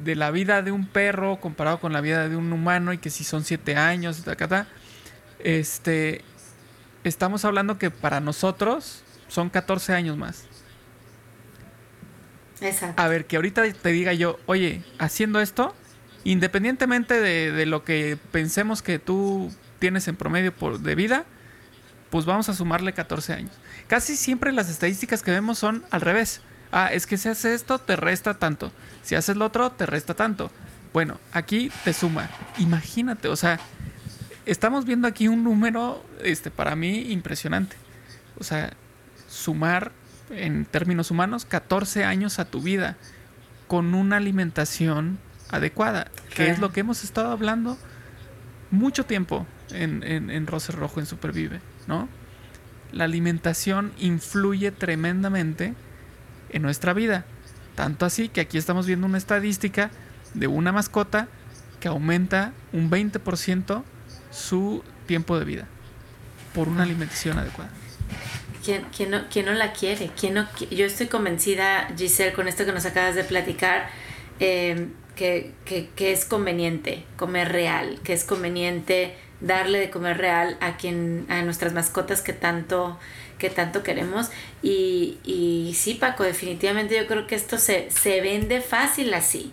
de 0.04 0.14
la 0.14 0.30
vida 0.30 0.62
de 0.62 0.70
un 0.72 0.86
perro 0.86 1.40
comparado 1.40 1.80
con 1.80 1.92
la 1.92 2.00
vida 2.00 2.28
de 2.28 2.36
un 2.36 2.52
humano 2.52 2.92
y 2.92 2.98
que 2.98 3.10
si 3.10 3.24
son 3.24 3.44
7 3.44 3.76
años, 3.76 4.22
ta, 4.22 4.36
ta, 4.36 4.48
ta, 4.48 4.66
Este, 5.40 6.22
estamos 7.04 7.44
hablando 7.44 7.78
que 7.78 7.90
para 7.90 8.20
nosotros 8.20 9.02
son 9.28 9.50
14 9.50 9.94
años 9.94 10.16
más. 10.16 10.44
Exacto. 12.60 13.00
A 13.00 13.08
ver, 13.08 13.26
que 13.26 13.36
ahorita 13.36 13.70
te 13.72 13.88
diga 13.90 14.12
yo, 14.12 14.38
oye, 14.46 14.82
haciendo 14.98 15.40
esto, 15.40 15.74
independientemente 16.24 17.20
de, 17.20 17.52
de 17.52 17.66
lo 17.66 17.84
que 17.84 18.18
pensemos 18.32 18.82
que 18.82 18.98
tú 18.98 19.50
tienes 19.78 20.06
en 20.08 20.16
promedio 20.16 20.54
por, 20.54 20.80
de 20.80 20.94
vida, 20.94 21.24
pues 22.10 22.26
vamos 22.26 22.48
a 22.48 22.54
sumarle 22.54 22.92
14 22.92 23.32
años. 23.32 23.52
Casi 23.86 24.16
siempre 24.16 24.52
las 24.52 24.68
estadísticas 24.68 25.22
que 25.22 25.30
vemos 25.30 25.58
son 25.58 25.84
al 25.90 26.00
revés. 26.00 26.42
Ah, 26.72 26.90
es 26.92 27.06
que 27.06 27.16
si 27.16 27.28
haces 27.28 27.62
esto, 27.62 27.78
te 27.78 27.96
resta 27.96 28.34
tanto. 28.34 28.72
Si 29.02 29.14
haces 29.14 29.36
lo 29.36 29.46
otro, 29.46 29.72
te 29.72 29.86
resta 29.86 30.14
tanto. 30.14 30.50
Bueno, 30.92 31.18
aquí 31.32 31.70
te 31.84 31.92
suma. 31.92 32.28
Imagínate, 32.58 33.28
o 33.28 33.36
sea, 33.36 33.58
estamos 34.46 34.84
viendo 34.84 35.06
aquí 35.08 35.28
un 35.28 35.44
número, 35.44 36.04
este, 36.22 36.50
para 36.50 36.76
mí, 36.76 37.10
impresionante. 37.12 37.76
O 38.38 38.44
sea, 38.44 38.72
sumar 39.28 39.92
en 40.30 40.64
términos 40.64 41.10
humanos 41.10 41.44
14 41.44 42.04
años 42.04 42.38
a 42.38 42.44
tu 42.44 42.60
vida 42.60 42.96
con 43.66 43.94
una 43.94 44.16
alimentación 44.16 45.18
adecuada, 45.50 46.10
que 46.34 46.50
es 46.50 46.58
lo 46.58 46.72
que 46.72 46.80
hemos 46.80 47.04
estado 47.04 47.30
hablando 47.30 47.76
mucho 48.70 49.04
tiempo 49.04 49.46
en, 49.72 50.02
en, 50.04 50.30
en 50.30 50.46
Roser 50.46 50.76
Rojo, 50.76 51.00
en 51.00 51.06
Supervive, 51.06 51.60
¿no? 51.86 52.08
La 52.92 53.04
alimentación 53.04 53.92
influye 53.98 54.70
tremendamente 54.72 55.74
en 56.50 56.62
nuestra 56.62 56.92
vida. 56.92 57.24
Tanto 57.74 58.06
así 58.06 58.28
que 58.28 58.40
aquí 58.40 58.58
estamos 58.58 58.86
viendo 58.86 59.06
una 59.06 59.18
estadística 59.18 59.90
de 60.34 60.46
una 60.46 60.72
mascota 60.72 61.28
que 61.80 61.88
aumenta 61.88 62.52
un 62.72 62.90
20% 62.90 63.82
su 64.30 64.82
tiempo 65.06 65.38
de 65.38 65.44
vida 65.44 65.68
por 66.54 66.68
una 66.68 66.82
alimentación 66.82 67.38
adecuada. 67.38 67.70
¿Quién, 68.64 68.84
quién, 68.94 69.10
no, 69.10 69.22
quién 69.30 69.46
no 69.46 69.52
la 69.52 69.72
quiere? 69.72 70.10
¿Quién 70.18 70.34
no, 70.34 70.46
yo 70.70 70.84
estoy 70.84 71.06
convencida, 71.06 71.88
Giselle, 71.96 72.32
con 72.32 72.48
esto 72.48 72.66
que 72.66 72.72
nos 72.72 72.84
acabas 72.84 73.14
de 73.14 73.24
platicar, 73.24 73.88
eh, 74.38 74.88
que, 75.16 75.52
que, 75.64 75.88
que, 75.96 76.12
es 76.12 76.24
conveniente 76.24 77.04
comer 77.16 77.50
real, 77.50 78.00
que 78.04 78.12
es 78.12 78.24
conveniente 78.24 79.16
darle 79.40 79.78
de 79.78 79.90
comer 79.90 80.18
real 80.18 80.56
a 80.60 80.76
quien 80.76 81.26
a 81.28 81.42
nuestras 81.42 81.72
mascotas 81.72 82.22
que 82.22 82.32
tanto 82.32 82.98
que 83.38 83.48
tanto 83.48 83.82
queremos 83.82 84.30
y, 84.62 85.18
y 85.24 85.74
sí 85.74 85.94
Paco 85.94 86.24
definitivamente 86.24 86.94
yo 86.94 87.06
creo 87.06 87.26
que 87.26 87.34
esto 87.34 87.56
se, 87.56 87.90
se 87.90 88.20
vende 88.20 88.60
fácil 88.60 89.12
así 89.14 89.50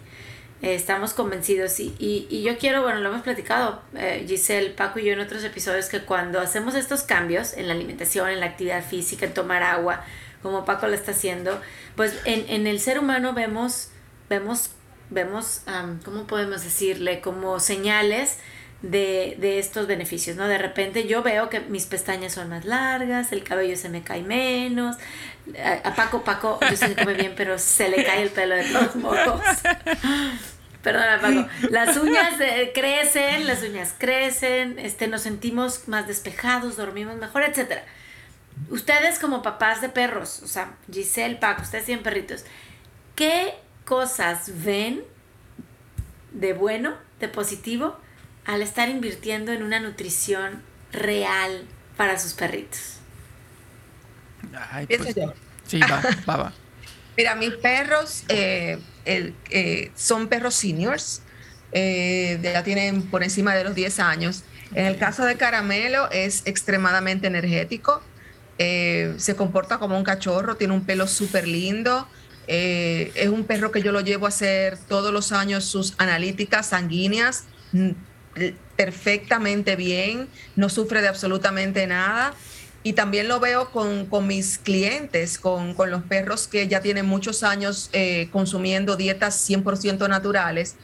estamos 0.61 1.13
convencidos 1.13 1.79
y, 1.79 1.95
y, 1.99 2.41
yo 2.41 2.57
quiero, 2.57 2.81
bueno, 2.81 2.99
lo 2.99 3.09
hemos 3.09 3.21
platicado 3.21 3.81
eh, 3.95 4.25
Giselle, 4.27 4.71
Paco 4.71 4.99
y 4.99 5.05
yo 5.05 5.13
en 5.13 5.19
otros 5.19 5.43
episodios, 5.43 5.87
que 5.87 6.01
cuando 6.01 6.39
hacemos 6.39 6.75
estos 6.75 7.03
cambios 7.03 7.53
en 7.53 7.67
la 7.67 7.73
alimentación, 7.73 8.29
en 8.29 8.39
la 8.39 8.47
actividad 8.47 8.83
física, 8.83 9.25
en 9.25 9.33
tomar 9.33 9.61
agua, 9.61 10.03
como 10.41 10.65
Paco 10.65 10.87
lo 10.87 10.93
está 10.93 11.11
haciendo, 11.11 11.61
pues 11.95 12.19
en, 12.25 12.49
en 12.49 12.67
el 12.67 12.79
ser 12.79 12.99
humano 12.99 13.33
vemos, 13.33 13.89
vemos, 14.29 14.71
vemos, 15.09 15.61
¿cómo 16.03 16.25
podemos 16.25 16.63
decirle? 16.63 17.21
Como 17.21 17.59
señales 17.59 18.37
de, 18.81 19.35
de 19.39 19.59
estos 19.59 19.87
beneficios, 19.87 20.37
¿no? 20.37 20.47
De 20.47 20.57
repente 20.57 21.07
yo 21.07 21.23
veo 21.23 21.49
que 21.49 21.59
mis 21.61 21.85
pestañas 21.85 22.33
son 22.33 22.49
más 22.49 22.65
largas, 22.65 23.31
el 23.31 23.43
cabello 23.43 23.75
se 23.75 23.89
me 23.89 24.03
cae 24.03 24.21
menos, 24.21 24.97
a, 25.83 25.95
Paco, 25.95 26.23
Paco, 26.23 26.59
yo 26.69 26.75
sé 26.75 26.93
que 26.93 27.03
come 27.03 27.13
bien, 27.13 27.33
pero 27.35 27.57
se 27.57 27.89
le 27.89 28.03
cae 28.03 28.23
el 28.23 28.29
pelo 28.29 28.55
de 28.55 28.63
todos 28.65 28.95
modos. 28.95 29.41
Perdona, 30.83 31.19
Paco. 31.19 31.47
Las 31.69 31.97
uñas 31.97 32.39
eh, 32.39 32.71
crecen, 32.73 33.47
las 33.47 33.63
uñas 33.63 33.93
crecen, 33.97 34.79
este, 34.79 35.07
nos 35.07 35.21
sentimos 35.21 35.87
más 35.87 36.07
despejados, 36.07 36.77
dormimos 36.77 37.17
mejor, 37.17 37.43
etcétera. 37.43 37.83
Ustedes 38.69 39.19
como 39.19 39.41
papás 39.41 39.81
de 39.81 39.89
perros, 39.89 40.41
o 40.43 40.47
sea, 40.47 40.75
Giselle, 40.91 41.35
Paco, 41.35 41.61
ustedes 41.61 41.85
tienen 41.85 42.03
perritos, 42.03 42.43
¿qué 43.15 43.53
cosas 43.85 44.63
ven 44.63 45.03
de 46.31 46.53
bueno, 46.53 46.95
de 47.19 47.27
positivo, 47.27 47.97
al 48.45 48.61
estar 48.61 48.89
invirtiendo 48.89 49.51
en 49.51 49.63
una 49.63 49.79
nutrición 49.79 50.63
real 50.91 51.65
para 51.97 52.17
sus 52.19 52.33
perritos? 52.33 52.96
Ay, 54.71 54.87
pues, 54.87 55.15
sí, 55.65 55.79
va, 55.79 56.01
va, 56.27 56.37
va. 56.37 56.53
Mira, 57.17 57.33
mis 57.33 57.55
perros 57.55 58.23
eh, 58.29 58.77
el, 59.03 59.33
eh, 59.49 59.91
son 59.95 60.27
perros 60.27 60.53
seniors, 60.53 61.23
eh, 61.71 62.39
ya 62.41 62.63
tienen 62.63 63.01
por 63.01 63.23
encima 63.23 63.55
de 63.55 63.63
los 63.63 63.73
10 63.73 63.99
años. 63.99 64.43
En 64.75 64.85
el 64.85 64.97
caso 64.97 65.25
de 65.25 65.35
Caramelo 65.35 66.11
es 66.11 66.43
extremadamente 66.45 67.25
energético, 67.27 68.03
se 68.59 69.35
comporta 69.35 69.79
como 69.79 69.97
un 69.97 70.03
cachorro, 70.03 70.57
tiene 70.57 70.73
un 70.73 70.83
pelo 70.85 71.07
súper 71.07 71.47
lindo. 71.47 72.07
es 72.47 73.29
un 73.29 73.45
perro 73.45 73.71
que 73.71 73.81
yo 73.81 73.91
lo 73.91 74.01
llevo 74.01 74.25
a 74.25 74.29
hacer 74.29 74.77
todos 74.77 75.13
los 75.13 75.31
años 75.31 75.63
sus 75.63 75.95
analíticas 75.97 76.67
sanguíneas 76.67 77.45
mm, 77.71 77.91
perfectamente 78.75 79.75
bien, 79.75 80.27
no 80.55 80.69
sufre 80.69 81.01
de 81.01 81.07
absolutamente 81.07 81.87
nada. 81.87 82.33
Y 82.87 82.93
también 82.93 83.27
lo 83.27 83.41
veo 83.41 83.69
con, 83.71 84.05
con 84.05 84.27
mis 84.27 84.57
clientes, 84.57 85.37
con, 85.37 85.73
con, 85.73 85.91
los 85.91 86.03
perros 86.03 86.47
que 86.47 86.69
ya 86.69 86.79
tienen 86.79 87.05
muchos 87.05 87.43
años 87.43 87.89
eh, 87.91 88.29
consumiendo 88.31 88.95
dietas 88.95 89.49
100% 89.49 90.07
naturales. 90.07 90.77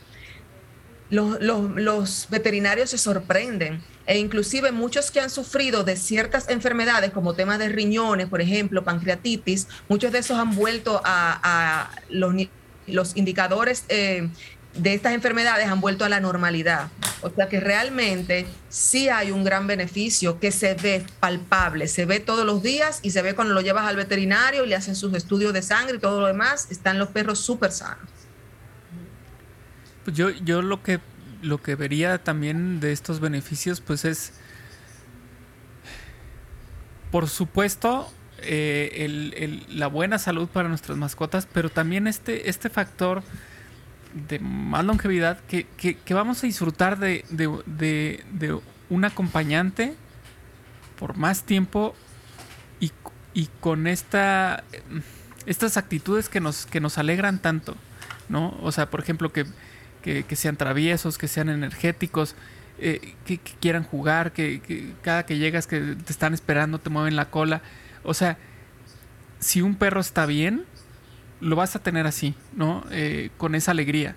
Los, 1.09 1.39
los, 1.39 2.27
veterinarios 2.29 2.89
se 2.89 2.97
sorprenden 2.97 3.81
e 4.05 4.17
inclusive 4.17 4.73
muchos 4.73 5.11
que 5.11 5.21
han 5.21 5.29
sufrido 5.29 5.85
de 5.85 5.95
ciertas 5.95 6.49
enfermedades 6.49 7.11
como 7.11 7.35
temas 7.35 7.57
de 7.57 7.69
riñones, 7.69 8.27
por 8.27 8.41
ejemplo, 8.41 8.83
pancreatitis, 8.83 9.69
muchos 9.87 10.11
de 10.11 10.19
esos 10.19 10.37
han 10.37 10.53
vuelto 10.57 10.99
a, 11.05 11.39
a 11.41 11.89
los, 12.09 12.35
los 12.85 13.15
indicadores 13.15 13.85
eh, 13.87 14.27
de 14.75 14.93
estas 14.93 15.13
enfermedades 15.13 15.67
han 15.67 15.81
vuelto 15.81 16.05
a 16.05 16.09
la 16.09 16.19
normalidad. 16.19 16.89
O 17.21 17.29
sea 17.29 17.47
que 17.47 17.59
realmente 17.59 18.45
sí 18.69 19.09
hay 19.09 19.31
un 19.31 19.43
gran 19.43 19.67
beneficio 19.67 20.39
que 20.39 20.51
se 20.51 20.73
ve 20.73 21.05
palpable, 21.19 21.87
se 21.87 22.05
ve 22.05 22.19
todos 22.19 22.45
los 22.45 22.63
días 22.63 22.99
y 23.01 23.11
se 23.11 23.21
ve 23.21 23.35
cuando 23.35 23.53
lo 23.53 23.61
llevas 23.61 23.85
al 23.85 23.95
veterinario 23.95 24.65
y 24.65 24.67
le 24.67 24.75
hacen 24.75 24.95
sus 24.95 25.13
estudios 25.13 25.53
de 25.53 25.61
sangre 25.61 25.97
y 25.97 25.99
todo 25.99 26.19
lo 26.19 26.27
demás, 26.27 26.67
están 26.69 26.99
los 26.99 27.09
perros 27.09 27.39
súper 27.39 27.71
sanos. 27.71 28.09
Pues 30.03 30.17
yo, 30.17 30.29
yo 30.31 30.61
lo 30.61 30.83
que 30.83 30.99
lo 31.41 31.61
que 31.61 31.75
vería 31.75 32.23
también 32.23 32.79
de 32.79 32.93
estos 32.93 33.19
beneficios, 33.19 33.81
pues 33.81 34.05
es 34.05 34.33
por 37.11 37.29
supuesto 37.29 38.11
eh, 38.39 39.05
el, 39.05 39.65
la 39.69 39.87
buena 39.87 40.17
salud 40.17 40.47
para 40.47 40.67
nuestras 40.69 40.97
mascotas, 40.97 41.47
pero 41.51 41.69
también 41.69 42.07
este, 42.07 42.49
este 42.49 42.69
factor 42.69 43.23
de 44.13 44.39
más 44.39 44.85
longevidad 44.85 45.39
que, 45.41 45.65
que, 45.77 46.13
vamos 46.13 46.43
a 46.43 46.47
disfrutar 46.47 46.99
de, 46.99 47.25
de, 47.29 48.23
de, 48.31 48.59
un 48.89 49.05
acompañante 49.05 49.95
por 50.99 51.17
más 51.17 51.43
tiempo 51.43 51.95
y, 52.79 52.91
y 53.33 53.47
con 53.59 53.87
esta 53.87 54.63
estas 55.45 55.77
actitudes 55.77 56.29
que 56.29 56.39
nos, 56.39 56.65
que 56.65 56.79
nos 56.79 56.97
alegran 56.97 57.39
tanto, 57.39 57.75
¿no? 58.29 58.57
O 58.61 58.71
sea, 58.71 58.89
por 58.89 59.01
ejemplo, 59.01 59.31
que, 59.33 59.45
que, 60.01 60.35
sean 60.35 60.55
traviesos, 60.55 61.17
que 61.17 61.27
sean 61.27 61.49
energéticos, 61.49 62.35
eh, 62.79 63.15
que, 63.25 63.39
quieran 63.39 63.83
jugar, 63.83 64.31
que 64.31 64.93
cada 65.01 65.25
que 65.25 65.37
llegas 65.37 65.67
que 65.67 65.79
te 65.79 66.11
están 66.11 66.33
esperando, 66.33 66.79
te 66.79 66.89
mueven 66.89 67.15
la 67.15 67.29
cola. 67.29 67.61
O 68.03 68.13
sea, 68.13 68.37
si 69.39 69.61
un 69.61 69.75
perro 69.75 70.01
está 70.01 70.25
bien, 70.25 70.65
lo 71.43 71.55
vas 71.55 71.75
a 71.75 71.79
tener 71.79 72.07
así, 72.07 72.33
¿no? 72.55 72.83
Eh, 72.91 73.29
con 73.37 73.53
esa 73.55 73.71
alegría 73.71 74.15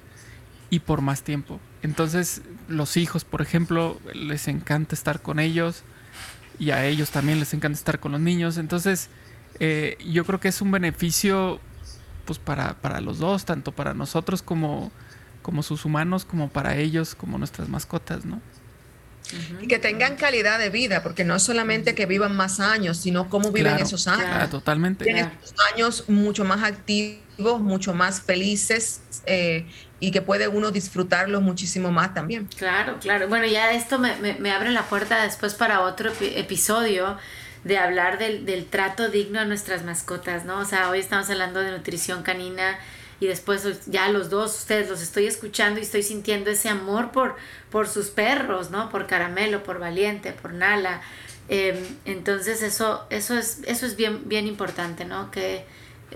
y 0.70 0.80
por 0.80 1.00
más 1.00 1.22
tiempo. 1.22 1.60
Entonces, 1.82 2.42
los 2.68 2.96
hijos, 2.96 3.24
por 3.24 3.42
ejemplo, 3.42 4.00
les 4.14 4.48
encanta 4.48 4.94
estar 4.94 5.20
con 5.20 5.38
ellos 5.38 5.82
y 6.58 6.70
a 6.70 6.86
ellos 6.86 7.10
también 7.10 7.38
les 7.38 7.52
encanta 7.52 7.76
estar 7.76 8.00
con 8.00 8.12
los 8.12 8.20
niños. 8.20 8.58
Entonces, 8.58 9.08
eh, 9.58 9.98
yo 10.08 10.24
creo 10.24 10.40
que 10.40 10.48
es 10.48 10.60
un 10.60 10.70
beneficio 10.70 11.60
pues 12.24 12.38
para, 12.38 12.74
para 12.74 13.00
los 13.00 13.18
dos, 13.18 13.44
tanto 13.44 13.72
para 13.72 13.94
nosotros 13.94 14.42
como, 14.42 14.90
como 15.42 15.62
sus 15.62 15.84
humanos, 15.84 16.24
como 16.24 16.48
para 16.48 16.76
ellos, 16.76 17.14
como 17.14 17.38
nuestras 17.38 17.68
mascotas, 17.68 18.24
¿no? 18.24 18.40
Y 19.58 19.68
que 19.68 19.78
tengan 19.78 20.16
calidad 20.16 20.58
de 20.58 20.70
vida, 20.70 21.02
porque 21.02 21.24
no 21.24 21.36
es 21.36 21.42
solamente 21.42 21.94
que 21.94 22.06
vivan 22.06 22.36
más 22.36 22.60
años, 22.60 23.00
sino 23.00 23.28
cómo 23.28 23.52
viven 23.52 23.78
Claro, 23.78 23.84
esos 23.86 24.06
años. 24.06 24.24
claro, 24.28 24.48
totalmente. 24.48 25.04
Tienen 25.04 25.26
esos 25.42 25.54
años 25.74 26.04
mucho 26.08 26.44
más 26.44 26.62
activos, 26.62 27.60
mucho 27.60 27.94
más 27.94 28.22
felices 28.24 29.22
eh, 29.26 29.70
y 29.98 30.10
que 30.12 30.22
puede 30.22 30.48
uno 30.48 30.70
disfrutarlos 30.70 31.42
muchísimo 31.42 31.90
más 31.92 32.14
también. 32.14 32.48
Claro, 32.56 32.98
claro. 33.00 33.28
Bueno, 33.28 33.46
ya 33.46 33.72
esto 33.72 33.98
me, 33.98 34.16
me, 34.16 34.34
me 34.38 34.50
abre 34.50 34.70
la 34.70 34.88
puerta 34.88 35.22
después 35.22 35.54
para 35.54 35.80
otro 35.82 36.10
epi- 36.10 36.32
episodio 36.36 37.18
de 37.64 37.76
hablar 37.78 38.18
del, 38.18 38.46
del 38.46 38.70
trato 38.70 39.08
digno 39.10 39.40
a 39.40 39.44
nuestras 39.44 39.84
mascotas, 39.84 40.44
¿no? 40.46 40.60
O 40.60 40.64
sea, 40.64 40.88
hoy 40.88 41.00
estamos 41.00 41.28
hablando 41.28 41.60
de 41.60 41.70
nutrición 41.72 42.22
canina 42.22 42.78
y 43.20 43.26
después 43.26 43.86
ya 43.86 44.08
los 44.08 44.30
dos, 44.30 44.58
ustedes 44.58 44.88
los 44.90 45.00
estoy 45.00 45.26
escuchando 45.26 45.80
y 45.80 45.82
estoy 45.82 46.02
sintiendo 46.02 46.50
ese 46.50 46.68
amor 46.68 47.12
por, 47.12 47.36
por 47.70 47.88
sus 47.88 48.08
perros, 48.08 48.70
¿no? 48.70 48.90
Por 48.90 49.06
Caramelo, 49.06 49.62
por 49.62 49.78
Valiente, 49.78 50.32
por 50.32 50.52
Nala. 50.52 51.00
Em, 51.48 51.76
entonces 52.04 52.62
eso, 52.62 53.06
eso 53.10 53.38
es, 53.38 53.60
eso 53.66 53.86
es 53.86 53.96
bien, 53.96 54.28
bien 54.28 54.46
importante, 54.46 55.04
¿no? 55.04 55.30
Que 55.30 55.64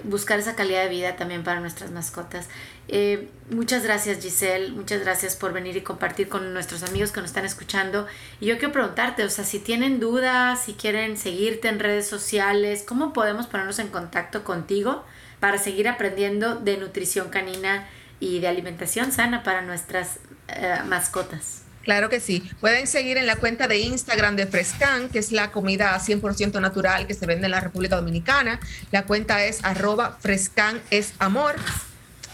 buscar 0.04 0.38
esa 0.38 0.54
calidad 0.54 0.84
de 0.84 0.88
vida 0.88 1.16
también 1.16 1.42
para 1.42 1.60
nuestras 1.60 1.90
mascotas. 1.90 2.48
Eh, 2.88 3.28
muchas 3.50 3.82
gracias 3.82 4.22
Giselle, 4.22 4.70
muchas 4.72 5.00
gracias 5.00 5.36
por 5.36 5.52
venir 5.52 5.76
y 5.76 5.82
compartir 5.82 6.28
con 6.28 6.52
nuestros 6.52 6.82
amigos 6.82 7.12
que 7.12 7.20
nos 7.20 7.30
están 7.30 7.44
escuchando. 7.44 8.06
Y 8.40 8.46
yo 8.46 8.58
quiero 8.58 8.72
preguntarte, 8.72 9.24
o 9.24 9.30
sea, 9.30 9.44
si 9.44 9.58
tienen 9.58 10.00
dudas, 10.00 10.64
si 10.64 10.74
quieren 10.74 11.16
seguirte 11.16 11.68
en 11.68 11.78
redes 11.80 12.06
sociales, 12.06 12.84
¿cómo 12.86 13.12
podemos 13.12 13.46
ponernos 13.46 13.78
en 13.78 13.88
contacto 13.88 14.44
contigo 14.44 15.04
para 15.40 15.58
seguir 15.58 15.88
aprendiendo 15.88 16.56
de 16.56 16.76
nutrición 16.76 17.30
canina 17.30 17.88
y 18.20 18.40
de 18.40 18.48
alimentación 18.48 19.10
sana 19.10 19.42
para 19.42 19.62
nuestras 19.62 20.20
eh, 20.48 20.76
mascotas? 20.86 21.62
Claro 21.82 22.10
que 22.10 22.20
sí. 22.20 22.48
Pueden 22.60 22.86
seguir 22.86 23.16
en 23.16 23.26
la 23.26 23.36
cuenta 23.36 23.66
de 23.66 23.78
Instagram 23.78 24.36
de 24.36 24.46
Frescan, 24.46 25.08
que 25.08 25.18
es 25.18 25.32
la 25.32 25.50
comida 25.50 25.98
100% 25.98 26.60
natural 26.60 27.06
que 27.06 27.14
se 27.14 27.26
vende 27.26 27.46
en 27.46 27.52
la 27.52 27.60
República 27.60 27.96
Dominicana. 27.96 28.60
La 28.92 29.04
cuenta 29.04 29.44
es 29.44 29.64
arroba 29.64 30.18
Frescan 30.20 30.80
es 30.90 31.14
amor. 31.18 31.56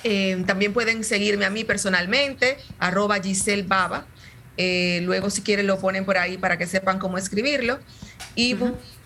Eh, 0.03 0.43
también 0.47 0.73
pueden 0.73 1.05
seguirme 1.05 1.47
a 1.47 1.51
mí 1.51 1.65
personalmente, 1.65 2.59
arroba 2.79 3.21
Giselle 3.23 3.63
Baba. 3.63 4.07
Eh, 4.57 5.01
luego, 5.05 5.31
si 5.31 5.43
quieren, 5.43 5.67
lo 5.67 5.79
ponen 5.79 6.05
por 6.05 6.19
ahí 6.19 6.39
para 6.39 6.59
que 6.59 6.67
sepan 6.67 6.99
cómo 6.99 7.17
escribirlo. 7.17 7.79
Y 8.35 8.57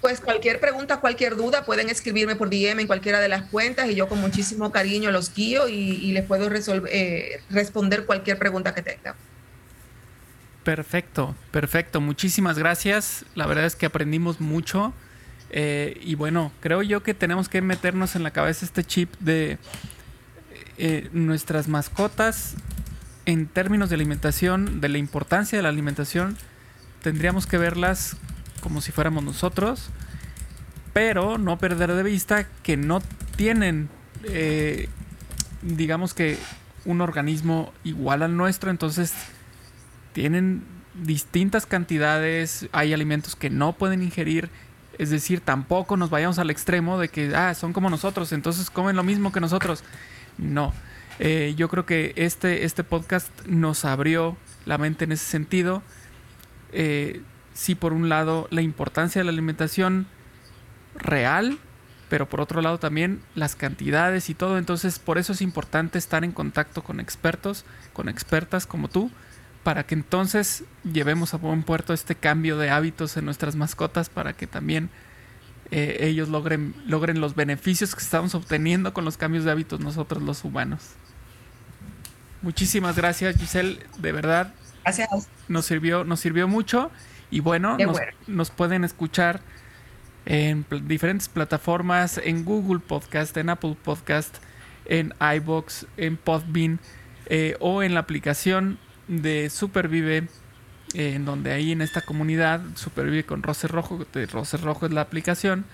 pues 0.00 0.20
cualquier 0.20 0.60
pregunta, 0.60 1.00
cualquier 1.00 1.36
duda, 1.36 1.64
pueden 1.64 1.90
escribirme 1.90 2.36
por 2.36 2.48
DM 2.48 2.80
en 2.80 2.86
cualquiera 2.86 3.20
de 3.20 3.28
las 3.28 3.42
cuentas 3.42 3.88
y 3.90 3.94
yo 3.94 4.08
con 4.08 4.20
muchísimo 4.20 4.72
cariño 4.72 5.10
los 5.10 5.34
guío 5.34 5.68
y, 5.68 6.12
les 6.12 6.24
puedo 6.24 6.48
resolver, 6.48 6.90
eh, 6.92 7.42
responder 7.50 8.06
cualquier 8.06 8.38
pregunta 8.38 8.74
que 8.74 8.82
tengan. 8.82 9.14
Perfecto, 10.64 11.34
perfecto. 11.50 12.00
Muchísimas 12.00 12.58
gracias. 12.58 13.24
La 13.34 13.46
verdad 13.46 13.64
es 13.64 13.76
que 13.76 13.86
aprendimos 13.86 14.40
mucho. 14.40 14.92
Eh, 15.50 15.98
y 16.02 16.14
bueno, 16.14 16.52
creo 16.60 16.82
yo 16.82 17.02
que 17.02 17.14
tenemos 17.14 17.48
que 17.48 17.60
meternos 17.60 18.14
en 18.14 18.22
la 18.22 18.30
cabeza 18.30 18.64
este 18.64 18.84
chip 18.84 19.12
de 19.18 19.58
eh, 20.78 21.08
nuestras 21.12 21.66
mascotas 21.66 22.54
en 23.26 23.46
términos 23.46 23.88
de 23.88 23.96
alimentación, 23.96 24.80
de 24.80 24.88
la 24.88 24.98
importancia 24.98 25.58
de 25.58 25.62
la 25.62 25.68
alimentación. 25.68 26.36
Tendríamos 27.02 27.46
que 27.46 27.58
verlas 27.58 28.16
como 28.60 28.80
si 28.80 28.92
fuéramos 28.92 29.24
nosotros, 29.24 29.90
pero 30.92 31.38
no 31.38 31.58
perder 31.58 31.94
de 31.94 32.02
vista 32.02 32.46
que 32.62 32.76
no 32.76 33.00
tienen, 33.36 33.88
eh, 34.24 34.88
digamos 35.62 36.14
que, 36.14 36.38
un 36.84 37.00
organismo 37.02 37.72
igual 37.84 38.22
al 38.22 38.36
nuestro, 38.36 38.70
entonces 38.70 39.12
tienen 40.12 40.62
distintas 40.94 41.66
cantidades, 41.66 42.68
hay 42.72 42.92
alimentos 42.92 43.36
que 43.36 43.50
no 43.50 43.74
pueden 43.74 44.02
ingerir, 44.02 44.50
es 44.98 45.10
decir, 45.10 45.40
tampoco 45.40 45.96
nos 45.96 46.10
vayamos 46.10 46.38
al 46.38 46.50
extremo 46.50 46.98
de 46.98 47.08
que, 47.08 47.34
ah, 47.34 47.54
son 47.54 47.72
como 47.72 47.90
nosotros, 47.90 48.32
entonces 48.32 48.70
comen 48.70 48.96
lo 48.96 49.02
mismo 49.02 49.32
que 49.32 49.40
nosotros. 49.40 49.82
No, 50.38 50.72
eh, 51.18 51.54
yo 51.56 51.68
creo 51.68 51.86
que 51.86 52.12
este, 52.16 52.64
este 52.64 52.84
podcast 52.84 53.30
nos 53.46 53.84
abrió 53.84 54.36
la 54.66 54.78
mente 54.78 55.04
en 55.04 55.12
ese 55.12 55.24
sentido. 55.24 55.82
Eh, 56.72 57.22
sí, 57.60 57.74
por 57.74 57.92
un 57.92 58.08
lado, 58.08 58.48
la 58.50 58.62
importancia 58.62 59.20
de 59.20 59.24
la 59.24 59.32
alimentación 59.32 60.06
real, 60.94 61.58
pero 62.08 62.26
por 62.26 62.40
otro 62.40 62.62
lado 62.62 62.78
también 62.78 63.20
las 63.34 63.54
cantidades 63.54 64.30
y 64.30 64.34
todo. 64.34 64.56
Entonces, 64.56 64.98
por 64.98 65.18
eso 65.18 65.34
es 65.34 65.42
importante 65.42 65.98
estar 65.98 66.24
en 66.24 66.32
contacto 66.32 66.82
con 66.82 67.00
expertos, 67.00 67.66
con 67.92 68.08
expertas 68.08 68.66
como 68.66 68.88
tú, 68.88 69.10
para 69.62 69.84
que 69.84 69.94
entonces 69.94 70.64
llevemos 70.90 71.34
a 71.34 71.36
buen 71.36 71.62
puerto 71.62 71.92
este 71.92 72.14
cambio 72.14 72.56
de 72.56 72.70
hábitos 72.70 73.18
en 73.18 73.26
nuestras 73.26 73.56
mascotas 73.56 74.08
para 74.08 74.32
que 74.32 74.46
también 74.46 74.88
eh, 75.70 75.98
ellos 76.00 76.30
logren, 76.30 76.74
logren 76.86 77.20
los 77.20 77.34
beneficios 77.34 77.94
que 77.94 78.02
estamos 78.02 78.34
obteniendo 78.34 78.94
con 78.94 79.04
los 79.04 79.18
cambios 79.18 79.44
de 79.44 79.50
hábitos 79.50 79.80
nosotros 79.80 80.22
los 80.22 80.44
humanos. 80.44 80.80
Muchísimas 82.40 82.96
gracias 82.96 83.36
Giselle, 83.36 83.80
de 83.98 84.12
verdad. 84.12 84.54
Gracias. 84.82 85.28
Nos 85.48 85.66
sirvió, 85.66 86.04
nos 86.04 86.20
sirvió 86.20 86.48
mucho 86.48 86.90
y 87.30 87.40
bueno, 87.40 87.76
nos, 87.78 87.98
nos, 88.26 88.50
pueden 88.50 88.84
escuchar 88.84 89.40
en 90.26 90.64
diferentes 90.84 91.28
plataformas, 91.28 92.18
en 92.18 92.44
Google 92.44 92.80
Podcast, 92.80 93.36
en 93.36 93.50
Apple 93.50 93.76
Podcast, 93.82 94.36
en 94.86 95.14
iBox, 95.36 95.86
en 95.96 96.16
Podbean 96.16 96.80
eh, 97.26 97.56
o 97.60 97.82
en 97.82 97.94
la 97.94 98.00
aplicación 98.00 98.78
de 99.08 99.50
Supervive, 99.50 100.28
eh, 100.94 101.14
en 101.14 101.24
donde 101.24 101.52
ahí 101.52 101.72
en 101.72 101.80
esta 101.80 102.02
comunidad, 102.02 102.60
Supervive 102.74 103.24
con 103.24 103.42
Rose 103.42 103.68
Rojo, 103.68 104.04
de 104.12 104.26
Rose 104.26 104.56
Rojo 104.56 104.86
es 104.86 104.92
la 104.92 105.02
aplicación, 105.02 105.64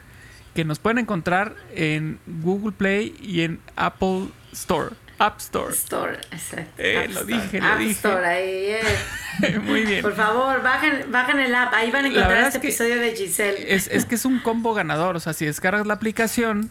que 0.54 0.64
nos 0.64 0.78
pueden 0.78 0.98
encontrar 0.98 1.54
en 1.74 2.18
Google 2.26 2.72
Play 2.72 3.14
y 3.20 3.42
en 3.42 3.60
Apple 3.76 4.28
Store. 4.52 4.90
App 5.18 5.38
Store. 5.38 5.72
Store, 5.72 6.18
exacto. 6.30 6.72
Eh, 6.76 7.08
lo 7.12 7.24
dije, 7.24 7.60
lo 7.60 7.78
dije. 7.78 7.90
Store, 7.92 8.26
ahí, 8.26 8.66
eh. 8.70 9.58
Muy 9.62 9.84
bien. 9.84 10.02
Por 10.02 10.14
favor, 10.14 10.62
bajen, 10.62 11.10
bajen 11.10 11.38
el 11.40 11.54
app. 11.54 11.72
Ahí 11.74 11.90
van 11.90 12.04
a 12.04 12.08
encontrar 12.08 12.44
este 12.44 12.58
episodio 12.58 12.96
de 12.96 13.16
Giselle. 13.16 13.74
Es, 13.74 13.86
es 13.88 14.04
que 14.04 14.14
es 14.14 14.24
un 14.24 14.40
combo 14.40 14.74
ganador. 14.74 15.16
O 15.16 15.20
sea, 15.20 15.32
si 15.32 15.46
descargas 15.46 15.86
la 15.86 15.94
aplicación, 15.94 16.70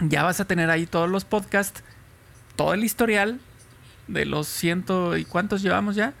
ya 0.00 0.22
vas 0.22 0.40
a 0.40 0.44
tener 0.44 0.70
ahí 0.70 0.86
todos 0.86 1.10
los 1.10 1.24
podcasts, 1.24 1.82
todo 2.56 2.74
el 2.74 2.84
historial 2.84 3.40
de 4.08 4.26
los 4.26 4.46
ciento 4.46 5.16
y 5.16 5.24
cuántos 5.24 5.62
llevamos 5.62 5.96
ya 5.96 6.12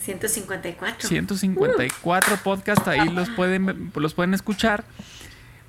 154 0.00 1.08
154 1.08 2.36
podcasts 2.42 2.88
ahí 2.88 3.08
los 3.08 3.30
pueden 3.36 3.92
los 3.94 4.14
pueden 4.14 4.34
escuchar 4.34 4.84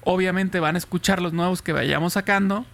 obviamente 0.02 0.60
van 0.60 0.76
a 0.76 0.78
escuchar 0.78 1.22
los 1.22 1.34
nuevos 1.34 1.62
que 1.62 1.72
vayamos 1.72 2.14
sacando 2.14 2.66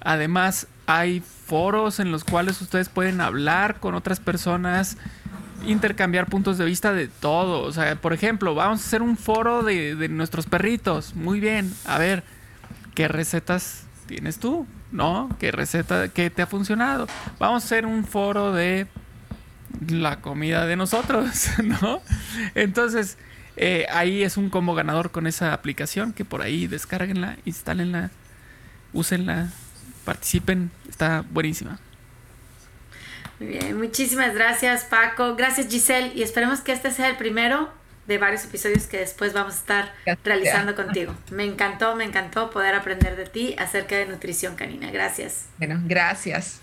además 0.00 0.66
hay 0.86 1.20
foros 1.20 2.00
en 2.00 2.10
los 2.10 2.24
cuales 2.24 2.60
ustedes 2.60 2.88
pueden 2.88 3.20
hablar 3.20 3.80
con 3.80 3.94
otras 3.94 4.20
personas 4.20 4.96
intercambiar 5.66 6.26
puntos 6.26 6.58
de 6.58 6.64
vista 6.64 6.92
de 6.92 7.08
todo 7.08 7.62
o 7.62 7.72
sea 7.72 7.96
por 7.96 8.12
ejemplo 8.12 8.54
vamos 8.54 8.82
a 8.82 8.86
hacer 8.86 9.02
un 9.02 9.16
foro 9.16 9.62
de, 9.62 10.08
nuestros 10.10 10.46
perritos 10.46 11.14
muy 11.14 11.40
bien 11.40 11.72
a 11.86 11.98
ver 11.98 12.22
qué 12.94 13.08
recetas 13.08 13.84
tienes 14.06 14.38
tú 14.38 14.66
¿no? 14.94 15.28
¿Qué 15.40 15.50
receta, 15.50 16.08
qué 16.08 16.30
te 16.30 16.42
ha 16.42 16.46
funcionado? 16.46 17.08
Vamos 17.40 17.64
a 17.64 17.66
hacer 17.66 17.84
un 17.84 18.04
foro 18.04 18.52
de 18.52 18.86
la 19.88 20.20
comida 20.20 20.66
de 20.66 20.76
nosotros, 20.76 21.48
¿no? 21.64 22.00
Entonces, 22.54 23.18
eh, 23.56 23.86
ahí 23.90 24.22
es 24.22 24.36
un 24.36 24.50
combo 24.50 24.74
ganador 24.74 25.10
con 25.10 25.26
esa 25.26 25.52
aplicación 25.52 26.12
que 26.12 26.24
por 26.24 26.42
ahí 26.42 26.68
descarguenla, 26.68 27.36
instálenla, 27.44 28.10
úsenla, 28.92 29.50
participen, 30.04 30.70
está 30.88 31.24
buenísima. 31.30 31.78
Muy 33.40 33.48
bien, 33.48 33.76
muchísimas 33.76 34.34
gracias 34.34 34.84
Paco, 34.84 35.34
gracias 35.34 35.68
Giselle 35.68 36.12
y 36.14 36.22
esperemos 36.22 36.60
que 36.60 36.72
este 36.72 36.90
sea 36.90 37.08
el 37.08 37.16
primero 37.16 37.68
de 38.06 38.18
varios 38.18 38.44
episodios 38.44 38.86
que 38.86 38.98
después 38.98 39.32
vamos 39.32 39.54
a 39.54 39.58
estar 39.58 39.94
realizando 40.22 40.74
contigo. 40.74 41.14
Me 41.30 41.44
encantó, 41.44 41.96
me 41.96 42.04
encantó 42.04 42.50
poder 42.50 42.74
aprender 42.74 43.16
de 43.16 43.26
ti 43.26 43.56
acerca 43.58 43.96
de 43.96 44.06
nutrición 44.06 44.56
canina. 44.56 44.90
Gracias. 44.90 45.46
Bueno, 45.58 45.80
gracias. 45.84 46.60